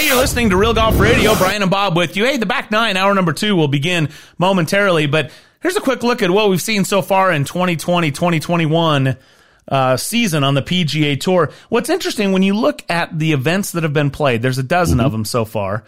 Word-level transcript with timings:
Hey, 0.00 0.06
you're 0.06 0.16
listening 0.16 0.48
to 0.48 0.56
Real 0.56 0.72
Golf 0.72 0.98
Radio. 0.98 1.34
Brian 1.34 1.60
and 1.60 1.70
Bob 1.70 1.94
with 1.94 2.16
you. 2.16 2.24
Hey, 2.24 2.38
the 2.38 2.46
back 2.46 2.70
nine, 2.70 2.96
hour 2.96 3.14
number 3.14 3.34
two, 3.34 3.54
will 3.54 3.68
begin 3.68 4.08
momentarily. 4.38 5.06
But 5.06 5.30
here's 5.60 5.76
a 5.76 5.80
quick 5.82 6.02
look 6.02 6.22
at 6.22 6.30
what 6.30 6.48
we've 6.48 6.62
seen 6.62 6.86
so 6.86 7.02
far 7.02 7.30
in 7.30 7.44
2020, 7.44 8.10
2021 8.10 9.18
uh, 9.68 9.96
season 9.98 10.42
on 10.42 10.54
the 10.54 10.62
PGA 10.62 11.20
Tour. 11.20 11.52
What's 11.68 11.90
interesting 11.90 12.32
when 12.32 12.42
you 12.42 12.54
look 12.54 12.82
at 12.88 13.18
the 13.18 13.32
events 13.32 13.72
that 13.72 13.82
have 13.82 13.92
been 13.92 14.10
played, 14.10 14.40
there's 14.40 14.56
a 14.56 14.62
dozen 14.62 14.96
mm-hmm. 14.96 15.04
of 15.04 15.12
them 15.12 15.26
so 15.26 15.44
far, 15.44 15.84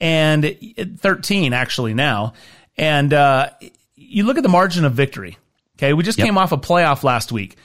and 0.00 0.56
13 0.98 1.52
actually 1.52 1.94
now. 1.94 2.34
And 2.76 3.12
uh, 3.12 3.50
you 3.96 4.22
look 4.22 4.36
at 4.36 4.44
the 4.44 4.48
margin 4.48 4.84
of 4.84 4.92
victory. 4.92 5.36
Okay, 5.78 5.94
we 5.94 6.04
just 6.04 6.18
yep. 6.18 6.26
came 6.26 6.38
off 6.38 6.52
a 6.52 6.58
playoff 6.58 7.02
last 7.02 7.32
week. 7.32 7.56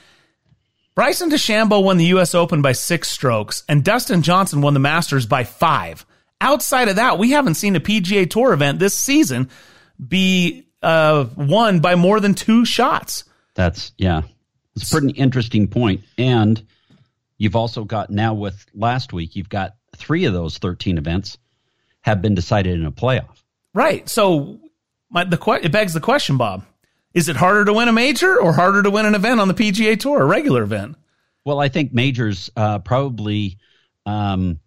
Bryson 0.94 1.28
DeChambeau 1.28 1.82
won 1.82 1.96
the 1.96 2.04
U.S. 2.06 2.36
Open 2.36 2.62
by 2.62 2.70
six 2.72 3.10
strokes, 3.10 3.64
and 3.68 3.82
Dustin 3.82 4.22
Johnson 4.22 4.60
won 4.60 4.74
the 4.74 4.80
Masters 4.80 5.26
by 5.26 5.42
five. 5.42 6.06
Outside 6.40 6.88
of 6.88 6.96
that, 6.96 7.18
we 7.18 7.32
haven't 7.32 7.54
seen 7.54 7.74
a 7.74 7.80
PGA 7.80 8.30
Tour 8.30 8.52
event 8.52 8.78
this 8.78 8.94
season 8.94 9.50
be 10.06 10.68
uh, 10.82 11.26
won 11.36 11.80
by 11.80 11.96
more 11.96 12.20
than 12.20 12.34
two 12.34 12.64
shots. 12.64 13.24
That's 13.54 13.92
yeah, 13.98 14.22
it's 14.76 14.88
a 14.88 14.92
pretty 14.92 15.18
interesting 15.18 15.66
point. 15.66 16.02
And 16.16 16.64
you've 17.38 17.56
also 17.56 17.82
got 17.82 18.10
now 18.10 18.34
with 18.34 18.64
last 18.72 19.12
week, 19.12 19.34
you've 19.34 19.48
got 19.48 19.74
three 19.96 20.26
of 20.26 20.32
those 20.32 20.58
thirteen 20.58 20.96
events 20.96 21.38
have 22.02 22.22
been 22.22 22.36
decided 22.36 22.78
in 22.78 22.86
a 22.86 22.92
playoff. 22.92 23.42
Right. 23.72 24.08
So 24.08 24.60
my, 25.10 25.24
the 25.24 25.58
it 25.60 25.72
begs 25.72 25.92
the 25.92 26.00
question, 26.00 26.36
Bob 26.36 26.64
is 27.14 27.28
it 27.28 27.36
harder 27.36 27.64
to 27.64 27.72
win 27.72 27.88
a 27.88 27.92
major 27.92 28.40
or 28.40 28.52
harder 28.52 28.82
to 28.82 28.90
win 28.90 29.06
an 29.06 29.14
event 29.14 29.40
on 29.40 29.48
the 29.48 29.54
PGA 29.54 29.98
Tour, 29.98 30.22
a 30.22 30.26
regular 30.26 30.62
event? 30.62 30.96
Well, 31.44 31.60
I 31.60 31.68
think 31.68 31.92
majors 31.92 32.50
uh, 32.56 32.80
probably 32.80 33.58
um, 34.04 34.60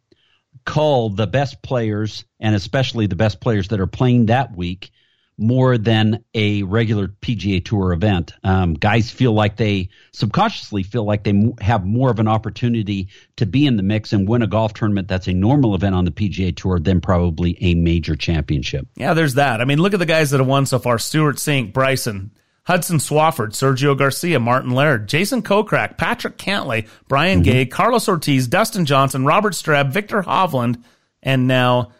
call 0.65 1.09
the 1.09 1.27
best 1.27 1.61
players, 1.61 2.25
and 2.39 2.55
especially 2.55 3.07
the 3.07 3.15
best 3.15 3.41
players 3.41 3.69
that 3.69 3.79
are 3.79 3.87
playing 3.87 4.27
that 4.27 4.55
week, 4.55 4.91
more 5.37 5.77
than 5.77 6.23
a 6.33 6.63
regular 6.63 7.07
PGA 7.07 7.63
Tour 7.63 7.93
event. 7.93 8.33
Um, 8.43 8.73
guys 8.73 9.11
feel 9.11 9.33
like 9.33 9.55
they 9.55 9.89
subconsciously 10.11 10.83
feel 10.83 11.03
like 11.03 11.23
they 11.23 11.53
have 11.61 11.85
more 11.85 12.09
of 12.09 12.19
an 12.19 12.27
opportunity 12.27 13.09
to 13.35 13.45
be 13.45 13.67
in 13.67 13.77
the 13.77 13.83
mix 13.83 14.13
and 14.13 14.27
win 14.27 14.41
a 14.41 14.47
golf 14.47 14.73
tournament 14.73 15.07
that's 15.07 15.27
a 15.27 15.33
normal 15.33 15.75
event 15.75 15.93
on 15.93 16.05
the 16.05 16.11
PGA 16.11 16.55
Tour 16.55 16.79
than 16.79 17.01
probably 17.01 17.57
a 17.61 17.75
major 17.75 18.15
championship. 18.15 18.87
Yeah, 18.95 19.13
there's 19.13 19.35
that. 19.35 19.61
I 19.61 19.65
mean, 19.65 19.79
look 19.79 19.93
at 19.93 19.99
the 19.99 20.05
guys 20.05 20.31
that 20.31 20.39
have 20.39 20.47
won 20.47 20.65
so 20.65 20.79
far: 20.79 20.97
Stewart 20.97 21.35
Cink, 21.35 21.71
Bryson. 21.71 22.31
Hudson 22.67 22.97
Swafford, 22.97 23.51
Sergio 23.51 23.97
Garcia, 23.97 24.41
Martin 24.41 24.71
Laird, 24.71 25.07
Jason 25.07 25.41
Kokrak, 25.41 25.97
Patrick 25.97 26.37
Cantlay, 26.37 26.85
Brian 27.07 27.41
mm-hmm. 27.41 27.51
Gay, 27.51 27.65
Carlos 27.65 28.09
Ortiz, 28.09 28.45
Dustin 28.49 28.85
Johnson, 28.85 29.23
Robert 29.23 29.53
Streb, 29.53 29.91
Viktor 29.91 30.21
Hovland, 30.21 30.83
and 31.23 31.47
now 31.47 31.93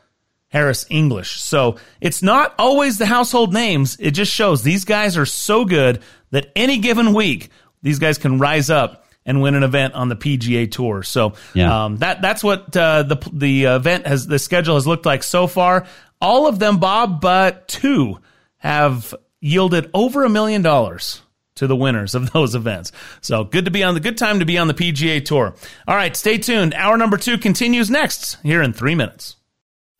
Harris 0.50 0.86
English. 0.90 1.40
So 1.40 1.78
it's 2.02 2.22
not 2.22 2.54
always 2.60 2.98
the 2.98 3.06
household 3.06 3.54
names. 3.54 3.96
It 3.98 4.12
just 4.12 4.34
shows 4.34 4.62
these 4.62 4.84
guys 4.84 5.16
are 5.16 5.26
so 5.26 5.64
good 5.64 6.02
that 6.32 6.52
any 6.54 6.80
given 6.80 7.14
week, 7.14 7.50
these 7.82 8.00
guys 8.00 8.18
can 8.18 8.38
rise 8.38 8.70
up 8.70 9.06
and 9.26 9.42
win 9.42 9.56
an 9.56 9.64
event 9.64 9.94
on 9.94 10.10
the 10.10 10.18
PGA 10.18 10.70
Tour. 10.70 11.02
So 11.02 11.34
yeah. 11.54 11.86
um, 11.86 11.98
that 12.00 12.22
that's 12.22 12.44
what 12.44 12.76
uh, 12.76 13.04
the 13.04 13.16
the 13.32 13.64
event 13.66 14.06
has 14.06 14.28
the 14.28 14.38
schedule 14.38 14.76
has 14.76 14.86
looked 14.86 15.06
like 15.06 15.24
so 15.24 15.48
far. 15.48 15.88
All 16.20 16.46
of 16.46 16.60
them, 16.60 16.80
Bob, 16.80 17.22
but 17.22 17.70
two 17.70 18.20
have 18.58 19.16
yielded 19.42 19.90
over 19.94 20.24
a 20.24 20.30
million 20.30 20.62
dollars 20.62 21.22
to 21.56 21.68
the 21.68 21.76
winners 21.76 22.14
of 22.16 22.32
those 22.34 22.56
events. 22.56 22.92
So 23.22 23.44
good 23.44 23.66
to 23.66 23.72
be 23.72 23.84
on 23.84 23.94
the 23.94 24.00
good 24.00 24.18
time 24.18 24.40
to 24.40 24.46
be 24.46 24.58
on 24.58 24.68
the 24.68 24.74
PGA 24.74 25.24
Tour. 25.24 25.56
All 25.88 25.96
right, 25.96 26.16
stay 26.16 26.38
tuned. 26.38 26.74
Hour 26.74 26.98
number 26.98 27.18
two 27.18 27.38
continues 27.38 27.90
next 27.90 28.38
here 28.44 28.62
in 28.62 28.74
three 28.74 28.96
minutes. 28.96 29.37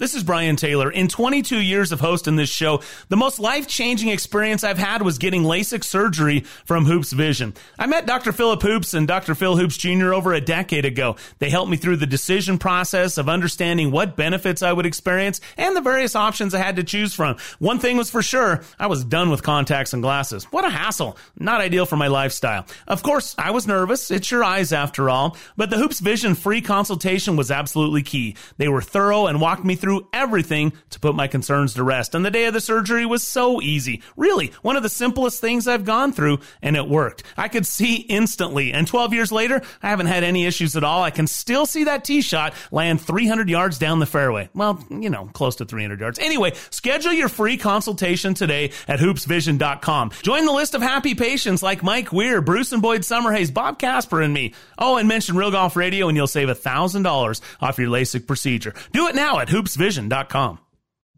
This 0.00 0.14
is 0.14 0.24
Brian 0.24 0.56
Taylor. 0.56 0.90
In 0.90 1.08
22 1.08 1.60
years 1.60 1.92
of 1.92 2.00
hosting 2.00 2.36
this 2.36 2.48
show, 2.48 2.80
the 3.10 3.18
most 3.18 3.38
life 3.38 3.68
changing 3.68 4.08
experience 4.08 4.64
I've 4.64 4.78
had 4.78 5.02
was 5.02 5.18
getting 5.18 5.42
LASIK 5.42 5.84
surgery 5.84 6.40
from 6.64 6.86
Hoops 6.86 7.12
Vision. 7.12 7.52
I 7.78 7.84
met 7.84 8.06
Dr. 8.06 8.32
Philip 8.32 8.62
Hoops 8.62 8.94
and 8.94 9.06
Dr. 9.06 9.34
Phil 9.34 9.58
Hoops 9.58 9.76
Jr. 9.76 10.14
over 10.14 10.32
a 10.32 10.40
decade 10.40 10.86
ago. 10.86 11.16
They 11.38 11.50
helped 11.50 11.70
me 11.70 11.76
through 11.76 11.96
the 11.96 12.06
decision 12.06 12.56
process 12.56 13.18
of 13.18 13.28
understanding 13.28 13.90
what 13.90 14.16
benefits 14.16 14.62
I 14.62 14.72
would 14.72 14.86
experience 14.86 15.42
and 15.58 15.76
the 15.76 15.82
various 15.82 16.16
options 16.16 16.54
I 16.54 16.60
had 16.60 16.76
to 16.76 16.82
choose 16.82 17.14
from. 17.14 17.36
One 17.58 17.78
thing 17.78 17.98
was 17.98 18.08
for 18.08 18.22
sure, 18.22 18.62
I 18.78 18.86
was 18.86 19.04
done 19.04 19.28
with 19.28 19.42
contacts 19.42 19.92
and 19.92 20.02
glasses. 20.02 20.44
What 20.44 20.64
a 20.64 20.70
hassle. 20.70 21.18
Not 21.38 21.60
ideal 21.60 21.84
for 21.84 21.96
my 21.96 22.06
lifestyle. 22.06 22.64
Of 22.88 23.02
course, 23.02 23.34
I 23.36 23.50
was 23.50 23.66
nervous. 23.66 24.10
It's 24.10 24.30
your 24.30 24.44
eyes 24.44 24.72
after 24.72 25.10
all. 25.10 25.36
But 25.58 25.68
the 25.68 25.76
Hoops 25.76 26.00
Vision 26.00 26.34
free 26.34 26.62
consultation 26.62 27.36
was 27.36 27.50
absolutely 27.50 28.02
key. 28.02 28.36
They 28.56 28.68
were 28.68 28.80
thorough 28.80 29.26
and 29.26 29.42
walked 29.42 29.62
me 29.62 29.74
through 29.74 29.89
through 29.90 30.06
everything 30.12 30.72
to 30.90 31.00
put 31.00 31.16
my 31.16 31.26
concerns 31.26 31.74
to 31.74 31.82
rest. 31.82 32.14
And 32.14 32.24
the 32.24 32.30
day 32.30 32.44
of 32.44 32.54
the 32.54 32.60
surgery 32.60 33.04
was 33.04 33.26
so 33.26 33.60
easy. 33.60 34.02
Really, 34.16 34.52
one 34.62 34.76
of 34.76 34.84
the 34.84 34.88
simplest 34.88 35.40
things 35.40 35.66
I've 35.66 35.84
gone 35.84 36.12
through, 36.12 36.38
and 36.62 36.76
it 36.76 36.88
worked. 36.88 37.24
I 37.36 37.48
could 37.48 37.66
see 37.66 37.96
instantly. 37.96 38.72
And 38.72 38.86
12 38.86 39.12
years 39.12 39.32
later, 39.32 39.60
I 39.82 39.88
haven't 39.88 40.06
had 40.06 40.22
any 40.22 40.46
issues 40.46 40.76
at 40.76 40.84
all. 40.84 41.02
I 41.02 41.10
can 41.10 41.26
still 41.26 41.66
see 41.66 41.84
that 41.84 42.04
tee 42.04 42.22
shot 42.22 42.54
land 42.70 43.00
300 43.00 43.50
yards 43.50 43.78
down 43.78 43.98
the 43.98 44.06
fairway. 44.06 44.48
Well, 44.54 44.78
you 44.90 45.10
know, 45.10 45.28
close 45.32 45.56
to 45.56 45.64
300 45.64 45.98
yards. 45.98 46.20
Anyway, 46.20 46.52
schedule 46.70 47.12
your 47.12 47.28
free 47.28 47.56
consultation 47.56 48.34
today 48.34 48.70
at 48.86 49.00
hoopsvision.com. 49.00 50.12
Join 50.22 50.44
the 50.44 50.52
list 50.52 50.76
of 50.76 50.82
happy 50.82 51.16
patients 51.16 51.64
like 51.64 51.82
Mike 51.82 52.12
Weir, 52.12 52.40
Bruce 52.40 52.70
and 52.70 52.80
Boyd 52.80 53.00
Summerhays, 53.00 53.52
Bob 53.52 53.80
Casper, 53.80 54.20
and 54.20 54.32
me. 54.32 54.54
Oh, 54.78 54.98
and 54.98 55.08
mention 55.08 55.36
Real 55.36 55.50
Golf 55.50 55.74
Radio 55.74 56.06
and 56.06 56.16
you'll 56.16 56.28
save 56.28 56.46
$1,000 56.46 57.40
off 57.60 57.78
your 57.78 57.88
LASIK 57.88 58.28
procedure. 58.28 58.72
Do 58.92 59.08
it 59.08 59.16
now 59.16 59.40
at 59.40 59.48
Hoops 59.48 59.79
vision.com. 59.80 60.69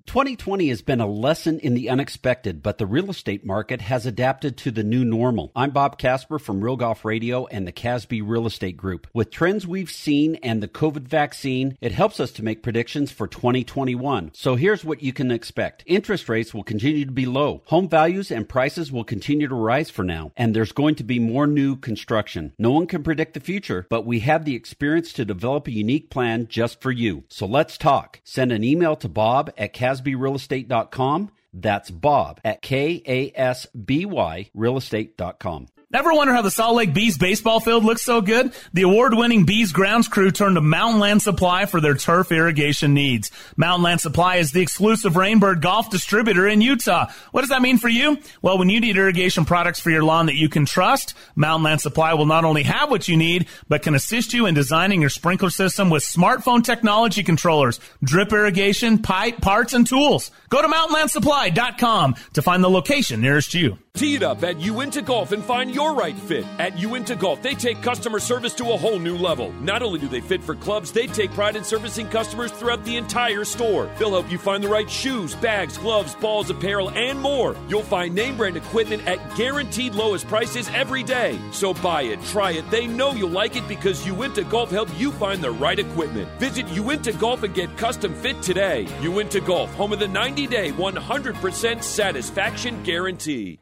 2020 0.07 0.69
has 0.69 0.83
been 0.83 1.01
a 1.01 1.07
lesson 1.07 1.59
in 1.61 1.75
the 1.75 1.89
unexpected, 1.89 2.63
but 2.63 2.79
the 2.79 2.87
real 2.87 3.11
estate 3.11 3.45
market 3.45 3.81
has 3.81 4.05
adapted 4.05 4.57
to 4.57 4.71
the 4.71 4.83
new 4.83 5.05
normal. 5.05 5.53
I'm 5.55 5.71
Bob 5.71 5.99
Casper 5.99 6.39
from 6.39 6.63
Real 6.63 6.77
Golf 6.77 7.05
Radio 7.05 7.47
and 7.47 7.67
the 7.67 7.73
Kasby 7.73 8.21
Real 8.25 8.47
Estate 8.47 8.77
Group. 8.77 9.07
With 9.13 9.31
trends 9.31 9.67
we've 9.67 9.91
seen 9.91 10.37
and 10.37 10.63
the 10.63 10.69
COVID 10.69 11.03
vaccine, 11.03 11.79
it 11.81 11.93
helps 11.93 12.21
us 12.21 12.33
to 12.33 12.45
make 12.45 12.63
predictions 12.63 13.13
for 13.13 13.27
2021. 13.27 14.33
So 14.35 14.57
here's 14.57 14.85
what 14.85 15.03
you 15.03 15.13
can 15.13 15.31
expect. 15.31 15.85
Interest 15.87 16.29
rates 16.29 16.53
will 16.53 16.65
continue 16.65 17.05
to 17.05 17.13
be 17.13 17.27
low. 17.27 17.63
Home 17.67 17.89
values 17.89 18.31
and 18.31 18.49
prices 18.49 18.91
will 18.91 19.05
continue 19.05 19.49
to 19.49 19.55
rise 19.55 19.91
for 19.91 20.05
now, 20.05 20.33
and 20.37 20.55
there's 20.55 20.73
going 20.73 20.97
to 20.97 21.05
be 21.05 21.19
more 21.19 21.47
new 21.47 21.77
construction. 21.77 22.53
No 22.59 22.73
one 22.73 22.87
can 22.87 23.03
predict 23.03 23.35
the 23.35 23.41
future, 23.41 23.87
but 23.89 24.05
we 24.05 24.21
have 24.21 24.45
the 24.45 24.57
experience 24.57 25.13
to 25.15 25.25
develop 25.25 25.69
a 25.69 25.73
unique 25.73 26.11
plan 26.11 26.49
just 26.49 26.81
for 26.81 26.91
you. 26.91 27.25
So 27.29 27.47
let's 27.47 27.79
talk. 27.79 28.21
Send 28.25 28.53
an 28.53 28.65
email 28.65 28.97
to 28.97 29.09
bob 29.09 29.51
at 29.57 29.73
Kasby 29.73 29.92
kasbyrealestate.com. 29.93 31.31
That's 31.55 31.91
Bob 31.91 32.41
at 32.45 32.63
K 32.63 33.03
A 33.07 33.33
S 33.39 33.67
B 33.67 34.07
Y 34.07 34.51
realestate.com. 34.57 35.69
Ever 35.95 36.15
wonder 36.15 36.33
how 36.33 36.41
the 36.41 36.51
Salt 36.51 36.77
Lake 36.77 36.95
Bees 36.95 37.19
baseball 37.19 37.61
field 37.61 37.85
looks 37.85 38.01
so 38.01 38.23
good? 38.23 38.55
The 38.73 38.81
award-winning 38.81 39.45
Bees 39.45 39.73
grounds 39.73 40.09
crew 40.09 40.31
turned 40.31 40.57
to 40.57 40.63
Mountain 40.63 41.01
Land 41.01 41.21
Supply 41.21 41.67
for 41.67 41.83
their 41.83 41.95
turf 41.95 42.33
irrigation 42.33 42.95
needs. 42.95 43.31
Mountain 43.59 43.83
Land 43.83 44.01
Supply 44.01 44.37
is 44.37 44.53
the 44.53 44.63
exclusive 44.63 45.13
Rainbird 45.13 45.61
golf 45.61 45.91
distributor 45.91 46.49
in 46.49 46.63
Utah. 46.63 47.11
What 47.33 47.43
does 47.43 47.51
that 47.51 47.61
mean 47.61 47.77
for 47.77 47.91
you? 47.91 48.17
Well, 48.41 48.57
when 48.57 48.71
you 48.71 48.81
need 48.81 48.97
irrigation 48.97 49.45
products 49.45 49.81
for 49.81 49.91
your 49.91 50.03
lawn 50.03 50.27
that 50.27 50.35
you 50.35 50.49
can 50.49 50.65
trust, 50.65 51.13
Mountain 51.37 51.65
Land 51.65 51.83
Supply 51.83 52.15
will 52.15 52.25
not 52.25 52.47
only 52.47 52.63
have 52.63 52.91
what 52.91 53.07
you 53.07 53.19
need, 53.19 53.47
but 53.69 53.83
can 53.83 53.95
assist 53.95 54.33
you 54.33 54.47
in 54.47 54.55
designing 54.55 55.03
your 55.03 55.11
sprinkler 55.11 55.51
system 55.51 55.91
with 55.91 56.03
smartphone 56.03 56.65
technology 56.65 57.23
controllers, 57.23 57.81
drip 58.03 58.33
irrigation, 58.33 58.97
pipe, 58.97 59.43
parts, 59.43 59.75
and 59.75 59.87
tools. 59.87 60.31
Go 60.49 60.63
to 60.63 60.69
mountainlandsupply.com 60.69 62.17
to 62.33 62.41
find 62.41 62.65
the 62.65 62.71
location 62.71 63.21
nearest 63.21 63.53
you. 63.53 63.77
Tee 64.03 64.17
it 64.17 64.23
up 64.25 64.43
at 64.43 64.59
Uinta 64.59 65.01
Golf 65.01 65.31
and 65.31 65.45
find 65.45 65.73
your 65.73 65.95
right 65.95 66.19
fit. 66.19 66.45
At 66.59 66.77
Uinta 66.77 67.15
Golf, 67.15 67.41
they 67.41 67.55
take 67.55 67.83
customer 67.83 68.19
service 68.19 68.53
to 68.55 68.73
a 68.73 68.77
whole 68.77 68.99
new 68.99 69.17
level. 69.17 69.53
Not 69.61 69.81
only 69.81 70.01
do 70.01 70.09
they 70.09 70.21
fit 70.21 70.43
for 70.43 70.57
clubs, 70.57 70.91
they 70.91 71.07
take 71.07 71.31
pride 71.31 71.55
in 71.55 71.63
servicing 71.63 72.09
customers 72.09 72.51
throughout 72.51 72.85
the 72.85 72.97
entire 72.97 73.45
store. 73.45 73.89
They'll 74.01 74.11
help 74.11 74.29
you 74.29 74.39
find 74.39 74.65
the 74.65 74.69
right 74.69 74.91
shoes, 74.91 75.37
bags, 75.37 75.79
gloves, 75.79 76.17
balls, 76.17 76.51
apparel, 76.51 76.91
and 76.91 77.21
more. 77.21 77.55
You'll 77.69 77.85
find 77.85 78.13
name 78.13 78.37
brand 78.37 78.57
equipment 78.57 79.07
at 79.07 79.37
guaranteed 79.37 79.95
lowest 79.95 80.27
prices 80.27 80.69
every 80.75 81.05
day. 81.05 81.39
So 81.53 81.73
buy 81.73 82.03
it, 82.03 82.21
try 82.25 82.51
it. 82.53 82.69
They 82.73 82.89
know 82.89 83.13
you'll 83.13 83.31
like 83.31 83.55
it 83.55 83.69
because 83.69 84.05
Uinta 84.05 84.43
Golf 84.43 84.73
helped 84.73 84.97
you 84.97 85.13
find 85.13 85.41
the 85.41 85.53
right 85.53 85.79
equipment. 85.79 86.29
Visit 86.41 86.67
Uinta 86.71 87.13
Golf 87.13 87.45
and 87.45 87.55
get 87.55 87.77
custom 87.77 88.15
fit 88.15 88.43
today. 88.43 88.89
Uinta 89.01 89.41
Golf, 89.41 89.73
home 89.75 89.93
of 89.93 90.01
the 90.01 90.09
90 90.09 90.49
day, 90.49 90.73
100% 90.73 91.83
satisfaction 91.85 92.83
guarantee. 92.83 93.62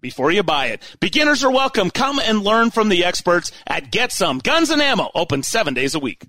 before 0.00 0.30
you 0.30 0.42
buy 0.42 0.66
it. 0.66 0.82
Beginners 1.00 1.44
are 1.44 1.50
welcome. 1.50 1.90
Come 1.90 2.18
and 2.18 2.42
learn 2.42 2.70
from 2.70 2.88
the 2.88 3.04
experts 3.04 3.52
at 3.66 3.90
Get 3.90 4.12
Some 4.12 4.38
Guns 4.38 4.70
and 4.70 4.82
Ammo, 4.82 5.10
open 5.14 5.42
seven 5.42 5.74
days 5.74 5.94
a 5.94 6.00
week. 6.00 6.24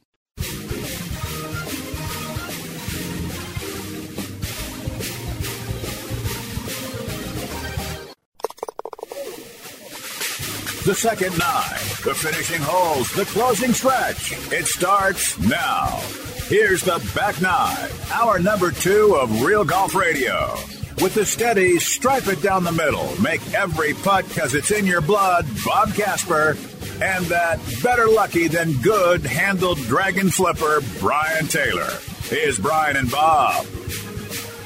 The 10.87 10.95
second 10.95 11.37
nine, 11.37 11.79
the 12.05 12.15
finishing 12.15 12.61
holes, 12.61 13.11
the 13.11 13.25
closing 13.25 13.73
stretch. 13.73 14.31
It 14.53 14.67
starts 14.67 15.37
now. 15.37 15.87
Here's 16.47 16.81
the 16.81 17.05
back 17.13 17.41
nine, 17.41 17.89
our 18.13 18.39
number 18.39 18.71
two 18.71 19.17
of 19.17 19.41
Real 19.41 19.65
Golf 19.65 19.93
Radio. 19.93 20.55
With 21.01 21.13
the 21.13 21.25
steady, 21.25 21.77
stripe 21.77 22.27
it 22.27 22.41
down 22.41 22.63
the 22.63 22.71
middle, 22.71 23.13
make 23.21 23.53
every 23.53 23.93
putt 23.93 24.27
because 24.27 24.55
it's 24.55 24.71
in 24.71 24.85
your 24.85 25.01
blood, 25.01 25.45
Bob 25.63 25.93
Casper, 25.93 26.57
and 27.01 27.23
that 27.27 27.59
better 27.83 28.07
lucky 28.07 28.47
than 28.47 28.73
good 28.81 29.23
handled 29.23 29.77
dragon 29.83 30.31
flipper, 30.31 30.81
Brian 30.99 31.47
Taylor. 31.47 31.91
Here's 32.23 32.57
Brian 32.57 32.95
and 32.95 33.11
Bob. 33.11 33.67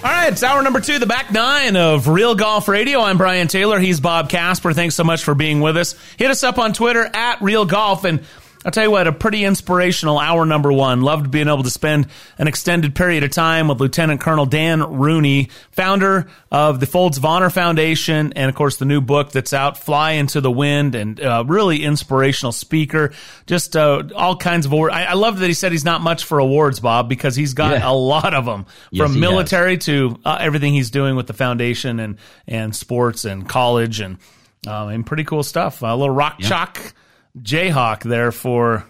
All 0.03 0.09
right, 0.09 0.31
it's 0.31 0.41
hour 0.41 0.63
number 0.63 0.79
two, 0.79 0.99
the 0.99 1.05
back 1.05 1.31
nine 1.31 1.75
of 1.75 2.07
Real 2.07 2.33
Golf 2.33 2.67
Radio. 2.67 3.01
I'm 3.01 3.17
Brian 3.17 3.47
Taylor. 3.47 3.77
He's 3.77 3.99
Bob 3.99 4.29
Casper. 4.29 4.73
Thanks 4.73 4.95
so 4.95 5.03
much 5.03 5.23
for 5.23 5.35
being 5.35 5.59
with 5.59 5.75
us. 5.75 5.95
Hit 6.17 6.31
us 6.31 6.43
up 6.43 6.57
on 6.57 6.73
Twitter 6.73 7.07
at 7.13 7.41
Real 7.41 7.65
Golf 7.65 8.05
and 8.05 8.21
I'll 8.63 8.71
tell 8.71 8.83
you 8.83 8.91
what, 8.91 9.07
a 9.07 9.11
pretty 9.11 9.43
inspirational 9.43 10.19
hour 10.19 10.45
number 10.45 10.71
one. 10.71 11.01
Loved 11.01 11.31
being 11.31 11.47
able 11.47 11.63
to 11.63 11.69
spend 11.71 12.07
an 12.37 12.47
extended 12.47 12.93
period 12.93 13.23
of 13.23 13.31
time 13.31 13.67
with 13.67 13.79
Lieutenant 13.79 14.21
Colonel 14.21 14.45
Dan 14.45 14.99
Rooney, 14.99 15.49
founder 15.71 16.29
of 16.51 16.79
the 16.79 16.85
Folds 16.85 17.17
of 17.17 17.25
Honor 17.25 17.49
Foundation, 17.49 18.33
and 18.33 18.49
of 18.49 18.55
course 18.55 18.77
the 18.77 18.85
new 18.85 19.01
book 19.01 19.31
that's 19.31 19.51
out, 19.51 19.79
Fly 19.79 20.11
into 20.11 20.41
the 20.41 20.51
Wind, 20.51 20.93
and 20.93 21.19
uh, 21.19 21.43
really 21.47 21.83
inspirational 21.83 22.51
speaker. 22.51 23.13
Just 23.47 23.75
uh, 23.75 24.03
all 24.15 24.35
kinds 24.35 24.67
of 24.67 24.73
awards. 24.73 24.93
I, 24.93 25.05
I, 25.05 25.13
love 25.13 25.39
that 25.39 25.47
he 25.47 25.53
said 25.53 25.71
he's 25.71 25.85
not 25.85 26.01
much 26.01 26.25
for 26.25 26.37
awards, 26.37 26.79
Bob, 26.79 27.09
because 27.09 27.35
he's 27.35 27.55
got 27.55 27.79
yeah. 27.79 27.89
a 27.89 27.93
lot 27.93 28.35
of 28.35 28.45
them, 28.45 28.67
yes, 28.91 29.07
from 29.07 29.19
military 29.19 29.75
has. 29.75 29.85
to 29.85 30.19
uh, 30.23 30.37
everything 30.39 30.73
he's 30.73 30.91
doing 30.91 31.15
with 31.15 31.25
the 31.25 31.33
foundation 31.33 31.99
and 31.99 32.17
and 32.47 32.75
sports 32.75 33.25
and 33.25 33.49
college 33.49 33.99
and. 33.99 34.17
Um, 34.67 34.89
and 34.89 35.03
pretty 35.03 35.23
cool 35.23 35.41
stuff. 35.41 35.81
A 35.81 35.87
little 35.87 36.13
rock 36.13 36.35
yeah. 36.37 36.47
chalk 36.47 36.93
Jayhawk 37.37 38.03
there 38.03 38.31
for 38.31 38.85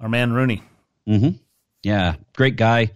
our 0.00 0.08
man 0.08 0.32
Rooney. 0.32 0.62
Mm-hmm. 1.08 1.36
Yeah, 1.82 2.16
great 2.34 2.56
guy. 2.56 2.92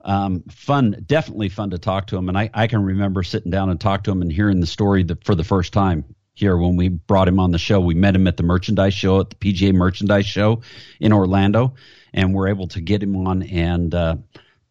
Um, 0.00 0.44
fun, 0.50 1.04
definitely 1.06 1.48
fun 1.48 1.70
to 1.70 1.78
talk 1.78 2.08
to 2.08 2.16
him. 2.16 2.28
And 2.28 2.38
I, 2.38 2.50
I 2.54 2.66
can 2.66 2.82
remember 2.82 3.22
sitting 3.22 3.50
down 3.50 3.70
and 3.70 3.80
talk 3.80 4.04
to 4.04 4.10
him 4.10 4.22
and 4.22 4.32
hearing 4.32 4.60
the 4.60 4.66
story 4.66 5.02
the, 5.02 5.18
for 5.24 5.34
the 5.34 5.44
first 5.44 5.72
time 5.72 6.04
here 6.34 6.56
when 6.56 6.76
we 6.76 6.88
brought 6.88 7.28
him 7.28 7.40
on 7.40 7.50
the 7.50 7.58
show. 7.58 7.80
We 7.80 7.94
met 7.94 8.14
him 8.14 8.26
at 8.26 8.36
the 8.36 8.42
merchandise 8.42 8.94
show 8.94 9.20
at 9.20 9.30
the 9.30 9.36
PGA 9.36 9.74
merchandise 9.74 10.26
show 10.26 10.62
in 11.00 11.12
Orlando, 11.12 11.74
and 12.12 12.32
we're 12.32 12.48
able 12.48 12.68
to 12.68 12.80
get 12.80 13.02
him 13.02 13.26
on 13.26 13.42
and 13.42 13.94
uh, 13.94 14.16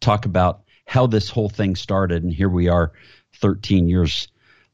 talk 0.00 0.24
about 0.24 0.62
how 0.86 1.06
this 1.06 1.28
whole 1.28 1.50
thing 1.50 1.76
started. 1.76 2.22
And 2.22 2.32
here 2.32 2.48
we 2.48 2.68
are, 2.68 2.92
13 3.34 3.88
years 3.88 4.28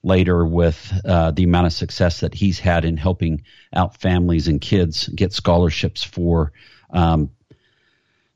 later 0.05 0.45
with 0.45 0.93
uh, 1.05 1.31
the 1.31 1.45
amount 1.45 1.67
of 1.67 1.73
success 1.73 2.21
that 2.21 2.35
he's 2.35 2.59
had 2.59 2.85
in 2.85 2.97
helping 2.97 3.43
out 3.73 3.97
families 3.97 4.49
and 4.49 4.61
kids 4.61 5.09
get 5.09 5.33
scholarships 5.33 6.03
for 6.03 6.53
um, 6.91 7.31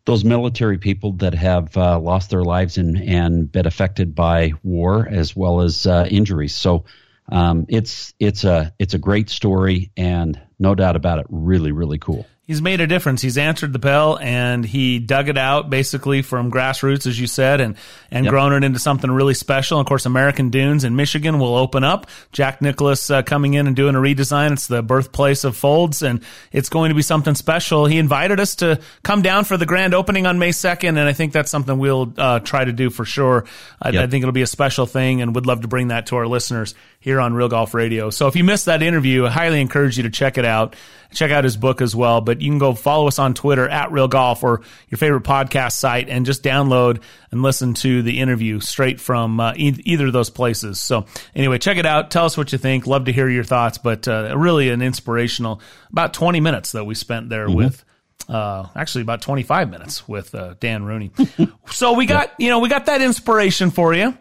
those 0.05 0.25
military 0.25 0.79
people 0.79 1.13
that 1.13 1.35
have 1.35 1.77
uh, 1.77 2.01
lost 2.01 2.31
their 2.31 2.43
lives 2.43 2.79
and, 2.79 2.97
and 2.97 3.53
been 3.53 3.67
affected 3.67 4.15
by 4.15 4.53
war 4.63 5.07
as 5.07 5.37
well 5.37 5.61
as 5.61 5.87
uh, 5.87 6.07
injuries. 6.11 6.57
So 6.57 6.85
um, 7.31 7.67
it's 7.69 8.15
it's 8.19 8.45
a 8.45 8.73
it's 8.79 8.95
a 8.95 8.99
great 8.99 9.29
story 9.29 9.91
and 9.99 10.41
no 10.59 10.75
doubt 10.75 10.97
about 10.97 11.19
it, 11.19 11.27
really 11.29 11.73
really 11.73 11.99
cool 11.99 12.27
he's 12.49 12.63
made 12.63 12.81
a 12.81 12.87
difference. 12.87 13.21
He's 13.21 13.37
answered 13.37 13.75
the 13.75 13.79
bell 13.79 14.19
and 14.19 14.65
he 14.65 14.99
dug 14.99 15.29
it 15.29 15.37
out 15.37 15.69
basically 15.69 16.23
from 16.23 16.51
grassroots, 16.51 17.07
as 17.07 17.21
you 17.21 17.27
said, 17.27 17.61
and, 17.61 17.77
and 18.11 18.25
yep. 18.25 18.33
grown 18.33 18.55
it 18.55 18.65
into 18.65 18.79
something 18.79 19.11
really 19.11 19.35
special. 19.35 19.79
Of 19.79 19.87
course, 19.87 20.07
American 20.07 20.49
Dunes 20.49 20.83
in 20.83 20.97
Michigan 20.97 21.39
will 21.39 21.55
open 21.55 21.85
up. 21.85 22.09
Jack 22.33 22.63
Nicklaus 22.63 23.11
uh, 23.11 23.23
coming 23.23 23.53
in 23.53 23.67
and 23.67 23.77
doing 23.77 23.95
a 23.95 23.99
redesign. 23.99 24.53
It's 24.53 24.67
the 24.67 24.83
birthplace 24.83 25.45
of 25.45 25.57
Folds 25.57 26.03
and 26.03 26.25
it's 26.51 26.71
going 26.71 26.89
to 26.89 26.95
be 26.95 27.03
something 27.03 27.35
special. 27.35 27.85
He 27.85 27.99
invited 27.99 28.41
us 28.41 28.57
to 28.57 28.81
come 29.03 29.21
down 29.21 29.45
for 29.45 29.59
the 29.59 29.67
grand 29.67 29.93
opening 29.93 30.27
on 30.27 30.39
May 30.39 30.51
2nd. 30.51 30.89
And 30.89 31.01
I 31.01 31.13
think 31.13 31.35
that's 31.35 31.51
something 31.51 31.79
we'll 31.79 32.15
uh, 32.17 32.41
try 32.41 32.65
to 32.65 32.73
do 32.73 32.89
for 32.89 33.05
sure. 33.05 33.45
I, 33.81 33.91
yep. 33.91 34.05
I 34.05 34.07
think 34.07 34.23
it'll 34.23 34.33
be 34.33 34.43
a 34.43 34.47
special 34.47 34.87
thing 34.87 35.21
and 35.21 35.35
would 35.35 35.47
love 35.47 35.61
to 35.61 35.69
bring 35.69 35.89
that 35.89 36.07
to 36.07 36.17
our 36.17 36.27
listeners 36.27 36.75
here 36.99 37.21
on 37.21 37.35
Real 37.35 37.49
Golf 37.49 37.75
Radio. 37.75 38.09
So 38.09 38.27
if 38.27 38.37
you 38.37 38.43
missed 38.43 38.67
that 38.67 38.83
interview, 38.83 39.27
I 39.27 39.31
highly 39.31 39.61
encourage 39.61 39.99
you 39.99 40.05
to 40.05 40.11
check 40.11 40.39
it 40.39 40.47
out. 40.47 40.75
Check 41.13 41.31
out 41.31 41.45
his 41.45 41.57
book 41.57 41.81
as 41.81 41.95
well. 41.95 42.21
But 42.21 42.38
you 42.41 42.51
can 42.51 42.59
go 42.59 42.75
follow 42.75 43.07
us 43.07 43.19
on 43.19 43.35
Twitter 43.35 43.69
at 43.69 43.93
Real 43.93 44.09
Golf 44.09 44.43
or 44.43 44.63
your 44.89 44.99
favorite 44.99 45.25
podcast 45.25 45.73
site 45.73 46.09
and 46.09 46.27
just 46.27 46.43
download 46.43 47.03
and 47.31 47.43
listen 47.43 47.75
to 47.75 48.03
the 48.03 48.21
interview 48.21 48.61
straight 48.61 49.01
from 49.01 49.41
uh, 49.41 49.53
e- 49.57 49.81
either 49.85 50.07
of 50.07 50.13
those 50.13 50.31
places. 50.31 50.81
So 50.81 51.07
anyway, 51.35 51.59
check 51.59 51.77
it 51.77 51.87
out. 51.87 52.11
Tell 52.11 52.25
us 52.25 52.37
what 52.37 52.53
you 52.53 52.59
think. 52.59 52.87
Love 52.87 53.07
to 53.07 53.13
hear 53.13 53.29
your 53.29 53.45
thoughts. 53.45 53.79
But 53.79 54.09
uh, 54.09 54.35
really 54.37 54.71
an 54.71 54.83
inspirational 54.83 55.61
about 55.91 56.15
20 56.15 56.41
minutes 56.41 56.73
that 56.73 56.85
we 56.85 56.95
spent 56.95 57.29
there 57.29 57.47
mm-hmm. 57.47 57.57
with 57.57 57.85
uh, 58.29 58.67
actually 58.75 59.03
about 59.03 59.23
25 59.23 59.71
minutes 59.71 60.07
with 60.09 60.35
uh, 60.35 60.55
Dan 60.61 60.85
Rooney. 60.85 61.13
so 61.71 61.93
we 61.95 62.07
got, 62.07 62.33
you 62.39 62.49
know, 62.49 62.59
we 62.61 62.69
got 62.69 62.87
that 62.87 63.03
inspiration 63.03 63.71
for 63.71 63.95
you. 63.95 64.17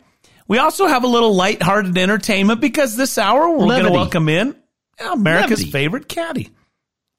We 0.47 0.59
also 0.59 0.87
have 0.87 1.03
a 1.03 1.07
little 1.07 1.35
light-hearted 1.35 1.97
entertainment 1.97 2.61
because 2.61 2.95
this 2.95 3.17
hour 3.17 3.49
we're 3.49 3.65
going 3.65 3.83
to 3.83 3.91
welcome 3.91 4.29
in 4.29 4.55
America's 4.99 5.59
Levity. 5.59 5.71
favorite 5.71 6.07
caddy. 6.07 6.49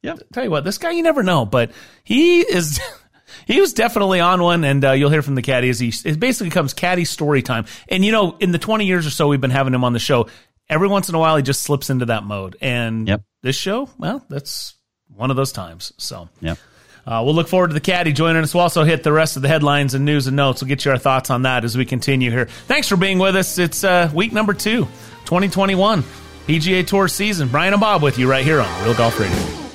Yeah, 0.08 0.22
tell 0.32 0.44
you 0.44 0.50
what, 0.50 0.64
this 0.64 0.78
guy 0.78 0.90
you 0.90 1.02
never 1.02 1.22
know, 1.22 1.44
but 1.44 1.70
he 2.04 2.40
is. 2.40 2.80
he 3.46 3.60
was 3.60 3.72
definitely 3.72 4.20
on 4.20 4.42
one, 4.42 4.64
and 4.64 4.84
uh, 4.84 4.92
you'll 4.92 5.10
hear 5.10 5.22
from 5.22 5.34
the 5.34 5.42
caddy 5.42 5.68
as 5.68 5.78
he 5.78 5.92
it 6.04 6.18
basically 6.20 6.50
comes 6.50 6.74
caddy 6.74 7.04
story 7.04 7.42
time. 7.42 7.66
And 7.88 8.04
you 8.04 8.12
know, 8.12 8.36
in 8.40 8.52
the 8.52 8.58
twenty 8.58 8.86
years 8.86 9.06
or 9.06 9.10
so 9.10 9.28
we've 9.28 9.40
been 9.40 9.50
having 9.50 9.74
him 9.74 9.84
on 9.84 9.92
the 9.92 9.98
show, 9.98 10.28
every 10.68 10.88
once 10.88 11.08
in 11.08 11.14
a 11.14 11.18
while 11.18 11.36
he 11.36 11.42
just 11.42 11.62
slips 11.62 11.90
into 11.90 12.06
that 12.06 12.24
mode. 12.24 12.56
And 12.60 13.08
yep. 13.08 13.22
this 13.42 13.56
show, 13.56 13.88
well, 13.98 14.24
that's 14.28 14.74
one 15.14 15.30
of 15.30 15.36
those 15.36 15.52
times. 15.52 15.92
So, 15.98 16.28
yeah. 16.40 16.54
Uh, 17.06 17.22
we'll 17.24 17.34
look 17.34 17.48
forward 17.48 17.68
to 17.68 17.74
the 17.74 17.80
caddy 17.80 18.12
joining 18.12 18.42
us. 18.42 18.52
We'll 18.52 18.62
also 18.62 18.84
hit 18.84 19.02
the 19.02 19.12
rest 19.12 19.36
of 19.36 19.42
the 19.42 19.48
headlines 19.48 19.94
and 19.94 20.04
news 20.04 20.26
and 20.26 20.36
notes. 20.36 20.60
We'll 20.60 20.68
get 20.68 20.84
you 20.84 20.90
our 20.90 20.98
thoughts 20.98 21.30
on 21.30 21.42
that 21.42 21.64
as 21.64 21.74
we 21.74 21.86
continue 21.86 22.30
here. 22.30 22.46
Thanks 22.66 22.86
for 22.86 22.96
being 22.96 23.18
with 23.18 23.34
us. 23.34 23.56
It's 23.56 23.82
uh, 23.82 24.10
week 24.14 24.34
number 24.34 24.52
two, 24.52 24.84
2021, 25.24 26.02
PGA 26.46 26.86
Tour 26.86 27.08
season. 27.08 27.48
Brian 27.48 27.72
and 27.72 27.80
Bob 27.80 28.02
with 28.02 28.18
you 28.18 28.30
right 28.30 28.44
here 28.44 28.60
on 28.60 28.84
Real 28.84 28.94
Golf 28.94 29.18
Radio. 29.18 29.67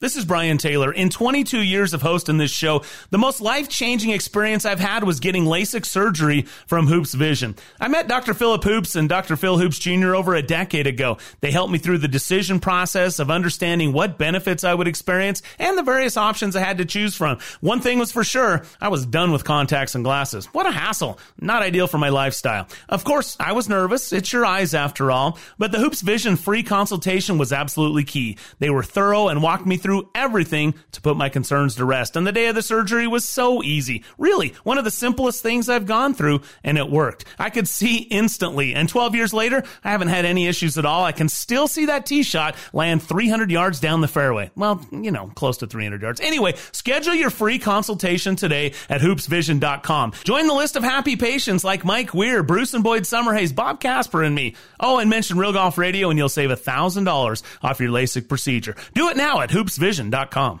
This 0.00 0.14
is 0.14 0.24
Brian 0.24 0.58
Taylor. 0.58 0.92
In 0.92 1.10
22 1.10 1.60
years 1.60 1.92
of 1.92 2.02
hosting 2.02 2.38
this 2.38 2.52
show, 2.52 2.84
the 3.10 3.18
most 3.18 3.40
life 3.40 3.68
changing 3.68 4.10
experience 4.10 4.64
I've 4.64 4.78
had 4.78 5.02
was 5.02 5.18
getting 5.18 5.44
LASIK 5.44 5.84
surgery 5.84 6.42
from 6.68 6.86
Hoops 6.86 7.14
Vision. 7.14 7.56
I 7.80 7.88
met 7.88 8.06
Dr. 8.06 8.32
Philip 8.32 8.62
Hoops 8.62 8.94
and 8.94 9.08
Dr. 9.08 9.34
Phil 9.34 9.58
Hoops 9.58 9.80
Jr. 9.80 10.14
over 10.14 10.36
a 10.36 10.40
decade 10.42 10.86
ago. 10.86 11.18
They 11.40 11.50
helped 11.50 11.72
me 11.72 11.78
through 11.80 11.98
the 11.98 12.06
decision 12.06 12.60
process 12.60 13.18
of 13.18 13.28
understanding 13.28 13.92
what 13.92 14.18
benefits 14.18 14.62
I 14.62 14.72
would 14.72 14.86
experience 14.86 15.42
and 15.58 15.76
the 15.76 15.82
various 15.82 16.16
options 16.16 16.54
I 16.54 16.60
had 16.60 16.78
to 16.78 16.84
choose 16.84 17.16
from. 17.16 17.40
One 17.60 17.80
thing 17.80 17.98
was 17.98 18.12
for 18.12 18.22
sure, 18.22 18.62
I 18.80 18.90
was 18.90 19.04
done 19.04 19.32
with 19.32 19.42
contacts 19.42 19.96
and 19.96 20.04
glasses. 20.04 20.46
What 20.52 20.66
a 20.66 20.70
hassle. 20.70 21.18
Not 21.40 21.64
ideal 21.64 21.88
for 21.88 21.98
my 21.98 22.10
lifestyle. 22.10 22.68
Of 22.88 23.02
course, 23.02 23.36
I 23.40 23.50
was 23.50 23.68
nervous. 23.68 24.12
It's 24.12 24.32
your 24.32 24.46
eyes 24.46 24.74
after 24.74 25.10
all. 25.10 25.40
But 25.58 25.72
the 25.72 25.78
Hoops 25.78 26.02
Vision 26.02 26.36
free 26.36 26.62
consultation 26.62 27.36
was 27.36 27.52
absolutely 27.52 28.04
key. 28.04 28.38
They 28.60 28.70
were 28.70 28.84
thorough 28.84 29.26
and 29.26 29.42
walked 29.42 29.66
me 29.66 29.76
through 29.76 29.87
through 29.88 30.10
everything 30.14 30.74
to 30.92 31.00
put 31.00 31.16
my 31.16 31.30
concerns 31.30 31.76
to 31.76 31.82
rest. 31.82 32.14
And 32.14 32.26
the 32.26 32.32
day 32.32 32.48
of 32.48 32.54
the 32.54 32.60
surgery 32.60 33.06
was 33.06 33.26
so 33.26 33.62
easy. 33.62 34.04
Really, 34.18 34.52
one 34.62 34.76
of 34.76 34.84
the 34.84 34.90
simplest 34.90 35.42
things 35.42 35.70
I've 35.70 35.86
gone 35.86 36.12
through, 36.12 36.42
and 36.62 36.76
it 36.76 36.90
worked. 36.90 37.24
I 37.38 37.48
could 37.48 37.66
see 37.66 37.96
instantly. 37.96 38.74
And 38.74 38.86
12 38.86 39.14
years 39.14 39.32
later, 39.32 39.64
I 39.82 39.90
haven't 39.90 40.08
had 40.08 40.26
any 40.26 40.46
issues 40.46 40.76
at 40.76 40.84
all. 40.84 41.04
I 41.06 41.12
can 41.12 41.30
still 41.30 41.68
see 41.68 41.86
that 41.86 42.04
tee 42.04 42.22
shot 42.22 42.54
land 42.74 43.02
300 43.02 43.50
yards 43.50 43.80
down 43.80 44.02
the 44.02 44.08
fairway. 44.08 44.50
Well, 44.56 44.84
you 44.92 45.10
know, 45.10 45.28
close 45.28 45.56
to 45.58 45.66
300 45.66 46.02
yards. 46.02 46.20
Anyway, 46.20 46.56
schedule 46.72 47.14
your 47.14 47.30
free 47.30 47.58
consultation 47.58 48.36
today 48.36 48.74
at 48.90 49.00
hoopsvision.com. 49.00 50.12
Join 50.22 50.48
the 50.48 50.52
list 50.52 50.76
of 50.76 50.82
happy 50.82 51.16
patients 51.16 51.64
like 51.64 51.82
Mike 51.82 52.12
Weir, 52.12 52.42
Bruce 52.42 52.74
and 52.74 52.84
Boyd 52.84 53.04
Summerhays, 53.04 53.54
Bob 53.54 53.80
Casper, 53.80 54.22
and 54.22 54.34
me. 54.34 54.54
Oh, 54.78 54.98
and 54.98 55.08
mention 55.08 55.38
Real 55.38 55.54
Golf 55.54 55.78
Radio 55.78 56.10
and 56.10 56.18
you'll 56.18 56.28
save 56.28 56.50
$1,000 56.50 57.42
off 57.62 57.80
your 57.80 57.90
LASIK 57.90 58.28
procedure. 58.28 58.76
Do 58.92 59.08
it 59.08 59.16
now 59.16 59.40
at 59.40 59.48
hoopsvision.com 59.48 59.77
vision.com. 59.78 60.60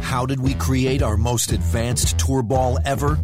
How 0.00 0.26
did 0.26 0.38
we 0.38 0.54
create 0.54 1.02
our 1.02 1.16
most 1.16 1.50
advanced 1.50 2.18
tour 2.18 2.42
ball 2.42 2.78
ever? 2.84 3.18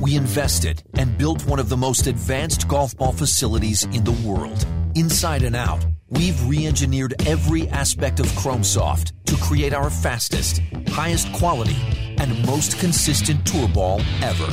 We 0.00 0.14
invested 0.16 0.82
and 0.94 1.16
built 1.16 1.46
one 1.46 1.58
of 1.58 1.68
the 1.68 1.76
most 1.76 2.06
advanced 2.06 2.68
golf 2.68 2.96
ball 2.96 3.12
facilities 3.12 3.84
in 3.84 4.04
the 4.04 4.12
world. 4.28 4.64
Inside 4.94 5.42
and 5.42 5.56
out, 5.56 5.84
we've 6.10 6.40
re 6.46 6.66
engineered 6.66 7.14
every 7.26 7.68
aspect 7.68 8.20
of 8.20 8.26
ChromeSoft 8.26 9.12
to 9.24 9.36
create 9.36 9.72
our 9.72 9.90
fastest, 9.90 10.60
highest 10.88 11.32
quality, 11.32 11.76
and 12.18 12.46
most 12.46 12.78
consistent 12.78 13.44
tour 13.46 13.68
ball 13.68 14.00
ever. 14.22 14.48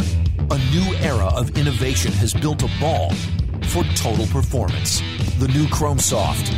A 0.51 0.57
new 0.71 0.95
era 1.01 1.27
of 1.35 1.57
innovation 1.57 2.11
has 2.13 2.33
built 2.33 2.63
a 2.63 2.69
ball 2.79 3.11
for 3.67 3.83
total 3.95 4.25
performance. 4.27 5.01
The 5.39 5.47
new 5.49 5.65
ChromeSoft. 5.65 6.49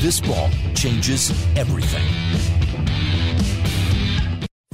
This 0.00 0.20
ball 0.20 0.48
changes 0.74 1.30
everything. 1.56 2.06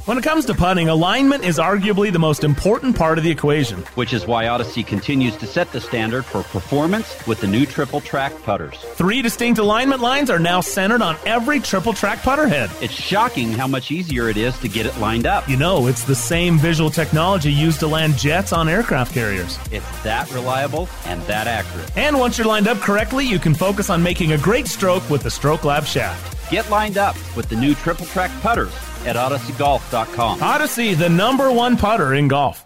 When 0.06 0.18
it 0.18 0.22
comes 0.22 0.44
to 0.44 0.54
putting, 0.54 0.88
alignment 0.88 1.42
is 1.42 1.58
arguably 1.58 2.12
the 2.12 2.20
most 2.20 2.44
important 2.44 2.94
part 2.94 3.18
of 3.18 3.24
the 3.24 3.30
equation. 3.32 3.80
Which 3.96 4.12
is 4.12 4.24
why 4.24 4.46
Odyssey 4.46 4.84
continues 4.84 5.36
to 5.38 5.48
set 5.48 5.72
the 5.72 5.80
standard 5.80 6.24
for 6.24 6.44
performance 6.44 7.26
with 7.26 7.40
the 7.40 7.48
new 7.48 7.66
triple 7.66 8.00
track 8.00 8.32
putters. 8.44 8.78
Three 8.94 9.20
distinct 9.20 9.58
alignment 9.58 10.00
lines 10.00 10.30
are 10.30 10.38
now 10.38 10.60
centered 10.60 11.02
on 11.02 11.16
every 11.26 11.58
triple 11.58 11.92
track 11.92 12.22
putter 12.22 12.46
head. 12.46 12.70
It's 12.80 12.92
shocking 12.92 13.50
how 13.50 13.66
much 13.66 13.90
easier 13.90 14.28
it 14.28 14.36
is 14.36 14.56
to 14.60 14.68
get 14.68 14.86
it 14.86 14.96
lined 14.98 15.26
up. 15.26 15.48
You 15.48 15.56
know, 15.56 15.88
it's 15.88 16.04
the 16.04 16.14
same 16.14 16.56
visual 16.56 16.88
technology 16.88 17.52
used 17.52 17.80
to 17.80 17.88
land 17.88 18.16
jets 18.16 18.52
on 18.52 18.68
aircraft 18.68 19.12
carriers. 19.12 19.58
It's 19.72 20.02
that 20.04 20.32
reliable 20.32 20.88
and 21.06 21.20
that 21.22 21.48
accurate. 21.48 21.90
And 21.96 22.20
once 22.20 22.38
you're 22.38 22.46
lined 22.46 22.68
up 22.68 22.78
correctly, 22.78 23.26
you 23.26 23.40
can 23.40 23.56
focus 23.56 23.90
on 23.90 24.04
making 24.04 24.30
a 24.30 24.38
great 24.38 24.68
stroke 24.68 25.10
with 25.10 25.24
the 25.24 25.32
Stroke 25.32 25.64
Lab 25.64 25.84
shaft. 25.84 26.48
Get 26.48 26.70
lined 26.70 26.96
up 26.96 27.16
with 27.34 27.48
the 27.48 27.56
new 27.56 27.74
triple 27.74 28.06
track 28.06 28.30
putters 28.40 28.72
at 29.06 29.16
odysseygolf.com. 29.16 30.42
Odyssey, 30.42 30.94
the 30.94 31.08
number 31.08 31.50
one 31.50 31.76
putter 31.76 32.14
in 32.14 32.28
golf. 32.28 32.64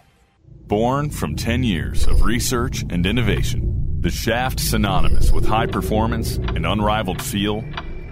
Born 0.67 1.09
from 1.09 1.35
10 1.35 1.63
years 1.63 2.07
of 2.07 2.23
research 2.23 2.83
and 2.89 3.05
innovation, 3.05 3.97
the 4.01 4.09
shaft 4.09 4.59
synonymous 4.59 5.31
with 5.31 5.45
high 5.45 5.67
performance 5.67 6.37
and 6.37 6.65
unrivaled 6.65 7.21
feel 7.21 7.63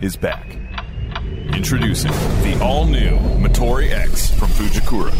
is 0.01 0.15
back. 0.15 0.57
Introducing 1.53 2.11
the 2.11 2.59
all 2.61 2.85
new 2.85 3.17
Motore 3.39 3.89
X 3.89 4.29
from 4.31 4.49
Fujikura. 4.49 5.13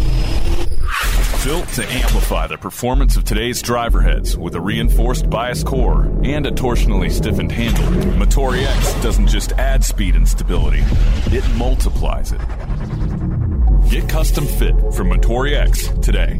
Built 1.46 1.68
to 1.70 1.86
amplify 1.89 2.48
the 2.48 2.58
performance 2.58 3.15
of 3.15 3.24
today's 3.24 3.62
driver 3.62 4.01
heads 4.01 4.38
with 4.38 4.56
a 4.56 4.62
reinforced 4.62 5.29
bias 5.29 5.63
core 5.63 6.03
and 6.24 6.46
a 6.46 6.51
torsionally 6.51 7.10
stiffened 7.10 7.51
handle, 7.51 7.86
Motore 8.13 8.62
X 8.62 8.94
doesn't 9.01 9.27
just 9.27 9.53
add 9.53 9.84
speed 9.84 10.15
and 10.15 10.27
stability, 10.27 10.84
it 11.27 11.48
multiplies 11.56 12.34
it. 12.34 12.41
Get 13.89 14.10
custom 14.10 14.46
fit 14.46 14.75
from 14.94 15.10
Motore 15.10 15.53
X 15.53 15.88
today. 16.01 16.39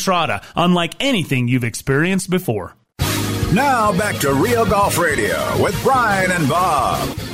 Entrada, 0.00 0.40
unlike 0.56 0.94
anything 0.98 1.46
you've 1.46 1.62
experienced 1.62 2.30
before. 2.30 2.74
Now 3.52 3.92
back 3.92 4.16
to 4.20 4.32
Real 4.32 4.64
Golf 4.64 4.96
Radio 4.96 5.62
with 5.62 5.78
Brian 5.82 6.30
and 6.32 6.48
Bob. 6.48 7.29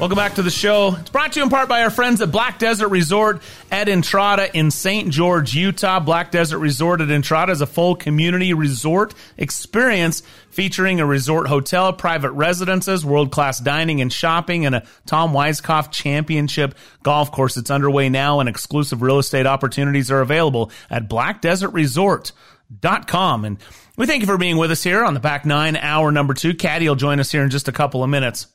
Welcome 0.00 0.16
back 0.16 0.34
to 0.34 0.42
the 0.42 0.50
show. 0.50 0.96
It's 1.00 1.08
brought 1.08 1.32
to 1.32 1.40
you 1.40 1.44
in 1.44 1.50
part 1.50 1.68
by 1.68 1.82
our 1.84 1.90
friends 1.90 2.20
at 2.20 2.32
Black 2.32 2.58
Desert 2.58 2.88
Resort 2.88 3.40
at 3.70 3.88
Entrada 3.88 4.54
in 4.54 4.72
St. 4.72 5.08
George, 5.08 5.54
Utah. 5.54 6.00
Black 6.00 6.32
Desert 6.32 6.58
Resort 6.58 7.00
at 7.00 7.10
Entrada 7.10 7.52
is 7.52 7.60
a 7.60 7.66
full 7.66 7.94
community 7.94 8.52
resort 8.54 9.14
experience 9.38 10.24
featuring 10.50 10.98
a 10.98 11.06
resort 11.06 11.46
hotel, 11.46 11.92
private 11.92 12.32
residences, 12.32 13.04
world 13.04 13.30
class 13.30 13.60
dining 13.60 14.00
and 14.00 14.12
shopping, 14.12 14.66
and 14.66 14.74
a 14.74 14.84
Tom 15.06 15.32
Weiskopf 15.32 15.92
Championship 15.92 16.74
golf 17.04 17.30
course. 17.30 17.56
It's 17.56 17.70
underway 17.70 18.08
now, 18.08 18.40
and 18.40 18.48
exclusive 18.48 19.00
real 19.00 19.20
estate 19.20 19.46
opportunities 19.46 20.10
are 20.10 20.20
available 20.20 20.72
at 20.90 21.08
black 21.08 21.40
desert 21.40 21.70
blackdesertresort.com. 21.70 23.44
And 23.44 23.58
we 23.96 24.06
thank 24.06 24.22
you 24.22 24.26
for 24.26 24.38
being 24.38 24.56
with 24.56 24.72
us 24.72 24.82
here 24.82 25.04
on 25.04 25.14
the 25.14 25.20
back 25.20 25.46
nine, 25.46 25.76
hour 25.76 26.10
number 26.10 26.34
two. 26.34 26.52
Caddy 26.52 26.88
will 26.88 26.96
join 26.96 27.20
us 27.20 27.30
here 27.30 27.44
in 27.44 27.50
just 27.50 27.68
a 27.68 27.72
couple 27.72 28.02
of 28.02 28.10
minutes. 28.10 28.48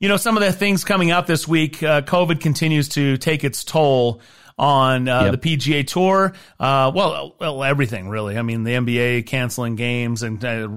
You 0.00 0.08
know, 0.08 0.16
some 0.16 0.38
of 0.38 0.42
the 0.42 0.50
things 0.50 0.82
coming 0.82 1.10
out 1.10 1.26
this 1.26 1.46
week, 1.46 1.82
uh, 1.82 2.00
COVID 2.00 2.40
continues 2.40 2.88
to 2.90 3.18
take 3.18 3.44
its 3.44 3.64
toll 3.64 4.22
on 4.58 5.08
uh, 5.08 5.24
yep. 5.24 5.38
the 5.38 5.56
PGA 5.56 5.86
Tour. 5.86 6.32
Uh, 6.58 6.90
well, 6.94 7.36
well, 7.38 7.62
everything 7.62 8.08
really. 8.08 8.38
I 8.38 8.42
mean, 8.42 8.64
the 8.64 8.72
NBA 8.72 9.26
canceling 9.26 9.76
games 9.76 10.22
and 10.22 10.42
uh, 10.42 10.68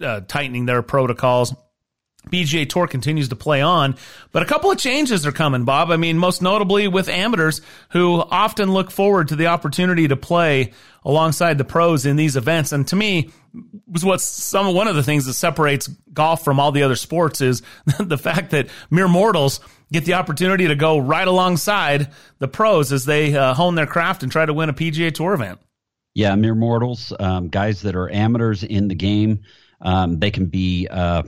uh, 0.00 0.20
tightening 0.20 0.66
their 0.66 0.82
protocols. 0.82 1.54
PGA 2.28 2.68
Tour 2.68 2.86
continues 2.86 3.28
to 3.28 3.36
play 3.36 3.60
on, 3.60 3.96
but 4.32 4.42
a 4.42 4.46
couple 4.46 4.70
of 4.70 4.78
changes 4.78 5.26
are 5.26 5.32
coming, 5.32 5.64
Bob. 5.64 5.90
I 5.90 5.96
mean, 5.96 6.18
most 6.18 6.42
notably 6.42 6.88
with 6.88 7.08
amateurs 7.08 7.60
who 7.90 8.20
often 8.20 8.72
look 8.72 8.90
forward 8.90 9.28
to 9.28 9.36
the 9.36 9.48
opportunity 9.48 10.08
to 10.08 10.16
play 10.16 10.72
alongside 11.04 11.58
the 11.58 11.64
pros 11.64 12.06
in 12.06 12.16
these 12.16 12.36
events. 12.36 12.72
And 12.72 12.86
to 12.88 12.96
me, 12.96 13.30
was 13.86 14.04
what 14.04 14.20
some 14.20 14.74
one 14.74 14.88
of 14.88 14.96
the 14.96 15.02
things 15.02 15.26
that 15.26 15.34
separates 15.34 15.88
golf 16.12 16.44
from 16.44 16.60
all 16.60 16.72
the 16.72 16.82
other 16.82 16.96
sports 16.96 17.40
is 17.40 17.62
the 17.98 18.18
fact 18.18 18.50
that 18.50 18.68
mere 18.90 19.08
mortals 19.08 19.60
get 19.92 20.04
the 20.04 20.14
opportunity 20.14 20.68
to 20.68 20.74
go 20.74 20.98
right 20.98 21.26
alongside 21.26 22.10
the 22.38 22.48
pros 22.48 22.92
as 22.92 23.04
they 23.04 23.34
uh, 23.34 23.54
hone 23.54 23.74
their 23.74 23.86
craft 23.86 24.22
and 24.22 24.30
try 24.30 24.44
to 24.44 24.52
win 24.52 24.68
a 24.68 24.74
PGA 24.74 25.12
Tour 25.12 25.32
event. 25.34 25.60
Yeah, 26.14 26.34
mere 26.34 26.54
mortals, 26.54 27.12
um, 27.18 27.48
guys 27.48 27.82
that 27.82 27.94
are 27.94 28.10
amateurs 28.10 28.64
in 28.64 28.88
the 28.88 28.94
game. 28.94 29.42
Um, 29.80 30.18
they 30.18 30.32
can 30.32 30.46
be 30.46 30.88
uh, 30.90 31.22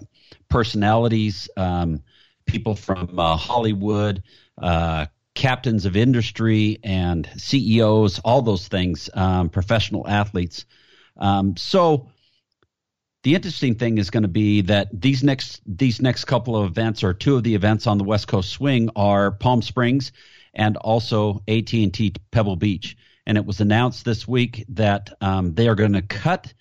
personalities, 0.51 1.49
um, 1.57 2.03
people 2.45 2.75
from 2.75 3.19
uh, 3.19 3.37
Hollywood, 3.37 4.23
uh, 4.61 5.07
captains 5.35 5.87
of 5.87 5.97
industry, 5.97 6.79
and 6.83 7.29
CEOs, 7.37 8.19
all 8.19 8.43
those 8.43 8.69
things, 8.69 9.09
um, 9.15 9.49
professional 9.49 10.07
athletes. 10.07 10.67
Um, 11.17 11.57
so 11.57 12.09
the 13.23 13.35
interesting 13.35 13.75
thing 13.75 13.99
is 13.99 14.11
going 14.11 14.23
to 14.23 14.29
be 14.29 14.63
that 14.63 14.89
these 14.93 15.23
next 15.23 15.61
these 15.67 16.01
next 16.01 16.25
couple 16.25 16.57
of 16.57 16.71
events, 16.71 17.05
or 17.05 17.15
two 17.15 17.37
of 17.37 17.43
the 17.43 17.55
events 17.55 17.87
on 17.87 17.99
the 17.99 18.05
West 18.05 18.29
Coast 18.29 18.51
Swing, 18.51 18.91
are 18.97 19.31
Palm 19.31 19.63
Springs 19.63 20.13
and 20.55 20.77
also 20.77 21.43
AT 21.47 21.73
and 21.73 21.95
T 21.95 22.15
Pebble 22.31 22.57
Beach. 22.57 22.97
And 23.27 23.39
it 23.39 23.45
was 23.45 23.61
announced 23.61 24.05
this 24.05 24.27
week 24.27 24.65
that 24.71 25.11
um, 25.21 25.55
they 25.55 25.69
are 25.69 25.75
going 25.75 25.93
to 25.93 26.03
cut 26.03 26.53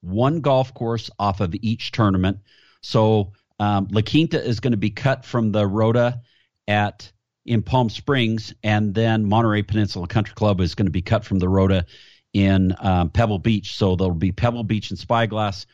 one 0.00 0.40
golf 0.40 0.74
course 0.74 1.10
off 1.18 1.40
of 1.40 1.54
each 1.60 1.92
tournament. 1.92 2.38
So 2.80 3.32
um, 3.58 3.88
La 3.90 4.02
Quinta 4.02 4.42
is 4.42 4.60
going 4.60 4.72
to 4.72 4.76
be 4.78 4.90
cut 4.90 5.24
from 5.24 5.52
the 5.52 5.66
Rota 5.66 6.20
at 6.66 7.10
in 7.46 7.62
Palm 7.62 7.88
Springs, 7.88 8.54
and 8.62 8.94
then 8.94 9.24
Monterey 9.24 9.62
Peninsula 9.62 10.06
Country 10.06 10.34
Club 10.34 10.60
is 10.60 10.74
going 10.74 10.86
to 10.86 10.92
be 10.92 11.02
cut 11.02 11.24
from 11.24 11.38
the 11.38 11.48
Rota 11.48 11.86
in 12.32 12.74
um, 12.78 13.10
Pebble 13.10 13.38
Beach. 13.38 13.76
So 13.76 13.96
there'll 13.96 14.14
be 14.14 14.32
Pebble 14.32 14.62
Beach 14.62 14.90
and 14.90 14.98
Spyglass, 14.98 15.66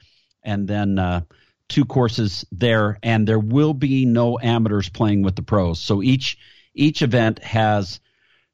and 0.42 0.66
then 0.66 0.98
uh, 0.98 1.22
two 1.68 1.84
courses 1.84 2.44
there, 2.52 2.98
and 3.02 3.26
there 3.26 3.38
will 3.38 3.74
be 3.74 4.06
no 4.06 4.38
amateurs 4.38 4.88
playing 4.88 5.22
with 5.22 5.36
the 5.36 5.42
pros. 5.42 5.80
So 5.80 6.02
each 6.02 6.38
each 6.74 7.02
event 7.02 7.42
has 7.42 8.00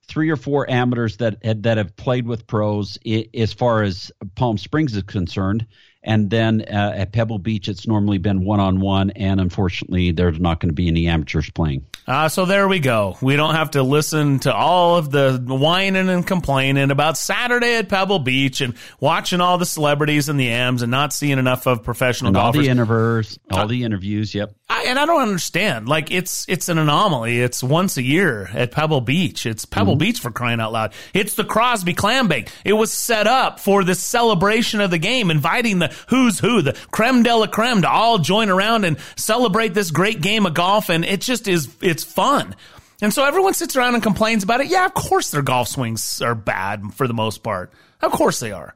three 0.06 0.30
or 0.30 0.37
four 0.37 0.68
amateurs 0.68 1.16
that 1.18 1.62
that 1.62 1.78
have 1.78 1.97
played 1.97 2.26
with 2.26 2.47
pros 2.47 2.99
as 3.35 3.52
far 3.52 3.82
as 3.82 4.12
Palm 4.35 4.59
Springs 4.59 4.97
is 4.97 5.02
concerned, 5.04 5.66
and 6.02 6.30
then 6.30 6.62
uh, 6.62 6.92
at 6.97 7.12
Pebble 7.12 7.38
Beach, 7.38 7.68
it's 7.68 7.87
normally 7.87 8.18
been 8.18 8.44
one 8.44 8.61
on 8.61 8.80
one, 8.80 9.11
and 9.11 9.40
unfortunately, 9.40 10.12
there's 10.12 10.40
not 10.40 10.61
going 10.61 10.71
to 10.71 10.75
be 10.75 10.88
any 10.88 11.09
amateurs 11.09 11.50
playing. 11.50 11.87
Uh, 12.06 12.28
so 12.28 12.44
there 12.47 12.66
we 12.66 12.80
go. 12.80 13.16
We 13.21 13.37
don't 13.37 13.54
have 13.54 13.73
to 13.73 13.82
listen 13.82 14.40
to 14.40 14.54
all 14.54 14.97
of 14.97 15.11
the 15.11 15.42
whining 15.47 16.09
and 16.09 16.26
complaining 16.26 16.90
about 16.90 17.16
Saturday 17.16 17.76
at 17.76 17.88
Pebble 17.88 18.18
Beach 18.18 18.61
and 18.61 18.75
watching 18.99 19.40
all 19.40 19.59
the 19.59 19.66
celebrities 19.66 20.28
and 20.28 20.38
the 20.38 20.50
M's 20.50 20.82
and 20.82 20.90
not 20.90 21.12
seeing 21.12 21.38
enough 21.38 21.66
of 21.66 21.85
professional 21.85 22.28
and 22.28 22.35
golfers. 22.35 22.59
All 22.59 22.62
the 22.62 22.71
interviews, 22.71 23.38
all 23.50 23.61
uh, 23.61 23.66
the 23.66 23.85
interviews. 23.85 24.35
Yep. 24.35 24.52
I, 24.68 24.85
and 24.85 24.99
I 24.99 25.06
don't 25.06 25.23
understand. 25.23 25.88
Like 25.88 26.11
it's 26.11 26.47
it's 26.49 26.68
an 26.68 26.78
anomaly. 26.78 27.40
It's 27.40 27.62
once 27.62 27.99
a 27.99 28.02
year 28.02 28.49
at 28.52 28.73
Pebble 28.73 29.02
Beach. 29.02 29.47
It's 29.47 29.64
Pebble 29.64 29.92
mm-hmm. 29.92 29.99
Beach 29.99 30.21
for 30.21 30.30
crying 30.30 30.61
out 30.61 30.73
loud. 30.73 30.94
It's 31.12 31.35
the 31.35 31.44
Crosby 31.44 31.92
Clam 31.94 32.26
Bake. 32.26 32.49
It 32.64 32.73
was 32.73 32.92
set 32.92 33.26
up 33.26 33.61
for 33.61 33.85
the 33.85 33.94
celebration 33.94 34.80
of 34.80 34.90
the 34.90 34.99
game, 34.99 35.30
inviting 35.30 35.78
the 35.78 35.94
who's 36.09 36.38
who, 36.38 36.62
the 36.62 36.73
creme 36.90 37.23
de 37.23 37.37
la 37.37 37.47
creme, 37.47 37.82
to 37.82 37.88
all 37.88 38.18
join 38.18 38.49
around 38.49 38.85
and 38.85 38.97
celebrate 39.14 39.75
this 39.75 39.90
great 39.90 40.21
game 40.21 40.47
of 40.47 40.54
golf. 40.54 40.88
And 40.88 41.04
it 41.04 41.21
just 41.21 41.49
is 41.49 41.68
it's 41.92 42.02
fun. 42.02 42.56
And 43.00 43.12
so 43.12 43.25
everyone 43.25 43.54
sits 43.54 43.76
around 43.76 43.94
and 43.94 44.02
complains 44.02 44.42
about 44.42 44.61
it. 44.61 44.68
Yeah, 44.68 44.87
of 44.87 44.94
course 44.94 45.30
their 45.30 45.42
golf 45.42 45.68
swings 45.68 46.20
are 46.22 46.34
bad 46.34 46.94
for 46.94 47.06
the 47.06 47.14
most 47.14 47.42
part. 47.42 47.72
Of 48.00 48.12
course 48.12 48.40
they 48.40 48.52
are. 48.52 48.75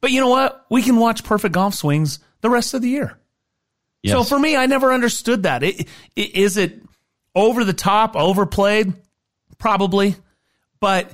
But 0.00 0.10
you 0.10 0.20
know 0.20 0.28
what? 0.28 0.66
We 0.70 0.82
can 0.82 0.96
watch 0.96 1.24
perfect 1.24 1.54
golf 1.54 1.74
swings 1.74 2.18
the 2.40 2.50
rest 2.50 2.74
of 2.74 2.82
the 2.82 2.88
year. 2.88 3.16
Yes. 4.02 4.14
So 4.14 4.24
for 4.24 4.38
me, 4.38 4.56
I 4.56 4.66
never 4.66 4.92
understood 4.92 5.42
that. 5.42 5.62
It, 5.62 5.88
it, 6.16 6.34
is 6.34 6.56
it 6.56 6.82
over 7.34 7.64
the 7.64 7.74
top, 7.74 8.16
overplayed? 8.16 8.94
Probably. 9.58 10.16
But 10.80 11.12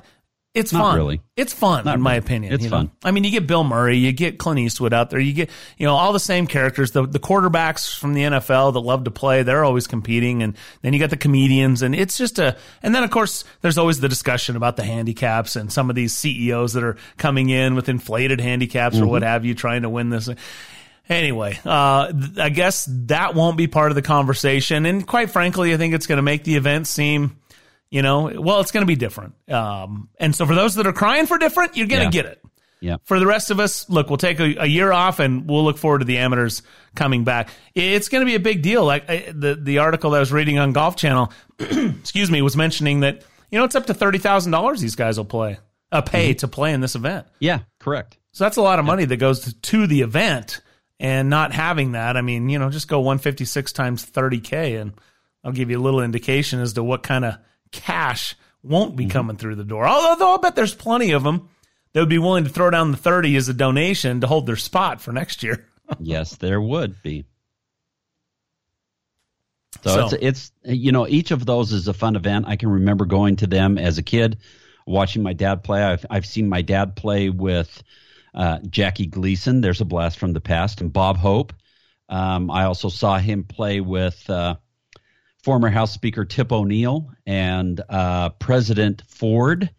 it's 0.57 0.73
Not 0.73 0.81
fun. 0.81 0.95
Really. 0.97 1.21
It's 1.35 1.53
fun, 1.53 1.85
Not 1.85 1.95
in 1.95 2.01
my 2.01 2.15
opinion. 2.15 2.51
It's 2.51 2.65
fun. 2.65 2.85
Know? 2.85 2.91
I 3.03 3.11
mean, 3.11 3.23
you 3.23 3.29
get 3.29 3.45
Bill 3.45 3.63
Murray, 3.63 3.97
you 3.97 4.11
get 4.11 4.39
Clint 4.39 4.59
Eastwood 4.59 4.91
out 4.91 5.11
there, 5.11 5.19
you 5.19 5.33
get 5.33 5.51
you 5.77 5.85
know 5.85 5.93
all 5.93 6.11
the 6.11 6.19
same 6.19 6.47
characters. 6.47 6.91
The 6.91 7.05
the 7.05 7.19
quarterbacks 7.19 7.97
from 7.97 8.13
the 8.13 8.23
NFL 8.23 8.73
that 8.73 8.79
love 8.79 9.03
to 9.03 9.11
play, 9.11 9.43
they're 9.43 9.63
always 9.63 9.85
competing, 9.85 10.41
and 10.41 10.57
then 10.81 10.93
you 10.93 10.99
got 10.99 11.11
the 11.11 11.17
comedians, 11.17 11.83
and 11.83 11.93
it's 11.93 12.17
just 12.17 12.39
a. 12.39 12.57
And 12.81 12.95
then 12.95 13.03
of 13.03 13.11
course, 13.11 13.43
there's 13.61 13.77
always 13.77 13.99
the 13.99 14.09
discussion 14.09 14.55
about 14.55 14.77
the 14.77 14.83
handicaps 14.83 15.55
and 15.55 15.71
some 15.71 15.91
of 15.91 15.95
these 15.95 16.17
CEOs 16.17 16.73
that 16.73 16.83
are 16.83 16.97
coming 17.17 17.49
in 17.49 17.75
with 17.75 17.87
inflated 17.87 18.41
handicaps 18.41 18.95
mm-hmm. 18.95 19.05
or 19.05 19.09
what 19.09 19.21
have 19.21 19.45
you, 19.45 19.53
trying 19.53 19.83
to 19.83 19.89
win 19.89 20.09
this. 20.09 20.27
Anyway, 21.07 21.57
uh, 21.63 22.11
I 22.37 22.49
guess 22.49 22.89
that 23.05 23.35
won't 23.35 23.57
be 23.57 23.67
part 23.67 23.91
of 23.91 23.95
the 23.95 24.01
conversation, 24.01 24.87
and 24.87 25.05
quite 25.05 25.29
frankly, 25.29 25.73
I 25.73 25.77
think 25.77 25.93
it's 25.93 26.07
going 26.07 26.17
to 26.17 26.23
make 26.23 26.43
the 26.43 26.55
event 26.55 26.87
seem 26.87 27.37
you 27.89 28.01
know, 28.01 28.31
well, 28.41 28.59
it's 28.59 28.71
going 28.71 28.81
to 28.81 28.87
be 28.87 28.95
different. 28.95 29.35
Um, 29.49 30.09
and 30.19 30.35
so 30.35 30.45
for 30.45 30.55
those 30.55 30.75
that 30.75 30.87
are 30.87 30.93
crying 30.93 31.25
for 31.25 31.37
different, 31.37 31.77
you're 31.77 31.87
going 31.87 32.09
to 32.09 32.17
yeah. 32.17 32.23
get 32.23 32.25
it. 32.25 32.43
Yeah. 32.79 32.97
For 33.05 33.19
the 33.19 33.25
rest 33.25 33.49
of 33.49 33.59
us, 33.59 33.89
look, 33.89 34.09
we'll 34.09 34.17
take 34.17 34.39
a, 34.39 34.63
a, 34.63 34.65
year 34.65 34.91
off 34.91 35.19
and 35.19 35.49
we'll 35.49 35.63
look 35.63 35.77
forward 35.77 35.99
to 35.99 36.05
the 36.05 36.19
amateurs 36.19 36.61
coming 36.95 37.23
back. 37.23 37.49
It's 37.73 38.07
going 38.07 38.21
to 38.21 38.25
be 38.25 38.35
a 38.35 38.39
big 38.39 38.61
deal. 38.61 38.85
Like 38.85 39.09
I, 39.09 39.31
the 39.33 39.55
the 39.55 39.79
article 39.79 40.11
that 40.11 40.17
I 40.17 40.19
was 40.19 40.31
reading 40.31 40.59
on 40.59 40.73
Golf 40.73 40.95
Channel, 40.95 41.31
excuse 41.59 42.29
me, 42.29 42.41
was 42.41 42.55
mentioning 42.55 42.99
that 42.99 43.23
you 43.49 43.57
know 43.57 43.65
it's 43.65 43.75
up 43.75 43.87
to 43.87 43.93
thirty 43.95 44.19
thousand 44.19 44.51
dollars 44.51 44.79
these 44.79 44.95
guys 44.95 45.17
will 45.17 45.25
play, 45.25 45.57
uh, 45.91 46.01
pay 46.01 46.31
mm-hmm. 46.31 46.37
to 46.37 46.47
play 46.47 46.71
in 46.71 46.81
this 46.81 46.93
event. 46.93 47.25
Yeah, 47.39 47.61
correct. 47.79 48.17
So 48.31 48.43
that's 48.43 48.57
a 48.57 48.61
lot 48.61 48.77
of 48.77 48.85
money 48.85 49.05
that 49.05 49.17
goes 49.17 49.39
to, 49.41 49.59
to 49.59 49.87
the 49.87 50.01
event, 50.01 50.61
and 50.99 51.31
not 51.31 51.53
having 51.53 51.93
that, 51.93 52.15
I 52.15 52.21
mean, 52.21 52.49
you 52.49 52.59
know, 52.59 52.69
just 52.69 52.87
go 52.87 52.99
one 52.99 53.17
fifty 53.17 53.45
six 53.45 53.73
times 53.73 54.05
thirty 54.05 54.39
k, 54.39 54.75
and 54.75 54.93
I'll 55.43 55.51
give 55.51 55.71
you 55.71 55.79
a 55.79 55.81
little 55.81 56.01
indication 56.01 56.59
as 56.59 56.73
to 56.73 56.83
what 56.83 57.01
kind 57.01 57.25
of 57.25 57.37
cash 57.71 58.35
won't 58.63 58.95
be 58.95 59.03
mm-hmm. 59.03 59.11
coming 59.11 59.37
through 59.37 59.55
the 59.55 59.63
door. 59.63 59.87
Although 59.87 60.31
I'll 60.31 60.37
bet 60.39 60.55
there's 60.55 60.75
plenty 60.75 61.11
of 61.11 61.23
them 61.23 61.49
that 61.93 61.99
would 61.99 62.09
be 62.09 62.19
willing 62.19 62.43
to 62.43 62.49
throw 62.49 62.69
down 62.69 62.91
the 62.91 62.97
30 62.97 63.35
as 63.35 63.49
a 63.49 63.53
donation 63.53 64.21
to 64.21 64.27
hold 64.27 64.45
their 64.45 64.55
spot 64.55 65.01
for 65.01 65.11
next 65.11 65.43
year. 65.43 65.65
yes, 65.99 66.35
there 66.35 66.61
would 66.61 67.01
be. 67.01 67.25
So, 69.83 70.09
so, 70.09 70.17
it's 70.19 70.51
it's 70.63 70.79
you 70.79 70.91
know 70.91 71.07
each 71.07 71.31
of 71.31 71.45
those 71.45 71.71
is 71.71 71.87
a 71.87 71.93
fun 71.93 72.15
event. 72.15 72.45
I 72.47 72.55
can 72.55 72.69
remember 72.69 73.05
going 73.05 73.35
to 73.37 73.47
them 73.47 73.77
as 73.77 73.97
a 73.97 74.03
kid, 74.03 74.37
watching 74.87 75.21
my 75.23 75.33
dad 75.33 75.63
play. 75.63 75.83
I've 75.83 76.05
I've 76.09 76.25
seen 76.25 76.49
my 76.49 76.61
dad 76.61 76.95
play 76.95 77.29
with 77.29 77.83
uh, 78.33 78.59
Jackie 78.69 79.05
Gleason. 79.05 79.61
There's 79.61 79.81
a 79.81 79.85
blast 79.85 80.17
from 80.17 80.33
the 80.33 80.41
past, 80.41 80.81
and 80.81 80.91
Bob 80.91 81.17
Hope. 81.17 81.53
Um, 82.09 82.49
I 82.49 82.63
also 82.63 82.89
saw 82.89 83.17
him 83.17 83.43
play 83.43 83.81
with 83.81 84.27
uh, 84.29 84.55
former 85.47 85.69
House 85.69 85.93
Speaker 85.93 86.25
Tip 86.25 86.51
O'Neill 86.51 87.09
and 87.25 87.79
uh, 87.87 88.31
President 88.31 89.01
Ford. 89.07 89.69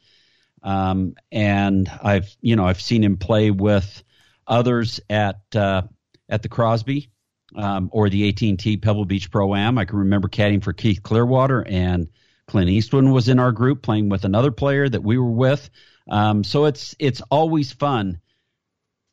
Um, 0.62 1.14
and 1.30 1.90
I've 2.02 2.34
you 2.40 2.56
know 2.56 2.64
I've 2.64 2.80
seen 2.80 3.04
him 3.04 3.18
play 3.18 3.50
with 3.50 4.02
others 4.46 4.98
at 5.10 5.40
uh, 5.54 5.82
at 6.30 6.42
the 6.42 6.48
Crosby 6.48 7.10
um, 7.54 7.90
or 7.92 8.08
the 8.08 8.30
AT&T 8.30 8.78
Pebble 8.78 9.04
Beach 9.04 9.30
Pro 9.30 9.54
Am. 9.54 9.76
I 9.76 9.84
can 9.84 9.98
remember 9.98 10.26
caddying 10.26 10.64
for 10.64 10.72
Keith 10.72 11.02
Clearwater 11.02 11.66
and 11.68 12.08
Clint 12.46 12.70
Eastwood 12.70 13.04
was 13.04 13.28
in 13.28 13.38
our 13.38 13.52
group 13.52 13.82
playing 13.82 14.08
with 14.08 14.24
another 14.24 14.50
player 14.50 14.88
that 14.88 15.02
we 15.02 15.18
were 15.18 15.30
with. 15.30 15.68
Um, 16.08 16.44
so 16.44 16.64
it's 16.64 16.96
it's 16.98 17.20
always 17.30 17.72
fun 17.72 18.20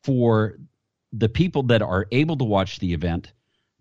for 0.04 0.56
the 1.12 1.28
people 1.28 1.64
that 1.64 1.82
are 1.82 2.06
able 2.12 2.38
to 2.38 2.44
watch 2.44 2.78
the 2.78 2.94
event 2.94 3.32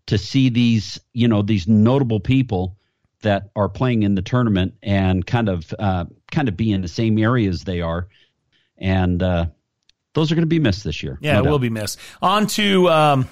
to 0.08 0.18
see 0.18 0.50
these, 0.50 1.00
you 1.14 1.28
know, 1.28 1.42
these 1.42 1.68
notable 1.68 2.20
people 2.20 2.78
that 3.22 3.50
are 3.56 3.70
playing 3.70 4.04
in 4.04 4.16
the 4.16 4.22
tournament 4.22 4.76
and 4.84 5.26
kind 5.26 5.50
of 5.50 5.74
uh, 5.80 6.06
kind 6.32 6.48
of 6.48 6.56
be 6.56 6.72
in 6.72 6.82
the 6.82 6.88
same 6.88 7.18
areas 7.18 7.64
they 7.64 7.82
are, 7.82 8.08
and 8.78 9.22
uh, 9.22 9.48
those 10.14 10.32
are 10.32 10.36
going 10.36 10.44
to 10.44 10.48
be 10.48 10.60
missed 10.60 10.84
this 10.84 11.02
year. 11.02 11.18
Yeah, 11.22 11.34
no 11.34 11.40
it 11.40 11.44
doubt. 11.44 11.52
will 11.52 11.60
be 11.60 11.70
missed. 11.70 12.00
On 12.22 12.48
to 12.48 12.90
um, 12.90 13.28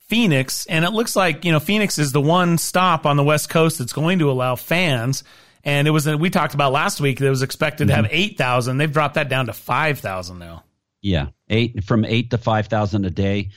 Phoenix, 0.00 0.66
and 0.66 0.84
it 0.84 0.90
looks 0.90 1.16
like 1.16 1.44
you 1.44 1.52
know 1.52 1.60
Phoenix 1.60 1.98
is 1.98 2.12
the 2.12 2.20
one 2.20 2.58
stop 2.58 3.06
on 3.06 3.16
the 3.16 3.24
West 3.24 3.48
Coast 3.48 3.78
that's 3.78 3.92
going 3.92 4.18
to 4.18 4.30
allow 4.30 4.56
fans. 4.56 5.24
And 5.64 5.88
it 5.88 5.90
was 5.90 6.06
we 6.06 6.30
talked 6.30 6.54
about 6.54 6.72
last 6.72 7.00
week. 7.00 7.18
That 7.18 7.30
was 7.30 7.42
expected 7.42 7.88
mm-hmm. 7.88 7.96
to 7.96 8.02
have 8.02 8.08
eight 8.10 8.38
thousand. 8.38 8.78
They've 8.78 8.92
dropped 8.92 9.14
that 9.14 9.28
down 9.28 9.46
to 9.46 9.52
five 9.52 9.98
thousand 9.98 10.38
now. 10.38 10.64
Yeah, 11.00 11.28
eight 11.48 11.84
from 11.84 12.04
eight 12.04 12.30
to 12.30 12.38
five 12.38 12.66
thousand 12.66 13.04
a 13.04 13.10
day. 13.10 13.50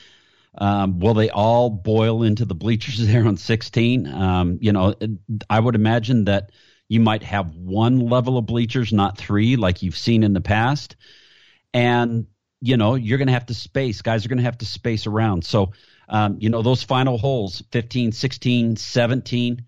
Um, 0.57 0.99
will 0.99 1.13
they 1.13 1.29
all 1.29 1.69
boil 1.69 2.23
into 2.23 2.45
the 2.45 2.55
bleachers 2.55 2.97
there 3.07 3.25
on 3.25 3.37
16? 3.37 4.07
Um, 4.07 4.57
you 4.61 4.71
know, 4.71 4.95
I 5.49 5.59
would 5.59 5.75
imagine 5.75 6.25
that 6.25 6.51
you 6.87 6.99
might 6.99 7.23
have 7.23 7.55
one 7.55 7.99
level 7.99 8.37
of 8.37 8.45
bleachers, 8.45 8.91
not 8.91 9.17
three, 9.17 9.55
like 9.55 9.83
you've 9.83 9.97
seen 9.97 10.23
in 10.23 10.33
the 10.33 10.41
past. 10.41 10.95
And, 11.73 12.25
you 12.61 12.77
know, 12.77 12.95
you're 12.95 13.19
going 13.19 13.27
to 13.27 13.33
have 13.33 13.45
to 13.45 13.53
space. 13.53 14.01
Guys 14.01 14.25
are 14.25 14.29
going 14.29 14.39
to 14.39 14.43
have 14.43 14.57
to 14.57 14.65
space 14.65 15.05
around. 15.05 15.45
So, 15.45 15.73
um, 16.09 16.37
you 16.39 16.49
know, 16.49 16.63
those 16.63 16.81
final 16.81 17.19
holes, 17.19 17.61
15, 17.71 18.11
16, 18.11 18.75
17, 18.75 19.65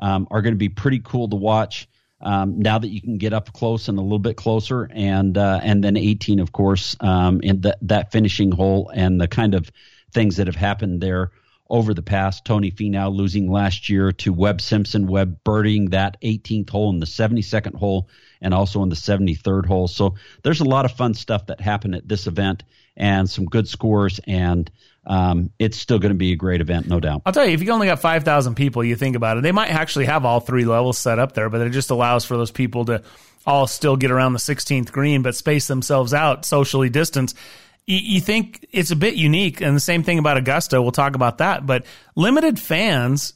um, 0.00 0.26
are 0.32 0.42
going 0.42 0.54
to 0.54 0.58
be 0.58 0.68
pretty 0.68 1.00
cool 1.02 1.28
to 1.28 1.36
watch. 1.36 1.88
Um, 2.20 2.58
now 2.58 2.78
that 2.78 2.88
you 2.88 3.00
can 3.00 3.18
get 3.18 3.32
up 3.32 3.52
close 3.52 3.88
and 3.88 3.98
a 3.98 4.02
little 4.02 4.18
bit 4.18 4.36
closer, 4.36 4.88
and 4.90 5.36
uh, 5.36 5.60
and 5.62 5.84
then 5.84 5.96
18, 5.96 6.40
of 6.40 6.52
course, 6.52 6.96
um, 7.00 7.40
in 7.42 7.60
that 7.62 7.78
that 7.82 8.12
finishing 8.12 8.50
hole 8.50 8.90
and 8.94 9.20
the 9.20 9.28
kind 9.28 9.54
of 9.54 9.70
things 10.14 10.36
that 10.36 10.46
have 10.46 10.56
happened 10.56 11.00
there 11.00 11.32
over 11.68 11.94
the 11.94 12.02
past. 12.02 12.44
Tony 12.44 12.70
Finau 12.70 13.14
losing 13.14 13.50
last 13.50 13.88
year 13.88 14.12
to 14.12 14.32
Webb 14.32 14.60
Simpson, 14.60 15.06
Webb 15.06 15.38
birdieing 15.44 15.90
that 15.90 16.20
18th 16.22 16.70
hole 16.70 16.90
in 16.90 17.00
the 17.00 17.06
72nd 17.06 17.74
hole 17.74 18.08
and 18.40 18.52
also 18.54 18.82
in 18.82 18.90
the 18.90 18.96
73rd 18.96 19.66
hole. 19.66 19.88
So 19.88 20.14
there's 20.42 20.60
a 20.60 20.64
lot 20.64 20.84
of 20.84 20.92
fun 20.92 21.14
stuff 21.14 21.46
that 21.46 21.60
happened 21.60 21.94
at 21.94 22.06
this 22.06 22.26
event 22.26 22.62
and 22.96 23.28
some 23.28 23.46
good 23.46 23.66
scores 23.68 24.20
and 24.26 24.70
um, 25.06 25.50
it's 25.58 25.78
still 25.78 25.98
going 25.98 26.12
to 26.12 26.18
be 26.18 26.32
a 26.32 26.36
great 26.36 26.62
event, 26.62 26.88
no 26.88 26.98
doubt. 26.98 27.22
I'll 27.26 27.32
tell 27.32 27.44
you, 27.44 27.52
if 27.52 27.62
you 27.62 27.70
only 27.72 27.86
got 27.86 28.00
5,000 28.00 28.54
people, 28.54 28.82
you 28.82 28.96
think 28.96 29.16
about 29.16 29.36
it, 29.36 29.42
they 29.42 29.52
might 29.52 29.70
actually 29.70 30.06
have 30.06 30.24
all 30.24 30.40
three 30.40 30.64
levels 30.64 30.96
set 30.96 31.18
up 31.18 31.32
there, 31.32 31.50
but 31.50 31.60
it 31.60 31.70
just 31.70 31.90
allows 31.90 32.24
for 32.24 32.38
those 32.38 32.50
people 32.50 32.86
to 32.86 33.02
all 33.46 33.66
still 33.66 33.96
get 33.96 34.10
around 34.10 34.32
the 34.32 34.38
16th 34.38 34.90
green, 34.92 35.20
but 35.20 35.34
space 35.34 35.66
themselves 35.66 36.14
out, 36.14 36.46
socially 36.46 36.88
distance 36.88 37.34
you, 37.86 38.20
think 38.20 38.66
it's 38.72 38.90
a 38.90 38.96
bit 38.96 39.14
unique, 39.14 39.60
and 39.60 39.76
the 39.76 39.80
same 39.80 40.02
thing 40.02 40.18
about 40.18 40.36
Augusta. 40.36 40.80
We'll 40.80 40.92
talk 40.92 41.14
about 41.14 41.38
that, 41.38 41.66
but 41.66 41.84
limited 42.16 42.58
fans 42.58 43.34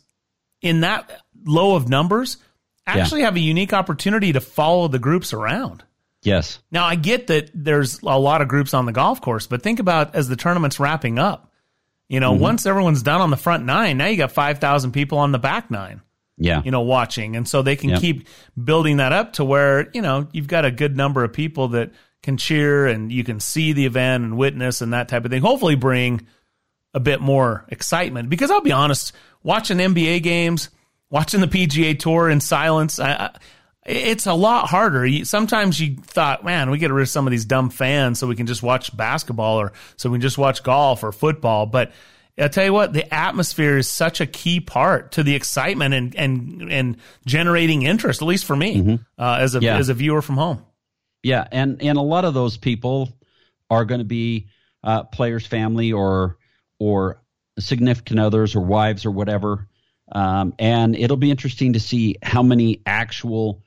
in 0.63 0.81
that 0.81 1.23
low 1.45 1.77
of 1.77 1.89
numbers 1.89 2.39
actually 2.87 3.21
yeah. 3.21 3.27
have 3.27 3.37
a 3.37 3.41
unique 3.41 3.73
opportunity 3.73 4.33
to 4.33 4.41
follow 4.41 4.89
the 4.89 4.99
groups 4.99 5.33
around. 5.33 5.85
Yes. 6.23 6.59
Now 6.71 6.85
I 6.85 6.97
get 6.97 7.29
that 7.29 7.51
there's 7.55 8.03
a 8.03 8.19
lot 8.19 8.43
of 8.43 8.49
groups 8.49 8.75
on 8.75 8.87
the 8.87 8.93
golf 8.93 9.21
course, 9.21 9.47
but 9.47 9.63
think 9.63 9.79
about 9.79 10.15
as 10.15 10.29
the 10.29 10.37
tournament's 10.37 10.81
wrapping 10.81 11.19
up. 11.19 11.53
You 12.09 12.21
know, 12.21 12.33
mm-hmm. 12.33 12.43
once 12.43 12.67
everyone's 12.67 13.03
done 13.03 13.21
on 13.21 13.31
the 13.31 13.37
front 13.37 13.67
nine, 13.67 13.99
now 13.99 14.07
you 14.07 14.17
got 14.17 14.33
five 14.33 14.59
thousand 14.59 14.93
people 14.93 15.19
on 15.19 15.31
the 15.33 15.39
back 15.39 15.71
nine. 15.71 16.01
Yeah. 16.41 16.63
you 16.63 16.71
know, 16.71 16.83
watching. 16.83 17.35
And 17.35 17.49
so 17.49 17.63
they 17.63 17.75
can 17.75 17.91
Yep. 17.91 18.01
keep 18.01 18.29
building 18.63 18.99
that 18.99 19.13
up 19.13 19.33
to 19.35 19.45
where, 19.45 19.91
you 19.93 20.01
know, 20.01 20.29
you've 20.31 20.47
got 20.47 20.65
a 20.65 20.71
good 20.71 20.97
number 20.97 21.25
of 21.25 21.33
people 21.33 21.69
that 21.69 21.91
can 22.23 22.37
cheer 22.37 22.87
and 22.87 23.13
you 23.13 23.25
can 23.25 23.41
see 23.41 23.73
the 23.73 23.87
event 23.87 24.25
and 24.25 24.37
witness 24.37 24.81
and 24.81 24.93
that 24.93 25.09
type 25.09 25.25
of 25.25 25.31
thing. 25.31 25.43
Hopefully 25.43 25.77
bring 25.77 26.27
a 26.95 27.01
bit 27.01 27.21
more 27.21 27.65
excitement 27.69 28.29
because 28.31 28.51
I'll 28.51 28.61
be 28.61 28.73
honest, 28.73 29.13
watching 29.43 29.79
NBA 29.79 30.23
games, 30.23 30.71
watching 31.11 31.41
the 31.41 31.47
PGA 31.47 31.99
Tour 31.99 32.29
in 32.29 32.41
silence, 32.41 32.99
I, 32.99 33.11
I, 33.13 33.31
it's 33.87 34.27
a 34.27 34.35
lot 34.35 34.69
harder. 34.69 35.07
You, 35.07 35.25
sometimes 35.25 35.81
you 35.81 35.97
thought, 35.97 36.45
man, 36.45 36.71
we 36.71 36.79
get 36.79 36.93
rid 36.93 37.03
of 37.03 37.09
some 37.09 37.27
of 37.27 37.31
these 37.31 37.45
dumb 37.45 37.71
fans 37.71 38.19
so 38.19 38.27
we 38.27 38.37
can 38.37 38.47
just 38.47 38.63
watch 38.63 38.95
basketball 38.97 39.59
or 39.61 39.73
so 39.97 40.11
we 40.11 40.17
can 40.17 40.23
just 40.23 40.37
watch 40.39 40.63
golf 40.63 41.03
or 41.05 41.13
football. 41.13 41.65
But 41.67 41.93
I'll 42.39 42.49
tell 42.49 42.65
you 42.65 42.73
what, 42.73 42.93
the 42.93 43.13
atmosphere 43.15 43.79
is 43.79 43.89
such 43.89 44.21
a 44.21 44.27
key 44.27 44.61
part 44.61 45.13
to 45.13 45.23
the 45.23 45.35
excitement 45.35 45.95
and 45.95 46.15
and 46.17 46.71
and 46.73 46.97
generating 47.27 47.83
interest, 47.83 48.21
at 48.23 48.29
least 48.29 48.45
for 48.45 48.55
me 48.57 48.99
uh, 49.19 49.39
as 49.41 49.55
a 49.55 49.61
Yeah. 49.61 49.79
as 49.79 49.89
a 49.89 49.95
viewer 49.95 50.21
from 50.23 50.37
home. 50.37 50.63
Yeah, 51.29 51.47
and 51.53 51.83
and 51.83 51.99
a 51.99 52.03
lot 52.03 52.25
of 52.25 52.33
those 52.33 52.57
people 52.57 53.11
are 53.69 53.85
going 53.85 53.99
to 53.99 54.07
be 54.07 54.47
uh, 54.83 55.03
players' 55.03 55.47
family 55.47 55.93
or 55.93 56.39
or 56.79 57.21
significant 57.59 58.19
others 58.19 58.57
or 58.57 58.61
wives 58.61 59.05
or 59.05 59.11
whatever, 59.11 59.69
um, 60.11 60.55
and 60.59 60.97
it'll 60.97 61.19
be 61.19 61.31
interesting 61.31 61.75
to 61.75 61.81
see 61.81 62.17
how 62.23 62.43
many 62.43 62.81
actual 62.87 63.63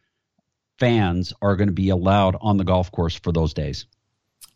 fans 0.79 1.33
are 1.39 1.55
going 1.55 1.67
to 1.67 1.73
be 1.73 1.89
allowed 1.89 2.35
on 2.41 2.57
the 2.57 2.63
golf 2.63 2.91
course 2.91 3.15
for 3.15 3.31
those 3.31 3.53
days. 3.53 3.85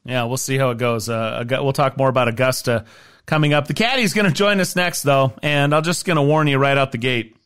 Yeah, 0.04 0.24
we'll 0.24 0.38
see 0.38 0.58
how 0.58 0.72
it 0.72 0.80
goes. 0.80 1.08
Uh, 1.08 1.46
we'll 1.48 1.74
talk 1.74 1.98
more 1.98 2.10
about 2.10 2.28
Augusta 2.28 2.86
coming 3.28 3.54
up. 3.54 3.68
The 3.68 3.76
caddy's 3.76 4.16
going 4.16 4.26
to 4.26 4.34
join 4.34 4.60
us 4.60 4.76
next, 4.76 5.04
though, 5.04 5.34
and 5.44 5.76
I'm 5.76 5.84
just 5.84 6.06
going 6.06 6.18
to 6.18 6.24
warn 6.24 6.48
you 6.48 6.58
right 6.58 6.76
out 6.78 6.92
the 6.92 6.98
gate. 6.98 7.38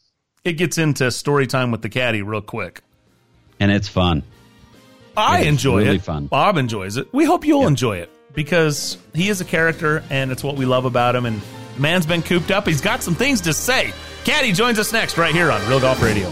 It 0.46 0.54
gets 0.54 0.78
into 0.78 1.12
story 1.12 1.48
time 1.48 1.72
with 1.72 1.82
the 1.82 1.90
caddy 1.90 2.22
real 2.22 2.42
quick. 2.42 2.82
And 3.60 3.72
it's 3.72 3.90
fun. 3.90 4.24
I 5.20 5.40
enjoy 5.42 5.84
really 5.84 5.96
it. 5.98 6.02
fun. 6.02 6.28
Bob 6.28 6.58
enjoys 6.58 6.98
it. 6.98 7.08
We 7.14 7.26
hope 7.26 7.46
you'll 7.46 7.68
enjoy 7.68 7.98
it 7.98 8.10
because 8.34 8.98
he 9.14 9.30
is 9.30 9.42
a 9.42 9.46
character, 9.46 10.04
and 10.10 10.32
it's 10.32 10.44
what 10.44 10.56
we 10.56 10.66
love 10.66 10.86
about 10.86 11.16
him. 11.16 11.26
And 11.26 11.42
the 11.76 11.82
man's 11.82 12.06
been 12.06 12.22
cooped 12.22 12.52
up. 12.52 12.68
He's 12.68 12.82
got 12.82 13.04
some 13.04 13.16
things 13.16 13.42
to 13.42 13.54
say. 13.54 13.94
Caddy 14.24 14.52
joins 14.52 14.80
us 14.80 14.92
next 14.94 15.18
right 15.18 15.34
here 15.34 15.52
on 15.52 15.68
Real 15.70 15.80
Golf 15.80 16.02
Radio. 16.02 16.32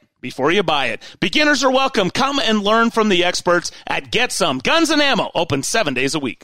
before 0.21 0.51
you 0.51 0.63
buy 0.63 0.87
it. 0.87 1.01
Beginners 1.19 1.63
are 1.63 1.71
welcome. 1.71 2.09
Come 2.09 2.39
and 2.39 2.63
learn 2.63 2.91
from 2.91 3.09
the 3.09 3.23
experts 3.23 3.71
at 3.87 4.11
Get 4.11 4.31
Some 4.31 4.59
Guns 4.59 4.89
and 4.89 5.01
Ammo, 5.01 5.31
open 5.35 5.63
seven 5.63 5.93
days 5.93 6.15
a 6.15 6.19
week. 6.19 6.43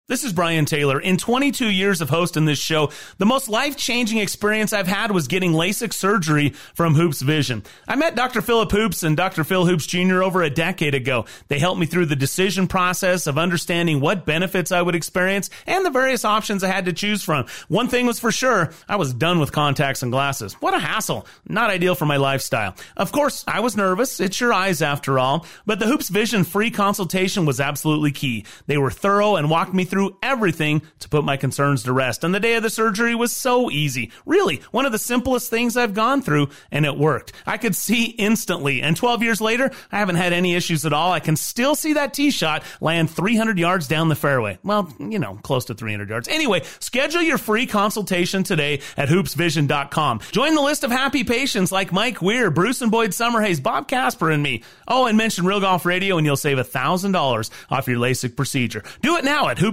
This 0.11 0.25
is 0.25 0.33
Brian 0.33 0.65
Taylor. 0.65 0.99
In 0.99 1.15
22 1.15 1.69
years 1.69 2.01
of 2.01 2.09
hosting 2.09 2.43
this 2.43 2.59
show, 2.59 2.91
the 3.17 3.25
most 3.25 3.47
life 3.47 3.77
changing 3.77 4.17
experience 4.17 4.73
I've 4.73 4.85
had 4.85 5.11
was 5.11 5.29
getting 5.29 5.53
LASIK 5.53 5.93
surgery 5.93 6.49
from 6.73 6.95
Hoops 6.95 7.21
Vision. 7.21 7.63
I 7.87 7.95
met 7.95 8.17
Dr. 8.17 8.41
Philip 8.41 8.69
Hoops 8.71 9.03
and 9.03 9.15
Dr. 9.15 9.45
Phil 9.45 9.65
Hoops 9.65 9.87
Jr. 9.87 10.21
over 10.21 10.43
a 10.43 10.49
decade 10.49 10.95
ago. 10.95 11.27
They 11.47 11.59
helped 11.59 11.79
me 11.79 11.85
through 11.85 12.07
the 12.07 12.17
decision 12.17 12.67
process 12.67 13.25
of 13.25 13.37
understanding 13.37 14.01
what 14.01 14.25
benefits 14.25 14.73
I 14.73 14.81
would 14.81 14.95
experience 14.95 15.49
and 15.65 15.85
the 15.85 15.89
various 15.89 16.25
options 16.25 16.61
I 16.61 16.67
had 16.67 16.83
to 16.87 16.93
choose 16.93 17.23
from. 17.23 17.45
One 17.69 17.87
thing 17.87 18.05
was 18.05 18.19
for 18.19 18.33
sure, 18.33 18.73
I 18.89 18.97
was 18.97 19.13
done 19.13 19.39
with 19.39 19.53
contacts 19.53 20.03
and 20.03 20.11
glasses. 20.11 20.55
What 20.55 20.73
a 20.73 20.79
hassle. 20.79 21.25
Not 21.47 21.69
ideal 21.69 21.95
for 21.95 22.05
my 22.05 22.17
lifestyle. 22.17 22.75
Of 22.97 23.13
course, 23.13 23.45
I 23.47 23.61
was 23.61 23.77
nervous. 23.77 24.19
It's 24.19 24.41
your 24.41 24.51
eyes 24.51 24.81
after 24.81 25.17
all. 25.17 25.45
But 25.65 25.79
the 25.79 25.87
Hoops 25.87 26.09
Vision 26.09 26.43
free 26.43 26.69
consultation 26.69 27.45
was 27.45 27.61
absolutely 27.61 28.11
key. 28.11 28.43
They 28.67 28.77
were 28.77 28.91
thorough 28.91 29.37
and 29.37 29.49
walked 29.49 29.73
me 29.73 29.85
through 29.85 30.00
everything 30.23 30.81
to 30.99 31.09
put 31.09 31.23
my 31.23 31.37
concerns 31.37 31.83
to 31.83 31.93
rest. 31.93 32.23
And 32.23 32.33
the 32.33 32.39
day 32.39 32.55
of 32.55 32.63
the 32.63 32.69
surgery 32.69 33.15
was 33.15 33.31
so 33.31 33.69
easy. 33.69 34.11
Really, 34.25 34.61
one 34.71 34.85
of 34.85 34.91
the 34.91 34.97
simplest 34.97 35.49
things 35.49 35.77
I've 35.77 35.93
gone 35.93 36.21
through, 36.21 36.49
and 36.71 36.85
it 36.85 36.97
worked. 36.97 37.33
I 37.45 37.57
could 37.57 37.75
see 37.75 38.05
instantly. 38.05 38.81
And 38.81 38.95
12 38.95 39.23
years 39.23 39.41
later, 39.41 39.71
I 39.91 39.99
haven't 39.99 40.15
had 40.15 40.33
any 40.33 40.55
issues 40.55 40.85
at 40.85 40.93
all. 40.93 41.11
I 41.11 41.19
can 41.19 41.35
still 41.35 41.75
see 41.75 41.93
that 41.93 42.13
tee 42.13 42.31
shot 42.31 42.63
land 42.79 43.09
300 43.09 43.57
yards 43.59 43.87
down 43.87 44.09
the 44.09 44.15
fairway. 44.15 44.57
Well, 44.63 44.93
you 44.99 45.19
know, 45.19 45.39
close 45.43 45.65
to 45.65 45.73
300 45.73 46.09
yards. 46.09 46.27
Anyway, 46.27 46.63
schedule 46.79 47.21
your 47.21 47.37
free 47.37 47.65
consultation 47.65 48.43
today 48.43 48.81
at 48.97 49.09
hoopsvision.com. 49.09 50.21
Join 50.31 50.55
the 50.55 50.61
list 50.61 50.83
of 50.83 50.91
happy 50.91 51.23
patients 51.23 51.71
like 51.71 51.91
Mike 51.91 52.21
Weir, 52.21 52.51
Bruce 52.51 52.81
and 52.81 52.91
Boyd 52.91 53.11
Summerhays, 53.11 53.61
Bob 53.61 53.87
Casper, 53.87 54.29
and 54.29 54.41
me. 54.41 54.63
Oh, 54.87 55.05
and 55.05 55.17
mention 55.17 55.45
Real 55.45 55.59
Golf 55.59 55.85
Radio 55.85 56.17
and 56.17 56.25
you'll 56.25 56.35
save 56.35 56.57
$1,000 56.57 57.49
off 57.69 57.87
your 57.87 57.97
LASIK 57.97 58.35
procedure. 58.35 58.83
Do 59.01 59.17
it 59.17 59.25
now 59.25 59.49
at 59.49 59.59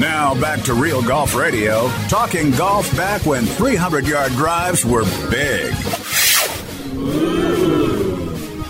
Now 0.00 0.34
back 0.40 0.62
to 0.62 0.72
Real 0.72 1.02
Golf 1.02 1.34
Radio, 1.34 1.88
talking 2.08 2.52
golf 2.52 2.90
back 2.96 3.26
when 3.26 3.44
300 3.44 4.06
yard 4.06 4.32
drives 4.32 4.82
were 4.82 5.04
big. 5.28 5.74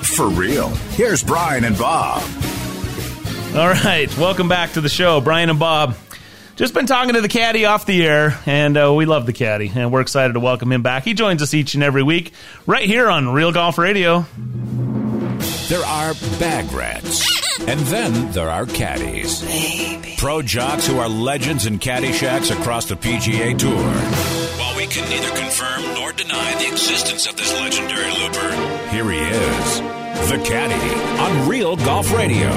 For 0.03 0.29
real. 0.29 0.71
Here's 0.97 1.23
Brian 1.23 1.63
and 1.63 1.79
Bob. 1.79 2.23
All 3.55 3.69
right, 3.69 4.09
welcome 4.19 4.49
back 4.49 4.73
to 4.73 4.81
the 4.81 4.89
show, 4.89 5.21
Brian 5.21 5.51
and 5.51 5.61
Bob. 5.61 5.95
Just 6.57 6.75
been 6.75 6.87
talking 6.87 7.15
to 7.15 7.21
the 7.21 7.29
caddy 7.29 7.65
off 7.65 7.87
the 7.87 8.05
air, 8.05 8.37
and 8.45 8.77
uh, 8.77 8.93
we 8.93 9.07
love 9.07 9.25
the 9.25 9.33
caddy, 9.33 9.71
and 9.73 9.93
we're 9.93 10.01
excited 10.01 10.33
to 10.33 10.41
welcome 10.41 10.73
him 10.73 10.83
back. 10.83 11.05
He 11.05 11.15
joins 11.15 11.43
us 11.43 11.55
each 11.55 11.75
and 11.75 11.85
every 11.85 12.03
week 12.03 12.33
right 12.67 12.87
here 12.87 13.09
on 13.09 13.29
Real 13.29 13.53
Golf 13.53 13.79
Radio. 13.79 14.27
There 15.69 15.85
are 15.85 16.15
bag 16.41 16.73
rats, 16.73 17.40
and 17.71 17.79
then 17.83 18.33
there 18.33 18.51
are 18.51 18.67
caddies. 18.67 19.45
Pro 20.19 20.43
jocks 20.43 20.89
who 20.89 20.99
are 20.99 21.09
legends 21.09 21.67
in 21.67 21.79
caddy 21.79 22.13
shacks 22.13 22.51
across 22.51 22.87
the 22.87 22.97
PGA 22.97 23.57
Tour. 23.57 23.93
While 24.59 24.77
we 24.77 24.89
can 24.89 25.09
neither 25.09 25.29
confirm 25.37 25.95
nor 25.95 26.11
deny 26.11 26.55
the 26.59 26.67
existence 26.67 27.29
of 27.29 27.37
this 27.37 27.53
legendary 27.55 28.11
looper. 28.11 28.51
Here 28.91 29.09
he 29.09 29.19
is, 29.19 29.79
the 30.29 30.43
Caddy 30.45 31.21
on 31.21 31.49
Real 31.49 31.77
Golf 31.77 32.13
Radio. 32.13 32.49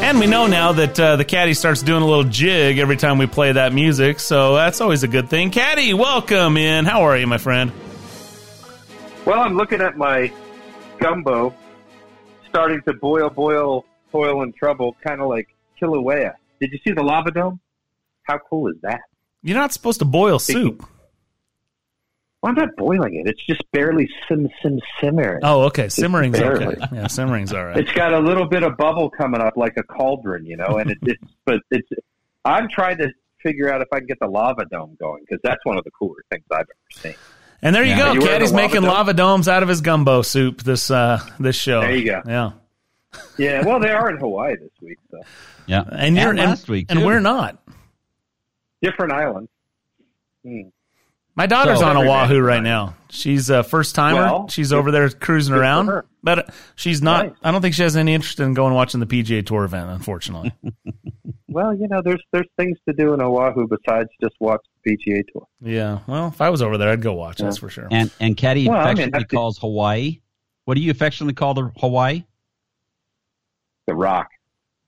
And 0.00 0.18
we 0.18 0.26
know 0.26 0.46
now 0.46 0.72
that 0.72 0.98
uh, 0.98 1.16
the 1.16 1.24
caddy 1.26 1.52
starts 1.52 1.82
doing 1.82 2.02
a 2.02 2.06
little 2.06 2.24
jig 2.24 2.78
every 2.78 2.96
time 2.96 3.18
we 3.18 3.26
play 3.26 3.52
that 3.52 3.74
music, 3.74 4.18
so 4.18 4.54
that's 4.54 4.80
always 4.80 5.02
a 5.02 5.08
good 5.08 5.28
thing. 5.28 5.50
Caddy, 5.50 5.92
welcome 5.92 6.56
in. 6.56 6.86
How 6.86 7.02
are 7.02 7.18
you, 7.18 7.26
my 7.26 7.38
friend? 7.38 7.70
Well, 9.26 9.40
I'm 9.40 9.58
looking 9.58 9.82
at 9.82 9.98
my 9.98 10.32
gumbo 11.00 11.54
starting 12.48 12.80
to 12.82 12.94
boil, 12.94 13.28
boil, 13.28 13.84
boil 14.12 14.42
and 14.42 14.54
trouble, 14.54 14.96
kind 15.06 15.20
of 15.20 15.28
like 15.28 15.48
Kilauea. 15.80 16.34
Did 16.60 16.72
you 16.72 16.78
see 16.86 16.92
the 16.92 17.02
lava 17.02 17.30
dome? 17.30 17.60
How 18.22 18.38
cool 18.38 18.68
is 18.68 18.76
that? 18.82 19.00
You're 19.42 19.56
not 19.58 19.72
supposed 19.72 19.98
to 20.00 20.04
boil 20.04 20.38
soup. 20.38 20.84
Well, 22.42 22.50
I'm 22.50 22.54
not 22.54 22.76
boiling 22.76 23.14
it. 23.16 23.28
It's 23.28 23.44
just 23.46 23.62
barely 23.72 24.08
sim, 24.28 24.48
sim, 24.62 24.80
simmering. 25.00 25.40
Oh, 25.42 25.62
okay. 25.64 25.86
Simmering's 25.86 26.38
okay. 26.40 26.76
Yeah, 26.92 27.06
simmering's 27.06 27.52
all 27.52 27.64
right. 27.64 27.76
It's 27.78 27.92
got 27.92 28.12
a 28.12 28.18
little 28.18 28.46
bit 28.46 28.62
of 28.62 28.76
bubble 28.76 29.10
coming 29.10 29.40
up 29.40 29.56
like 29.56 29.76
a 29.76 29.82
cauldron, 29.82 30.44
you 30.46 30.56
know, 30.56 30.78
and 30.78 30.90
it, 30.90 30.98
it's, 31.02 31.22
but 31.44 31.60
it's, 31.70 31.88
I'm 32.44 32.68
trying 32.68 32.98
to 32.98 33.10
figure 33.42 33.72
out 33.72 33.80
if 33.80 33.88
I 33.92 33.98
can 33.98 34.06
get 34.06 34.18
the 34.20 34.26
lava 34.28 34.64
dome 34.66 34.96
going 35.00 35.22
because 35.28 35.40
that's 35.42 35.64
one 35.64 35.78
of 35.78 35.84
the 35.84 35.90
cooler 35.92 36.16
things 36.30 36.44
I've 36.50 36.60
ever 36.60 36.74
seen. 36.90 37.14
And 37.62 37.74
there 37.74 37.82
you 37.84 37.90
Yeah. 37.90 38.14
go. 38.14 38.20
Caddy's 38.20 38.52
making 38.52 38.82
dome? 38.82 38.90
lava 38.90 39.14
domes 39.14 39.48
out 39.48 39.62
of 39.62 39.68
his 39.68 39.80
gumbo 39.80 40.22
soup 40.22 40.62
this 40.62 40.90
uh, 40.90 41.20
this 41.40 41.56
show. 41.56 41.80
There 41.80 41.96
you 41.96 42.04
go. 42.04 42.22
Yeah. 42.26 42.52
Yeah, 43.38 43.64
well, 43.64 43.78
they 43.80 43.90
are 43.90 44.10
in 44.10 44.16
Hawaii 44.18 44.56
this 44.56 44.70
week, 44.80 44.98
so 45.10 45.18
Yeah. 45.66 45.84
And 45.92 46.16
you're 46.16 46.34
last 46.34 46.62
and, 46.62 46.68
week, 46.70 46.86
and 46.88 47.04
we're 47.04 47.20
not. 47.20 47.62
different 48.82 49.12
islands. 49.12 49.50
Hmm. 50.44 50.60
My 51.34 51.46
daughter's 51.46 51.80
So- 51.80 51.86
on 51.86 51.96
Oahu 51.98 52.40
right 52.40 52.54
right. 52.54 52.62
now. 52.62 52.94
She's 53.10 53.50
a 53.50 53.62
first 53.62 53.94
timer. 53.94 54.20
Well, 54.22 54.48
she's 54.48 54.72
over 54.72 54.90
there 54.90 55.08
cruising 55.10 55.54
around, 55.54 55.90
but 56.22 56.38
uh, 56.38 56.42
she's 56.76 57.02
not. 57.02 57.26
Nice. 57.26 57.36
I 57.42 57.50
don't 57.50 57.60
think 57.62 57.74
she 57.74 57.82
has 57.82 57.96
any 57.96 58.14
interest 58.14 58.40
in 58.40 58.52
going 58.54 58.72
watching 58.74 59.00
the 59.00 59.06
PGA 59.06 59.44
Tour 59.44 59.64
event. 59.64 59.90
Unfortunately, 59.90 60.52
Well, 61.48 61.72
you 61.74 61.88
know, 61.88 62.00
there's 62.02 62.22
there's 62.32 62.48
things 62.58 62.78
to 62.88 62.94
do 62.94 63.14
in 63.14 63.20
Oahu 63.22 63.66
besides 63.68 64.08
just 64.22 64.34
watch 64.40 64.60
the 64.84 64.90
PGA 64.96 65.22
Tour. 65.32 65.46
yeah. 65.62 66.00
Well, 66.06 66.28
if 66.28 66.40
I 66.40 66.50
was 66.50 66.62
over 66.62 66.76
there, 66.78 66.88
I'd 66.90 67.00
go 67.02 67.12
watch. 67.14 67.38
That's 67.38 67.58
for 67.58 67.68
sure. 67.70 67.88
And 67.90 68.10
and 68.20 68.36
Caddy 68.36 68.66
Well, 68.68 68.76
I 68.78 68.80
mean, 68.80 68.86
affectionately 68.94 69.20
that's 69.20 69.30
calls 69.32 69.58
Hawaii. 69.58 70.20
What 70.64 70.74
do 70.74 70.80
you 70.80 70.90
affectionately 70.90 71.34
call 71.34 71.54
the 71.54 71.70
Hawaii? 71.78 72.24
The 73.86 73.94
Rock. 73.94 74.28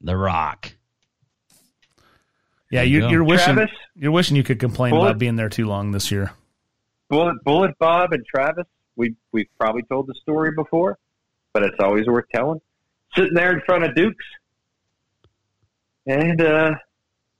The 0.01 0.17
Rock. 0.17 0.73
Yeah, 2.71 2.83
you 2.83 2.97
you, 2.97 3.01
go. 3.01 3.09
you're 3.09 3.25
wishing 3.25 3.55
Travis? 3.55 3.75
you're 3.97 4.13
wishing 4.13 4.37
you 4.37 4.43
could 4.43 4.59
complain 4.59 4.91
Bullet? 4.91 5.07
about 5.07 5.19
being 5.19 5.37
there 5.37 5.49
too 5.49 5.67
long 5.67 5.93
this 5.93 6.11
year. 6.11 6.33
Bullet, 7.09 7.43
Bullet 7.45 7.79
Bob 7.79 8.13
and 8.13 8.25
Travis, 8.27 8.67
we 8.97 9.15
we've 9.33 9.49
probably 9.59 9.83
told 9.85 10.07
the 10.07 10.15
story 10.15 10.53
before, 10.53 10.99
but 11.55 11.63
it's 11.63 11.77
always 11.81 12.07
worth 12.07 12.27
telling. 12.35 12.61
Sitting 13.17 13.33
there 13.33 13.53
in 13.53 13.63
front 13.63 13.85
of 13.85 13.95
Dukes, 13.95 14.25
and 16.07 16.43
uh, 16.43 16.75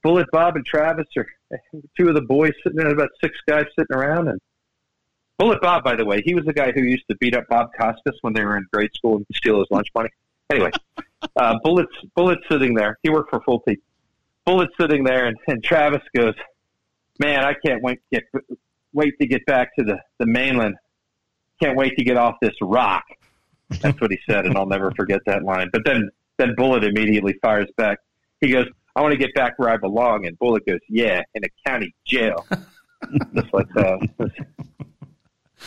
Bullet 0.01 0.27
Bob 0.31 0.55
and 0.55 0.65
Travis 0.65 1.05
are 1.17 1.27
two 1.97 2.07
of 2.07 2.15
the 2.15 2.21
boys 2.21 2.53
sitting 2.63 2.77
there, 2.77 2.87
about 2.87 3.09
six 3.21 3.37
guys 3.47 3.65
sitting 3.77 3.95
around. 3.95 4.29
And 4.29 4.39
Bullet 5.37 5.61
Bob, 5.61 5.83
by 5.83 5.95
the 5.95 6.05
way, 6.05 6.21
he 6.25 6.33
was 6.33 6.45
the 6.45 6.53
guy 6.53 6.71
who 6.71 6.81
used 6.81 7.05
to 7.09 7.15
beat 7.17 7.35
up 7.35 7.45
Bob 7.49 7.69
Costas 7.79 8.17
when 8.21 8.33
they 8.33 8.43
were 8.43 8.57
in 8.57 8.65
grade 8.73 8.91
school 8.95 9.17
and 9.17 9.25
steal 9.35 9.59
his 9.59 9.67
lunch 9.69 9.87
money. 9.93 10.09
Anyway, 10.51 10.71
uh, 11.35 11.55
Bullet's 11.63 11.93
Bullet's 12.15 12.41
sitting 12.49 12.73
there. 12.73 12.97
He 13.03 13.09
worked 13.09 13.29
for 13.29 13.39
Fulte. 13.41 13.77
Bullet's 14.45 14.73
sitting 14.79 15.03
there, 15.03 15.27
and, 15.27 15.37
and 15.47 15.63
Travis 15.63 16.01
goes, 16.15 16.33
"Man, 17.19 17.45
I 17.45 17.53
can't 17.63 17.83
wait 17.83 17.99
get 18.11 18.23
wait 18.93 19.17
to 19.19 19.27
get 19.27 19.45
back 19.45 19.75
to 19.77 19.83
the, 19.83 19.99
the 20.17 20.25
mainland. 20.25 20.75
Can't 21.61 21.77
wait 21.77 21.97
to 21.97 22.03
get 22.03 22.17
off 22.17 22.35
this 22.41 22.53
rock. 22.61 23.03
That's 23.81 23.99
what 24.01 24.11
he 24.11 24.19
said, 24.27 24.45
and 24.45 24.57
I'll 24.57 24.65
never 24.65 24.91
forget 24.91 25.21
that 25.25 25.43
line. 25.43 25.69
But 25.71 25.85
then, 25.85 26.09
then 26.37 26.55
Bullet 26.55 26.83
immediately 26.83 27.37
fires 27.41 27.69
back. 27.77 27.99
He 28.41 28.49
goes, 28.49 28.65
I 28.95 29.01
want 29.01 29.11
to 29.11 29.17
get 29.17 29.33
back 29.35 29.59
where 29.59 29.69
I 29.69 29.77
belong. 29.77 30.25
And 30.25 30.37
Bullet 30.39 30.65
goes, 30.65 30.79
Yeah, 30.89 31.21
in 31.35 31.43
a 31.43 31.69
county 31.69 31.93
jail. 32.05 32.45
just 33.35 33.53
like 33.53 33.67
that. 33.75 34.31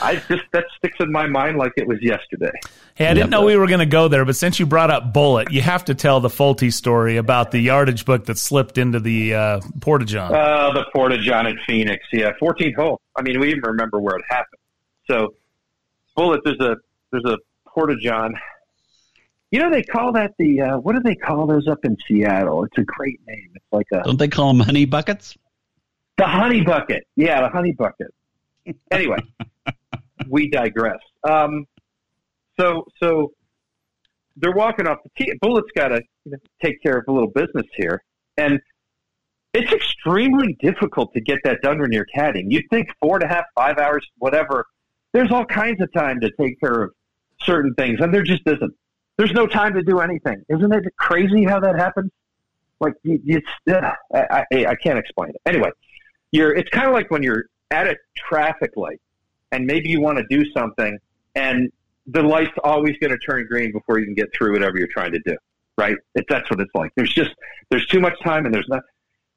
I 0.00 0.16
just, 0.16 0.42
that 0.52 0.64
sticks 0.78 0.96
in 1.00 1.12
my 1.12 1.26
mind 1.26 1.58
like 1.58 1.72
it 1.76 1.86
was 1.86 1.98
yesterday. 2.00 2.52
Hey, 2.94 3.08
I 3.08 3.14
didn't 3.14 3.30
know 3.30 3.44
we 3.44 3.56
were 3.56 3.66
going 3.66 3.80
to 3.80 3.86
go 3.86 4.08
there, 4.08 4.24
but 4.24 4.36
since 4.36 4.58
you 4.58 4.66
brought 4.66 4.90
up 4.90 5.12
Bullet, 5.12 5.52
you 5.52 5.60
have 5.60 5.84
to 5.86 5.94
tell 5.94 6.20
the 6.20 6.28
Fulte 6.28 6.72
story 6.72 7.16
about 7.16 7.50
the 7.50 7.58
yardage 7.60 8.04
book 8.04 8.24
that 8.26 8.38
slipped 8.38 8.78
into 8.78 9.00
the 9.00 9.34
uh, 9.34 9.60
Porta 9.80 10.04
John. 10.04 10.34
Uh, 10.34 10.72
the 10.72 10.84
Porta 10.94 11.18
John 11.18 11.46
in 11.46 11.58
Phoenix. 11.66 12.04
Yeah, 12.12 12.32
14th 12.40 12.76
hole. 12.76 13.00
I 13.16 13.22
mean, 13.22 13.38
we 13.38 13.50
even 13.50 13.62
remember 13.62 14.00
where 14.00 14.16
it 14.16 14.24
happened. 14.28 14.60
So, 15.10 15.34
Bullet, 16.16 16.40
there's 16.44 16.60
a, 16.60 16.76
there's 17.10 17.24
a 17.26 17.36
Porta 17.68 17.96
John. 18.00 18.34
You 19.50 19.60
know, 19.60 19.70
they 19.70 19.82
call 19.82 20.12
that 20.12 20.32
the, 20.38 20.60
uh, 20.62 20.78
what 20.78 20.94
do 20.94 21.02
they 21.02 21.14
call 21.14 21.46
those 21.46 21.68
up 21.68 21.84
in 21.84 21.98
Seattle? 22.08 22.64
It's 22.64 22.78
a 22.78 22.84
great 22.84 23.20
name. 23.26 23.50
It's 23.54 23.64
like 23.70 23.86
a, 23.92 24.02
Don't 24.02 24.18
they 24.18 24.28
call 24.28 24.48
them 24.54 24.60
honey 24.60 24.86
buckets? 24.86 25.36
The 26.16 26.26
honey 26.26 26.62
bucket. 26.62 27.06
Yeah, 27.16 27.42
the 27.42 27.48
honey 27.48 27.72
bucket. 27.72 28.14
Anyway, 28.90 29.18
we 30.28 30.48
digress. 30.50 30.98
Um, 31.28 31.66
so, 32.58 32.86
so 33.02 33.32
they're 34.36 34.52
walking 34.52 34.86
off 34.86 34.98
the 35.04 35.10
tee. 35.24 35.32
Bullet's 35.40 35.70
got 35.76 35.88
to 35.88 36.00
you 36.24 36.36
take 36.62 36.82
care 36.82 36.98
of 36.98 37.04
a 37.08 37.12
little 37.12 37.30
business 37.30 37.66
here, 37.76 38.02
and 38.36 38.60
it's 39.52 39.72
extremely 39.72 40.56
difficult 40.60 41.12
to 41.14 41.20
get 41.20 41.38
that 41.44 41.60
done 41.62 41.78
when 41.80 41.92
you're 41.92 42.06
caddying. 42.16 42.44
You'd 42.48 42.64
think 42.70 42.88
four 43.00 43.16
and 43.16 43.24
a 43.24 43.28
half, 43.28 43.44
five 43.54 43.78
hours, 43.78 44.06
whatever. 44.18 44.64
There's 45.12 45.30
all 45.30 45.44
kinds 45.44 45.80
of 45.82 45.92
time 45.92 46.20
to 46.20 46.30
take 46.40 46.58
care 46.60 46.82
of 46.84 46.92
certain 47.42 47.74
things, 47.74 48.00
and 48.00 48.14
there 48.14 48.22
just 48.22 48.42
isn't. 48.46 48.72
There's 49.18 49.32
no 49.32 49.46
time 49.46 49.74
to 49.74 49.82
do 49.82 50.00
anything. 50.00 50.42
Isn't 50.48 50.72
it 50.72 50.84
crazy 50.98 51.44
how 51.44 51.60
that 51.60 51.76
happens? 51.78 52.10
Like 52.80 52.94
you- 53.02 53.20
it's, 53.26 53.46
uh, 53.70 53.92
I, 54.14 54.44
I, 54.52 54.66
I 54.66 54.74
can't 54.76 54.98
explain 54.98 55.30
it. 55.30 55.36
Anyway, 55.46 55.70
you're 56.30 56.54
it's 56.54 56.70
kind 56.70 56.86
of 56.88 56.94
like 56.94 57.10
when 57.10 57.22
you're 57.22 57.44
at 57.70 57.86
a 57.86 57.96
traffic 58.16 58.70
light 58.76 59.00
and 59.52 59.66
maybe 59.66 59.88
you 59.88 60.00
want 60.00 60.18
to 60.18 60.24
do 60.28 60.44
something 60.52 60.98
and 61.34 61.70
the 62.06 62.22
light's 62.22 62.50
always 62.64 62.96
going 62.98 63.10
to 63.10 63.18
turn 63.18 63.46
green 63.46 63.70
before 63.70 64.00
you 64.00 64.04
can 64.04 64.14
get 64.14 64.28
through 64.36 64.52
whatever 64.52 64.78
you're 64.78 64.88
trying 64.88 65.12
to 65.12 65.20
do 65.24 65.36
right 65.78 65.96
it, 66.14 66.24
that's 66.28 66.50
what 66.50 66.60
it's 66.60 66.74
like 66.74 66.90
there's 66.96 67.12
just 67.12 67.30
there's 67.70 67.86
too 67.86 68.00
much 68.00 68.18
time 68.24 68.44
and 68.44 68.54
there's 68.54 68.68
not 68.68 68.82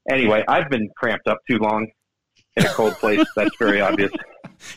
anyway 0.10 0.44
i've 0.48 0.70
been 0.70 0.90
cramped 0.98 1.28
up 1.28 1.40
too 1.48 1.58
long 1.58 1.88
in 2.56 2.66
a 2.66 2.70
cold 2.70 2.94
place 2.96 3.24
that's 3.36 3.56
very 3.58 3.82
obvious 3.82 4.12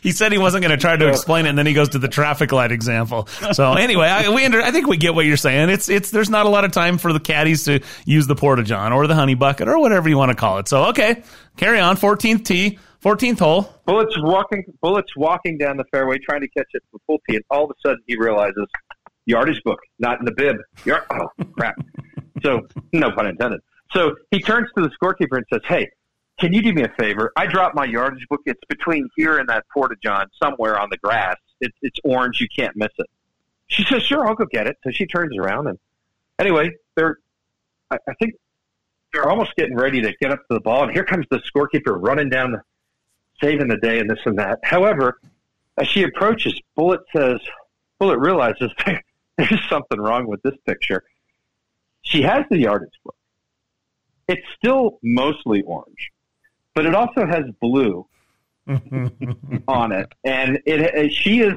He 0.01 0.11
said 0.11 0.31
he 0.31 0.37
wasn't 0.37 0.63
going 0.63 0.77
to 0.77 0.81
try 0.81 0.95
to 0.95 1.09
explain 1.09 1.45
it, 1.45 1.49
and 1.49 1.57
then 1.57 1.65
he 1.65 1.73
goes 1.73 1.89
to 1.89 1.99
the 1.99 2.07
traffic 2.07 2.51
light 2.51 2.71
example. 2.71 3.27
So 3.53 3.73
anyway, 3.73 4.07
I, 4.07 4.29
we 4.29 4.45
under, 4.45 4.61
I 4.61 4.71
think 4.71 4.87
we 4.87 4.97
get 4.97 5.15
what 5.15 5.25
you're 5.25 5.37
saying. 5.37 5.69
It's 5.69 5.89
it's 5.89 6.11
there's 6.11 6.29
not 6.29 6.45
a 6.45 6.49
lot 6.49 6.65
of 6.65 6.71
time 6.71 6.97
for 6.97 7.13
the 7.13 7.19
caddies 7.19 7.63
to 7.65 7.81
use 8.05 8.27
the 8.27 8.35
porta 8.35 8.63
john 8.63 8.93
or 8.93 9.07
the 9.07 9.15
honey 9.15 9.35
bucket 9.35 9.67
or 9.67 9.79
whatever 9.79 10.09
you 10.09 10.17
want 10.17 10.29
to 10.29 10.35
call 10.35 10.59
it. 10.59 10.67
So 10.67 10.85
okay, 10.87 11.23
carry 11.57 11.79
on. 11.79 11.97
14th 11.97 12.45
tee, 12.45 12.79
14th 13.03 13.39
hole. 13.39 13.73
bullets 13.85 14.15
walking 14.19 14.63
bullets 14.81 15.15
walking 15.15 15.57
down 15.57 15.77
the 15.77 15.85
fairway 15.91 16.17
trying 16.17 16.41
to 16.41 16.47
catch 16.49 16.67
it 16.73 16.83
for 16.91 16.99
Fulte 17.07 17.35
and 17.35 17.43
all 17.49 17.63
of 17.65 17.71
a 17.71 17.73
sudden 17.87 17.99
he 18.07 18.17
realizes 18.17 18.65
yardage 19.25 19.61
book 19.63 19.79
not 19.99 20.19
in 20.19 20.25
the 20.25 20.31
bib. 20.33 20.57
Yard- 20.85 21.05
oh 21.11 21.27
crap. 21.53 21.75
So 22.41 22.61
no 22.93 23.11
pun 23.11 23.27
intended. 23.27 23.59
So 23.91 24.15
he 24.31 24.39
turns 24.39 24.69
to 24.77 24.81
the 24.81 24.89
scorekeeper 24.91 25.35
and 25.37 25.45
says 25.51 25.61
hey 25.65 25.89
can 26.39 26.53
you 26.53 26.61
do 26.61 26.71
me 26.71 26.83
a 26.83 26.89
favor? 26.97 27.33
I 27.35 27.47
dropped 27.47 27.75
my 27.75 27.83
yardage 27.83 28.25
book. 28.29 28.39
It's 28.45 28.61
between 28.69 29.09
here 29.17 29.39
and 29.39 29.49
that 29.49 29.65
porta 29.73 29.95
john 30.01 30.27
somewhere 30.41 30.79
on 30.79 30.87
the 30.89 30.95
grass. 30.97 31.35
It's, 31.59 31.75
it's 31.81 31.99
orange. 32.05 32.39
You 32.39 32.47
can't 32.55 32.73
miss 32.77 32.91
it. 32.97 33.07
She 33.67 33.83
says 33.83 34.03
sure 34.03 34.25
i'll 34.27 34.35
go 34.35 34.45
get 34.45 34.67
it. 34.67 34.77
So 34.83 34.91
she 34.91 35.05
turns 35.05 35.37
around 35.37 35.67
and 35.67 35.77
anyway 36.37 36.71
they're 36.95 37.17
I, 37.91 37.97
I 38.07 38.13
think 38.19 38.33
they're 39.13 39.27
almost 39.27 39.55
getting 39.55 39.75
ready 39.75 40.01
to 40.01 40.13
get 40.21 40.31
up 40.31 40.39
to 40.49 40.53
the 40.53 40.61
ball 40.61 40.83
and 40.83 40.91
here 40.91 41.03
comes 41.03 41.25
the 41.31 41.39
scorekeeper 41.39 41.97
running 41.99 42.29
down 42.29 42.51
the 42.51 42.61
saving 43.41 43.67
the 43.67 43.77
day 43.77 43.99
and 43.99 44.09
this 44.09 44.19
and 44.25 44.37
that. 44.39 44.59
However, 44.63 45.19
as 45.77 45.87
she 45.87 46.03
approaches, 46.03 46.59
Bullet 46.75 47.01
says, 47.15 47.39
Bullet 47.99 48.17
realizes 48.19 48.71
there's 49.37 49.69
something 49.69 49.99
wrong 49.99 50.27
with 50.27 50.41
this 50.43 50.55
picture. 50.65 51.03
She 52.01 52.21
has 52.23 52.45
the 52.49 52.57
yardage 52.57 52.93
book. 53.03 53.15
It's 54.27 54.45
still 54.57 54.99
mostly 55.03 55.61
orange, 55.63 56.11
but 56.75 56.85
it 56.85 56.93
also 56.95 57.25
has 57.25 57.45
blue 57.61 58.05
on 59.67 59.91
it, 59.91 60.11
and 60.23 60.59
it, 60.65 61.11
she 61.11 61.39
has 61.39 61.53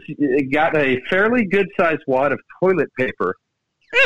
got 0.51 0.75
a 0.75 1.01
fairly 1.11 1.45
good 1.45 1.69
sized 1.79 2.03
wad 2.07 2.33
of 2.33 2.41
toilet 2.59 2.89
paper 2.99 3.37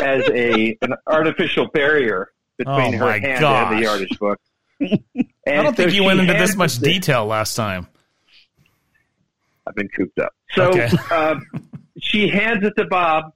as 0.03 0.27
a 0.29 0.77
an 0.81 0.93
artificial 1.07 1.67
barrier 1.69 2.29
between 2.57 2.95
Oh 2.95 2.97
her 2.97 3.11
hand 3.13 3.39
gosh. 3.39 3.71
and 3.71 3.77
the 3.79 3.83
yardage 3.83 4.19
book. 4.19 4.39
I 5.47 5.63
don't 5.63 5.75
think 5.75 5.89
so 5.91 5.95
you 5.95 6.03
went 6.03 6.19
into 6.19 6.33
this 6.33 6.55
much 6.55 6.77
it- 6.77 6.83
detail 6.83 7.25
last 7.25 7.55
time. 7.55 7.87
I've 9.67 9.75
been 9.75 9.89
cooped 9.89 10.19
up. 10.19 10.31
So 10.51 10.69
Okay. 10.69 10.89
um, 11.13 11.45
she 11.99 12.27
hands 12.29 12.65
it 12.65 12.73
to 12.77 12.85
Bob, 12.85 13.33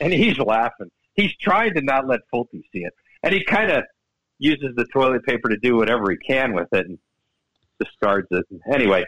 and 0.00 0.12
he's 0.12 0.38
laughing. 0.38 0.90
He's 1.14 1.34
trying 1.40 1.74
to 1.74 1.82
not 1.82 2.06
let 2.06 2.20
Fulte 2.32 2.62
see 2.72 2.80
it, 2.84 2.92
and 3.22 3.34
he 3.34 3.44
kind 3.44 3.70
of 3.70 3.84
uses 4.38 4.74
the 4.76 4.84
toilet 4.92 5.24
paper 5.24 5.48
to 5.48 5.56
do 5.56 5.76
whatever 5.76 6.10
he 6.10 6.16
can 6.16 6.52
with 6.54 6.68
it 6.72 6.86
and 6.86 6.98
discards 7.80 8.26
it. 8.30 8.44
Anyway, 8.72 9.04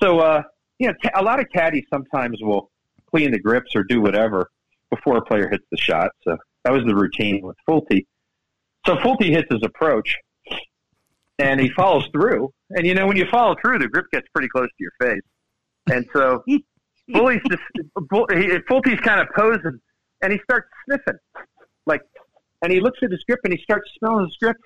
So, 0.00 0.18
uh, 0.20 0.42
you 0.78 0.88
know, 0.88 0.94
a 1.14 1.22
lot 1.22 1.38
of 1.38 1.46
caddies 1.50 1.84
sometimes 1.90 2.38
will 2.40 2.70
clean 3.10 3.30
the 3.30 3.38
grips 3.38 3.76
or 3.76 3.84
do 3.84 4.00
whatever 4.00 4.50
before 4.90 5.16
a 5.18 5.22
player 5.22 5.48
hits 5.48 5.64
the 5.70 5.76
shot. 5.76 6.10
So 6.24 6.36
that 6.64 6.72
was 6.72 6.84
the 6.84 6.94
routine 6.94 7.40
with 7.42 7.56
Fulte. 7.68 8.06
So 8.86 8.96
Fulte 8.96 9.28
hits 9.28 9.48
his 9.50 9.62
approach, 9.62 10.16
and 11.42 11.60
he 11.60 11.70
follows 11.70 12.06
through. 12.12 12.52
And 12.70 12.86
you 12.86 12.94
know, 12.94 13.06
when 13.06 13.16
you 13.16 13.26
follow 13.30 13.56
through, 13.60 13.80
the 13.80 13.88
grip 13.88 14.06
gets 14.12 14.26
pretty 14.34 14.48
close 14.48 14.68
to 14.68 14.74
your 14.78 14.92
face. 15.00 15.22
And 15.90 16.06
so 16.12 16.44
Fulte's 17.12 17.42
just 17.50 17.62
Fulte's 18.68 19.00
kind 19.00 19.20
of 19.20 19.28
posing, 19.34 19.80
and 20.22 20.32
he 20.32 20.38
starts 20.44 20.68
sniffing, 20.86 21.18
like, 21.86 22.02
and 22.62 22.72
he 22.72 22.80
looks 22.80 23.00
at 23.02 23.10
his 23.10 23.24
grip 23.24 23.40
and 23.42 23.52
he 23.52 23.60
starts 23.62 23.90
smelling 23.98 24.26
his 24.26 24.36
grip, 24.36 24.56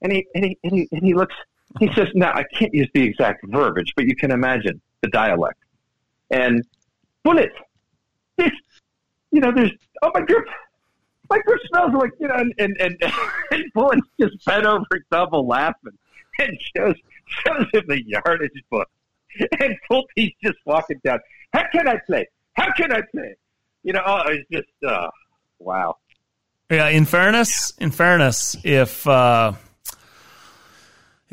and 0.00 0.12
he 0.12 0.26
and 0.34 0.44
he 0.44 0.58
and 0.64 0.72
he, 0.72 0.88
and 0.90 1.02
he 1.04 1.14
looks. 1.14 1.34
He 1.78 1.92
says, 1.92 2.08
"Now 2.14 2.32
I 2.32 2.44
can't 2.54 2.72
use 2.72 2.88
the 2.94 3.02
exact 3.02 3.44
verbiage, 3.48 3.92
but 3.94 4.06
you 4.06 4.16
can 4.16 4.30
imagine 4.30 4.80
the 5.02 5.08
dialect." 5.08 5.58
And 6.30 6.64
bullet, 7.22 7.52
this, 8.38 8.50
you 9.30 9.40
know, 9.40 9.52
there's 9.52 9.72
oh 10.02 10.10
my 10.14 10.22
grip, 10.22 10.46
my 11.32 11.38
grip 11.40 11.60
smells 11.68 11.92
like 11.94 12.12
you 12.20 12.28
know, 12.28 12.34
and 12.34 12.54
and 12.58 12.76
and, 12.78 12.96
and 13.50 13.64
Bullet's 13.74 14.06
just 14.20 14.44
bent 14.44 14.66
over 14.66 14.84
double 15.10 15.46
laughing 15.46 15.96
and 16.38 16.58
shows 16.76 16.96
shows 17.26 17.66
him 17.72 17.84
the 17.88 18.02
yardage 18.06 18.62
book, 18.70 18.88
and 19.60 19.76
Fulte's 19.88 20.32
just 20.42 20.58
walking 20.66 21.00
down. 21.04 21.20
How 21.52 21.64
can 21.72 21.88
I 21.88 21.96
play? 22.06 22.28
How 22.54 22.72
can 22.74 22.92
I 22.92 23.00
play? 23.10 23.34
You 23.82 23.94
know, 23.94 24.02
oh, 24.04 24.22
it's 24.26 24.48
just 24.50 24.84
uh, 24.86 25.08
wow. 25.58 25.96
Yeah, 26.70 26.88
in 26.88 27.04
fairness, 27.04 27.72
in 27.78 27.90
fairness, 27.90 28.56
if 28.64 29.06
uh, 29.06 29.52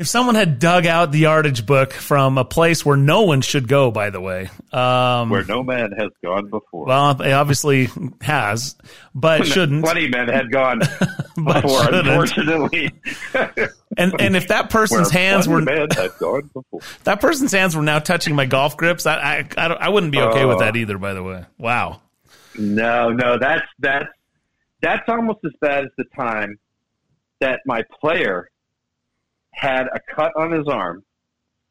if 0.00 0.08
someone 0.08 0.34
had 0.34 0.58
dug 0.58 0.86
out 0.86 1.12
the 1.12 1.18
yardage 1.18 1.66
book 1.66 1.92
from 1.92 2.38
a 2.38 2.44
place 2.44 2.86
where 2.86 2.96
no 2.96 3.20
one 3.24 3.42
should 3.42 3.68
go, 3.68 3.90
by 3.90 4.08
the 4.08 4.18
way, 4.18 4.48
um, 4.72 5.28
where 5.28 5.44
no 5.44 5.62
man 5.62 5.92
has 5.92 6.08
gone 6.24 6.48
before. 6.48 6.86
Well, 6.86 7.20
it 7.20 7.32
obviously 7.32 7.90
has, 8.22 8.76
but 9.14 9.46
shouldn't. 9.46 9.84
Plenty 9.84 10.08
men 10.08 10.28
had 10.28 10.50
gone 10.50 10.78
before, 11.36 11.94
unfortunately. 11.94 12.90
and 13.98 14.18
and 14.18 14.36
if 14.36 14.48
that 14.48 14.70
person's 14.70 15.12
where 15.12 15.22
hands 15.22 15.46
were 15.46 15.60
man 15.60 15.88
had 15.90 16.16
gone 16.16 16.48
before. 16.54 16.80
that 17.04 17.20
person's 17.20 17.52
hands 17.52 17.76
were 17.76 17.82
now 17.82 17.98
touching 17.98 18.34
my 18.34 18.46
golf 18.46 18.78
grips, 18.78 19.04
I 19.04 19.16
I 19.18 19.46
I, 19.58 19.66
I 19.66 19.88
wouldn't 19.90 20.12
be 20.12 20.20
okay 20.20 20.44
uh, 20.44 20.48
with 20.48 20.60
that 20.60 20.76
Oh. 20.76 20.78
either. 20.78 20.96
By 20.96 21.12
the 21.12 21.22
way, 21.22 21.44
wow. 21.58 22.00
No, 22.58 23.10
no, 23.10 23.38
that's 23.38 23.66
that's 23.78 24.08
that's 24.80 25.06
almost 25.08 25.40
as 25.44 25.52
bad 25.60 25.84
as 25.84 25.90
the 25.98 26.04
time 26.16 26.58
that 27.40 27.60
my 27.66 27.82
player 28.00 28.48
had 29.52 29.86
a 29.94 30.00
cut 30.14 30.32
on 30.36 30.52
his 30.52 30.66
arm 30.68 31.04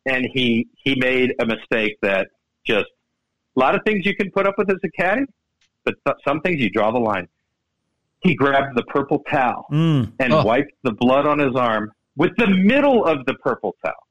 and 0.05 0.25
he 0.33 0.67
he 0.83 0.95
made 0.95 1.33
a 1.39 1.45
mistake 1.45 1.97
that 2.01 2.27
just 2.65 2.87
a 3.55 3.59
lot 3.59 3.75
of 3.75 3.81
things 3.85 4.05
you 4.05 4.15
can 4.15 4.29
put 4.31 4.45
up 4.47 4.55
with 4.57 4.69
as 4.69 4.77
a 4.83 4.89
caddy, 4.91 5.23
but 5.85 5.95
th- 6.05 6.17
some 6.27 6.39
things 6.41 6.59
you 6.61 6.69
draw 6.69 6.91
the 6.91 6.99
line. 6.99 7.27
He 8.21 8.35
grabbed 8.35 8.77
the 8.77 8.83
purple 8.83 9.19
towel 9.29 9.65
Mm. 9.71 10.11
and 10.19 10.33
Oh. 10.33 10.43
wiped 10.43 10.73
the 10.83 10.91
blood 10.91 11.25
on 11.25 11.39
his 11.39 11.55
arm 11.55 11.91
with 12.15 12.35
the 12.37 12.47
middle 12.47 13.05
of 13.05 13.25
the 13.25 13.33
purple 13.35 13.75
towel. 13.83 14.07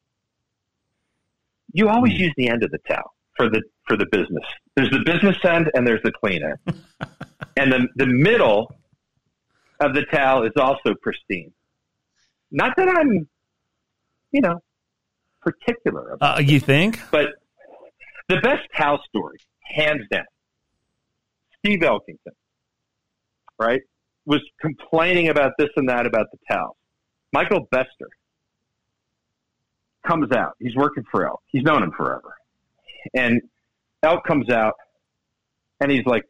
You 1.72 1.88
always 1.88 2.14
use 2.14 2.32
the 2.36 2.48
end 2.48 2.64
of 2.64 2.70
the 2.70 2.78
towel 2.88 3.14
for 3.36 3.48
the 3.48 3.62
for 3.86 3.96
the 3.96 4.06
business. 4.10 4.44
There's 4.74 4.90
the 4.90 5.00
business 5.04 5.36
end 5.44 5.70
and 5.74 5.86
there's 5.86 6.02
the 6.02 6.12
clean 6.12 6.42
end. 6.42 6.58
and 7.56 7.72
the 7.72 7.88
the 7.96 8.06
middle 8.06 8.74
of 9.80 9.94
the 9.94 10.04
towel 10.06 10.42
is 10.44 10.52
also 10.56 10.94
pristine. 11.02 11.52
Not 12.50 12.74
that 12.76 12.88
I'm, 12.88 13.28
you 14.32 14.40
know, 14.40 14.60
particular 15.40 16.10
about 16.12 16.38
Uh, 16.38 16.40
you 16.40 16.60
think? 16.60 17.00
but 17.10 17.28
the 18.28 18.36
best 18.40 18.62
towel 18.76 19.00
story, 19.08 19.38
hands 19.62 20.02
down, 20.10 20.24
Steve 21.58 21.80
Elkington, 21.80 22.34
right, 23.58 23.80
was 24.26 24.40
complaining 24.60 25.28
about 25.28 25.52
this 25.58 25.70
and 25.76 25.88
that 25.88 26.06
about 26.06 26.26
the 26.32 26.38
towels. 26.50 26.76
Michael 27.32 27.66
Bester 27.70 28.08
comes 30.06 30.30
out. 30.32 30.52
He's 30.58 30.76
working 30.76 31.04
for 31.10 31.26
Elk. 31.26 31.40
He's 31.46 31.62
known 31.62 31.82
him 31.82 31.92
forever. 31.92 32.34
And 33.14 33.40
Elk 34.02 34.24
comes 34.26 34.50
out 34.50 34.74
and 35.80 35.90
he's 35.90 36.04
like, 36.06 36.24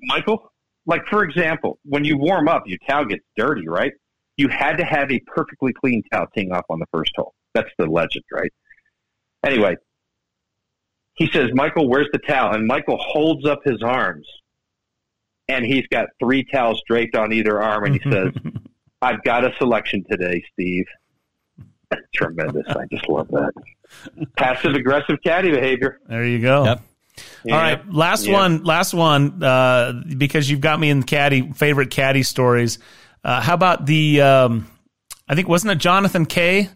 Michael, 0.00 0.52
like 0.86 1.02
for 1.08 1.24
example, 1.24 1.78
when 1.84 2.04
you 2.04 2.16
warm 2.18 2.48
up, 2.48 2.64
your 2.66 2.78
towel 2.88 3.04
gets 3.04 3.24
dirty, 3.36 3.66
right? 3.68 3.92
You 4.36 4.48
had 4.48 4.76
to 4.78 4.84
have 4.84 5.10
a 5.12 5.20
perfectly 5.20 5.72
clean 5.72 6.02
towel 6.12 6.26
teeing 6.34 6.52
off 6.52 6.64
on 6.68 6.78
the 6.80 6.86
first 6.92 7.12
hole. 7.16 7.34
That's 7.54 7.70
the 7.78 7.86
legend, 7.86 8.24
right? 8.32 8.52
Anyway, 9.44 9.76
he 11.14 11.28
says, 11.32 11.50
Michael, 11.54 11.88
where's 11.88 12.08
the 12.12 12.18
towel? 12.18 12.52
And 12.54 12.66
Michael 12.66 12.98
holds 12.98 13.46
up 13.46 13.60
his 13.64 13.82
arms 13.82 14.26
and 15.48 15.64
he's 15.64 15.86
got 15.88 16.06
three 16.18 16.44
towels 16.44 16.82
draped 16.88 17.14
on 17.14 17.32
either 17.32 17.62
arm 17.62 17.84
and 17.84 17.94
he 18.00 18.00
says, 18.10 18.32
I've 19.00 19.22
got 19.22 19.44
a 19.44 19.54
selection 19.58 20.04
today, 20.10 20.42
Steve. 20.52 20.86
Tremendous. 22.14 22.66
I 22.68 22.86
just 22.90 23.08
love 23.08 23.28
that. 23.28 23.52
Passive 24.36 24.74
aggressive 24.74 25.18
caddy 25.24 25.50
behavior. 25.52 26.00
There 26.08 26.24
you 26.26 26.40
go. 26.40 26.64
Yep. 26.64 26.82
Yeah. 27.44 27.54
All 27.54 27.60
right, 27.60 27.92
last 27.92 28.26
Yeah. 28.26 28.32
one, 28.32 28.64
last 28.64 28.92
one, 28.92 29.40
uh, 29.40 30.02
because 30.16 30.50
you've 30.50 30.60
got 30.62 30.80
me 30.80 30.90
in 30.90 31.04
caddy 31.04 31.52
favorite 31.52 31.90
caddy 31.90 32.24
stories. 32.24 32.80
Uh, 33.24 33.40
how 33.40 33.54
about 33.54 33.86
the? 33.86 34.20
Um, 34.20 34.70
I 35.26 35.34
think 35.34 35.48
wasn't 35.48 35.72
it 35.72 35.78
Jonathan 35.78 36.26
Kaye 36.26 36.68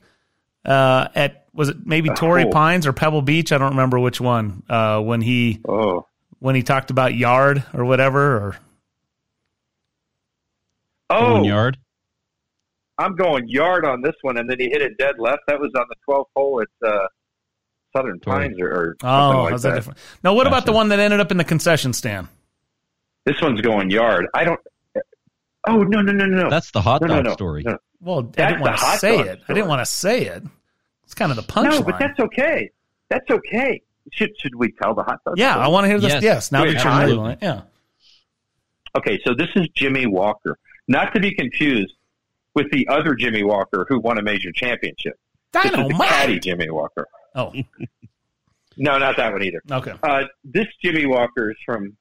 uh, 0.64 1.08
at 1.14 1.46
was 1.52 1.68
it 1.68 1.76
maybe 1.84 2.08
Torrey 2.11 2.44
Oh. 2.44 2.50
Pines 2.50 2.87
or 2.87 2.92
Pebble 2.92 3.22
Beach? 3.22 3.52
I 3.52 3.58
don't 3.58 3.70
remember 3.70 3.98
which 3.98 4.20
one. 4.20 4.62
Uh, 4.68 5.00
when 5.00 5.20
he 5.20 5.61
Oh, 5.68 6.06
when 6.38 6.54
he 6.54 6.62
talked 6.62 6.90
about 6.90 7.14
yard 7.14 7.64
or 7.74 7.84
whatever. 7.84 8.37
Or 8.37 8.56
oh, 11.11 11.44
yard. 11.44 11.78
I'm 12.96 13.14
going 13.14 13.48
yard 13.48 13.84
on 13.84 14.02
this 14.02 14.14
one, 14.22 14.38
and 14.38 14.50
then 14.50 14.58
he 14.58 14.70
hit 14.70 14.82
it 14.82 14.98
dead 14.98 15.16
left. 15.18 15.42
That 15.46 15.61
was 15.61 15.70
on 15.76 15.84
the 15.88 15.94
12th 16.08 16.24
hole 16.34 16.61
at 16.61 16.88
uh, 16.88 17.06
Southern 17.96 18.18
Pines, 18.18 18.61
or, 18.61 18.68
or 18.68 18.96
something 19.00 19.38
oh, 19.38 19.42
like 19.42 19.50
how's 19.52 19.62
that. 19.62 19.70
that 19.70 19.74
different? 19.76 19.98
Now, 20.24 20.34
what 20.34 20.48
about 20.48 20.66
the 20.66 20.72
one 20.72 20.88
that 20.88 20.98
ended 20.98 21.20
up 21.20 21.30
in 21.30 21.37
the 21.37 21.44
concession 21.44 21.92
stand? 21.92 22.26
This 23.24 23.40
one's 23.40 23.61
going 23.61 23.90
yard. 23.90 24.26
I 24.34 24.44
don't. 24.44 24.58
Oh 25.66 25.78
no 25.82 26.00
no 26.00 26.12
no 26.12 26.26
no 26.26 26.42
no! 26.44 26.50
That's 26.50 26.70
the 26.70 26.80
hot 26.80 27.02
no, 27.02 27.08
dog 27.08 27.16
no, 27.24 27.30
no, 27.30 27.32
story. 27.34 27.62
No. 27.64 27.78
Well, 28.00 28.18
I 28.38 28.46
didn't 28.50 28.60
want 28.60 28.78
to 28.78 28.84
say 28.98 29.16
dog 29.18 29.26
it. 29.26 29.40
I 29.48 29.54
didn't 29.54 29.68
want 29.68 29.80
to 29.80 29.86
say 29.86 30.22
it. 30.26 30.42
It's 31.04 31.14
kind 31.14 31.30
of 31.32 31.36
the 31.36 31.42
punchline. 31.42 31.70
No, 31.70 31.82
but 31.82 31.98
that's 31.98 32.18
okay. 32.20 32.70
That's 33.10 33.28
okay. 33.30 33.82
Should 34.12 34.30
should 34.38 34.54
we 34.54 34.72
tell 34.72 34.94
the 34.94 35.02
hot 35.02 35.18
dog? 35.24 35.36
yeah, 35.38 35.52
story? 35.52 35.64
I 35.64 35.68
want 35.68 35.84
to 35.84 35.88
hear 35.88 35.98
this. 36.00 36.12
Yes, 36.14 36.22
Yes. 36.22 36.52
now 36.52 36.62
Wait, 36.62 36.74
that 36.74 36.84
you're 36.84 36.92
absolutely. 36.92 37.12
labeling 37.16 37.32
it, 37.32 37.38
yeah. 37.42 37.62
Okay, 38.96 39.18
so 39.24 39.34
this 39.34 39.48
is 39.56 39.68
Jimmy 39.74 40.06
Walker, 40.06 40.58
not 40.86 41.12
to 41.14 41.20
be 41.20 41.34
confused 41.34 41.94
with 42.54 42.70
the 42.70 42.86
other 42.88 43.14
Jimmy 43.14 43.42
Walker 43.42 43.84
who 43.88 44.00
won 44.00 44.18
a 44.18 44.22
major 44.22 44.50
championship. 44.52 45.18
This 45.52 45.64
is 45.66 45.70
the 45.72 45.76
Dynamite. 45.78 46.08
caddy 46.08 46.38
Jimmy 46.40 46.70
Walker. 46.70 47.06
Oh, 47.34 47.52
No, 48.80 48.96
not 48.96 49.16
that 49.16 49.32
one 49.32 49.42
either. 49.42 49.60
okay. 49.72 49.94
Uh, 50.04 50.22
this 50.44 50.66
Jimmy 50.82 51.04
Walker 51.04 51.50
is 51.50 51.56
from 51.66 51.96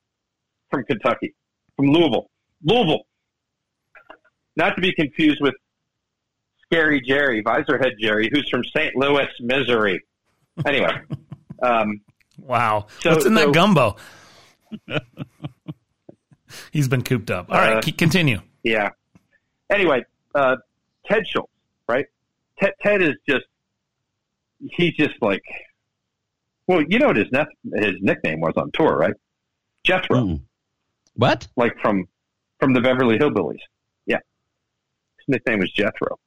from 0.70 0.84
Kentucky, 0.84 1.34
from 1.76 1.88
Louisville. 1.88 2.30
Louisville. 2.64 3.07
Not 4.58 4.76
to 4.76 4.82
be 4.82 4.92
confused 4.94 5.40
with 5.40 5.54
Scary 6.66 7.00
Jerry, 7.00 7.42
Visorhead 7.44 7.98
Jerry, 8.02 8.30
who's 8.34 8.50
from 8.50 8.64
St. 8.76 8.96
Louis, 8.96 9.28
Missouri. 9.40 10.04
Anyway, 10.66 10.92
um, 11.62 12.02
Wow. 12.40 12.88
So- 13.02 13.12
What's 13.12 13.26
in 13.26 13.36
so- 13.38 13.46
that 13.46 13.54
gumbo? 13.54 13.96
He's 16.72 16.88
been 16.88 17.02
cooped 17.04 17.30
up. 17.30 17.48
All 17.52 17.58
right, 17.58 17.78
Uh, 17.78 17.82
keep- 17.82 17.98
continue. 17.98 18.40
yeah. 18.64 18.90
Anyway, 19.70 20.04
uh, 20.34 20.56
Ted 21.06 21.28
Schulz, 21.28 21.50
right? 21.90 22.06
Ted, 22.60 22.72
Ted 22.82 23.02
is 23.02 23.16
just, 23.30 23.46
he's 24.72 24.94
just 24.96 25.16
like, 25.22 25.44
well, 26.68 26.82
you 26.88 27.00
know 27.00 27.08
what 27.08 27.18
his, 27.18 27.28
nef- 27.32 27.48
his 27.76 27.96
nickname 28.02 28.40
was 28.40 28.54
on 28.56 28.72
tour, 28.72 28.96
right? 28.98 29.14
Jethro. 29.84 30.18
Mm. 30.18 30.42
What? 31.16 31.48
like 31.58 31.78
from 31.82 32.08
from 32.60 32.74
the 32.74 32.82
Beverly 32.82 33.18
Hillbillies. 33.18 33.60
Nickname 35.28 35.60
was 35.60 35.72
Jethro. 35.72 36.18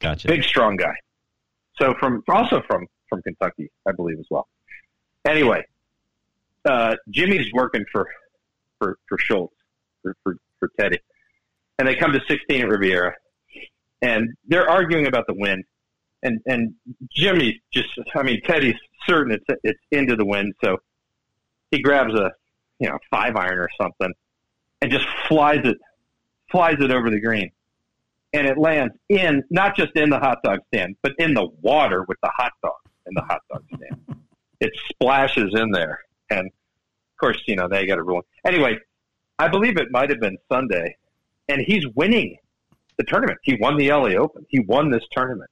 Gotcha. 0.00 0.28
Big, 0.28 0.42
strong 0.44 0.76
guy. 0.76 0.94
So 1.78 1.94
from 1.98 2.22
also 2.28 2.62
from 2.66 2.86
from 3.08 3.22
Kentucky, 3.22 3.70
I 3.86 3.92
believe 3.92 4.18
as 4.18 4.26
well. 4.30 4.48
Anyway, 5.26 5.64
uh, 6.64 6.96
Jimmy's 7.10 7.52
working 7.52 7.84
for 7.90 8.08
for 8.78 8.98
for 9.08 9.18
Schulz 9.18 9.52
for, 10.02 10.14
for 10.22 10.36
for 10.60 10.70
Teddy, 10.78 10.98
and 11.78 11.88
they 11.88 11.94
come 11.94 12.12
to 12.12 12.20
16 12.28 12.62
at 12.62 12.68
Riviera, 12.68 13.14
and 14.02 14.28
they're 14.46 14.68
arguing 14.68 15.06
about 15.06 15.26
the 15.26 15.34
wind. 15.34 15.64
And 16.22 16.40
and 16.46 16.74
Jimmy's 17.14 17.56
just, 17.72 17.88
I 18.14 18.22
mean, 18.22 18.40
Teddy's 18.42 18.76
certain 19.06 19.32
it's 19.32 19.60
it's 19.62 19.80
into 19.90 20.16
the 20.16 20.24
wind, 20.24 20.54
so 20.62 20.78
he 21.70 21.82
grabs 21.82 22.14
a 22.14 22.30
you 22.78 22.88
know 22.88 22.98
five 23.10 23.36
iron 23.36 23.58
or 23.58 23.68
something, 23.80 24.12
and 24.80 24.90
just 24.90 25.06
flies 25.28 25.60
it 25.64 25.76
flies 26.50 26.76
it 26.80 26.90
over 26.90 27.10
the 27.10 27.20
green, 27.20 27.50
and 28.34 28.48
it 28.48 28.58
lands 28.58 28.92
in 29.08 29.42
not 29.48 29.76
just 29.76 29.92
in 29.94 30.10
the 30.10 30.18
hot 30.18 30.42
dog 30.42 30.58
stand, 30.66 30.96
but 31.02 31.12
in 31.18 31.32
the 31.32 31.46
water 31.62 32.04
with 32.08 32.18
the 32.22 32.30
hot 32.36 32.52
dog 32.62 32.72
in 33.06 33.14
the 33.14 33.22
hot 33.22 33.40
dog 33.50 33.62
stand. 33.76 34.18
It 34.60 34.72
splashes 34.90 35.54
in 35.54 35.70
there, 35.70 36.00
and 36.30 36.46
of 36.46 37.18
course, 37.18 37.40
you 37.46 37.56
know 37.56 37.68
they 37.68 37.86
got 37.86 37.98
a 37.98 38.02
rule. 38.02 38.22
Anyway, 38.44 38.78
I 39.38 39.48
believe 39.48 39.78
it 39.78 39.90
might 39.90 40.10
have 40.10 40.20
been 40.20 40.36
Sunday, 40.50 40.96
and 41.48 41.60
he's 41.60 41.86
winning 41.94 42.36
the 42.98 43.04
tournament. 43.04 43.38
He 43.42 43.56
won 43.60 43.76
the 43.76 43.90
LA 43.90 44.10
Open. 44.10 44.44
He 44.48 44.60
won 44.60 44.90
this 44.90 45.04
tournament, 45.12 45.50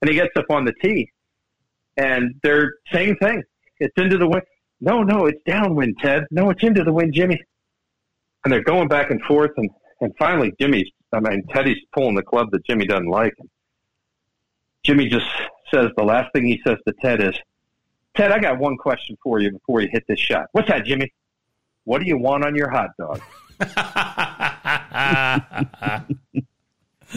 and 0.00 0.08
he 0.08 0.14
gets 0.14 0.36
up 0.36 0.46
on 0.50 0.64
the 0.64 0.72
tee, 0.80 1.10
and 1.96 2.34
they're 2.44 2.74
same 2.92 3.16
thing. 3.16 3.42
It's 3.80 3.94
into 3.96 4.18
the 4.18 4.28
wind. 4.28 4.44
No, 4.80 5.02
no, 5.02 5.26
it's 5.26 5.42
downwind, 5.46 5.96
Ted. 6.00 6.26
No, 6.30 6.50
it's 6.50 6.62
into 6.62 6.84
the 6.84 6.92
wind, 6.92 7.12
Jimmy. 7.12 7.42
And 8.44 8.52
they're 8.52 8.62
going 8.62 8.88
back 8.88 9.10
and 9.10 9.20
forth, 9.22 9.50
and 9.56 9.68
and 10.00 10.14
finally, 10.16 10.52
Jimmy's. 10.60 10.90
I 11.12 11.20
mean, 11.20 11.42
Teddy's 11.52 11.78
pulling 11.92 12.14
the 12.14 12.22
club 12.22 12.50
that 12.52 12.64
Jimmy 12.64 12.86
doesn't 12.86 13.08
like. 13.08 13.34
Jimmy 14.84 15.08
just 15.08 15.26
says 15.72 15.88
the 15.96 16.04
last 16.04 16.32
thing 16.32 16.46
he 16.46 16.60
says 16.66 16.78
to 16.86 16.94
Ted 17.02 17.20
is, 17.22 17.34
"Ted, 18.16 18.32
I 18.32 18.38
got 18.38 18.58
one 18.58 18.76
question 18.76 19.16
for 19.22 19.40
you 19.40 19.50
before 19.52 19.80
you 19.80 19.88
hit 19.90 20.04
this 20.08 20.18
shot. 20.20 20.46
What's 20.52 20.68
that, 20.68 20.84
Jimmy? 20.84 21.12
What 21.84 22.00
do 22.00 22.06
you 22.06 22.16
want 22.18 22.44
on 22.44 22.54
your 22.54 22.70
hot 22.70 22.90
dog?" 22.98 23.20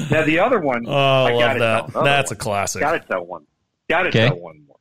now 0.09 0.25
the 0.25 0.39
other 0.39 0.59
one, 0.59 0.85
Oh, 0.87 0.91
I 1.25 1.31
love 1.31 1.39
gotta 1.39 1.59
that. 1.59 1.91
tell 1.91 2.03
That's 2.03 2.31
one. 2.31 2.35
a 2.35 2.39
classic. 2.39 2.79
Got 2.81 2.91
to 2.93 2.99
tell 3.07 3.25
one. 3.25 3.45
Got 3.89 4.03
to 4.03 4.09
Okay. 4.09 4.27
tell 4.27 4.39
one 4.39 4.65
more. 4.67 4.77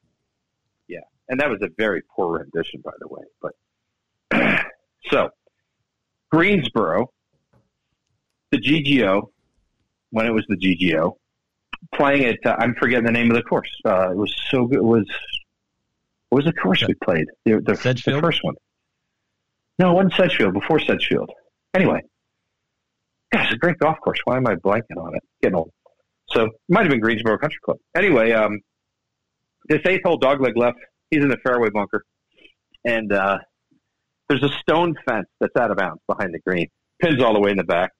Yeah, 0.88 1.00
and 1.28 1.38
that 1.40 1.50
was 1.50 1.60
a 1.62 1.68
very 1.76 2.02
poor 2.14 2.38
rendition, 2.38 2.80
by 2.84 2.92
the 2.98 3.08
way. 3.08 3.22
But 3.40 4.64
so 5.10 5.30
Greensboro, 6.30 7.12
the 8.52 8.58
GGO, 8.58 9.28
when 10.10 10.26
it 10.26 10.30
was 10.30 10.44
the 10.48 10.56
GGO, 10.56 11.16
playing 11.94 12.22
it. 12.22 12.38
Uh, 12.44 12.54
I'm 12.58 12.74
forgetting 12.74 13.06
the 13.06 13.12
name 13.12 13.30
of 13.30 13.36
the 13.36 13.42
course. 13.42 13.70
Uh, 13.84 14.10
it 14.10 14.16
was 14.16 14.32
so 14.50 14.66
good. 14.66 14.78
It 14.78 14.84
was 14.84 15.06
what 16.28 16.44
was 16.44 16.46
the 16.46 16.52
course 16.60 16.82
we 16.86 16.94
played? 16.94 17.26
The, 17.44 17.60
the, 17.60 18.02
the 18.06 18.20
first 18.20 18.42
one. 18.42 18.54
No, 19.78 19.90
it 19.90 19.94
wasn't 19.94 20.14
Sedgefield. 20.14 20.54
Before 20.54 20.78
Sedgefield. 20.78 21.30
Anyway, 21.74 22.00
gosh, 23.32 23.46
it's 23.46 23.54
a 23.54 23.58
great 23.58 23.78
golf 23.78 23.98
course. 24.00 24.18
Why 24.24 24.36
am 24.36 24.46
I 24.46 24.54
blanking 24.54 24.96
on 24.96 25.14
it? 25.14 25.22
Getting 25.42 25.56
old. 25.56 25.70
So 26.30 26.44
it 26.44 26.52
might 26.68 26.82
have 26.82 26.90
been 26.90 27.00
Greensboro 27.00 27.38
Country 27.38 27.58
Club. 27.62 27.78
Anyway, 27.94 28.32
um, 28.32 28.60
this 29.68 29.80
eighth 29.84 30.04
hole 30.04 30.18
dogleg 30.18 30.56
left. 30.56 30.78
He's 31.10 31.22
in 31.22 31.28
the 31.28 31.36
fairway 31.44 31.68
bunker, 31.68 32.02
and 32.84 33.12
uh, 33.12 33.38
there's 34.28 34.42
a 34.42 34.48
stone 34.60 34.94
fence 35.06 35.28
that's 35.40 35.54
out 35.56 35.70
of 35.70 35.76
bounds 35.76 36.00
behind 36.06 36.32
the 36.32 36.38
green. 36.38 36.68
Pins 37.02 37.22
all 37.22 37.34
the 37.34 37.40
way 37.40 37.50
in 37.50 37.58
the 37.58 37.64
back. 37.64 37.92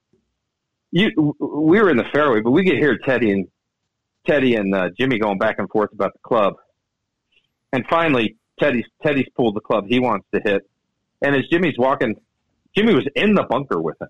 You, 0.93 1.35
we 1.41 1.81
were 1.81 1.91
in 1.91 1.97
the 1.97 2.05
fairway, 2.13 2.43
but 2.43 2.51
we 2.51 2.65
could 2.65 2.77
hear 2.77 2.99
Teddy 2.99 3.33
and 3.33 3.49
Teddy 4.27 4.55
and 4.57 4.75
uh, 4.75 4.91
Jimmy 4.97 5.19
going 5.19 5.39
back 5.39 5.59
and 5.59 5.69
forth 5.71 5.91
about 5.93 6.13
the 6.13 6.19
club. 6.23 6.55
And 7.73 7.87
finally, 7.89 8.37
Teddy's 8.61 8.85
Teddy's 9.03 9.29
pulled 9.35 9.57
the 9.57 9.61
club 9.61 9.87
he 9.89 9.99
wants 9.99 10.27
to 10.35 10.41
hit, 10.45 10.69
and 11.23 11.35
as 11.35 11.49
Jimmy's 11.51 11.79
walking, 11.79 12.15
Jimmy 12.77 12.95
was 12.95 13.07
in 13.17 13.35
the 13.35 13.45
bunker 13.45 13.81
with 13.81 14.01
him. 14.03 14.09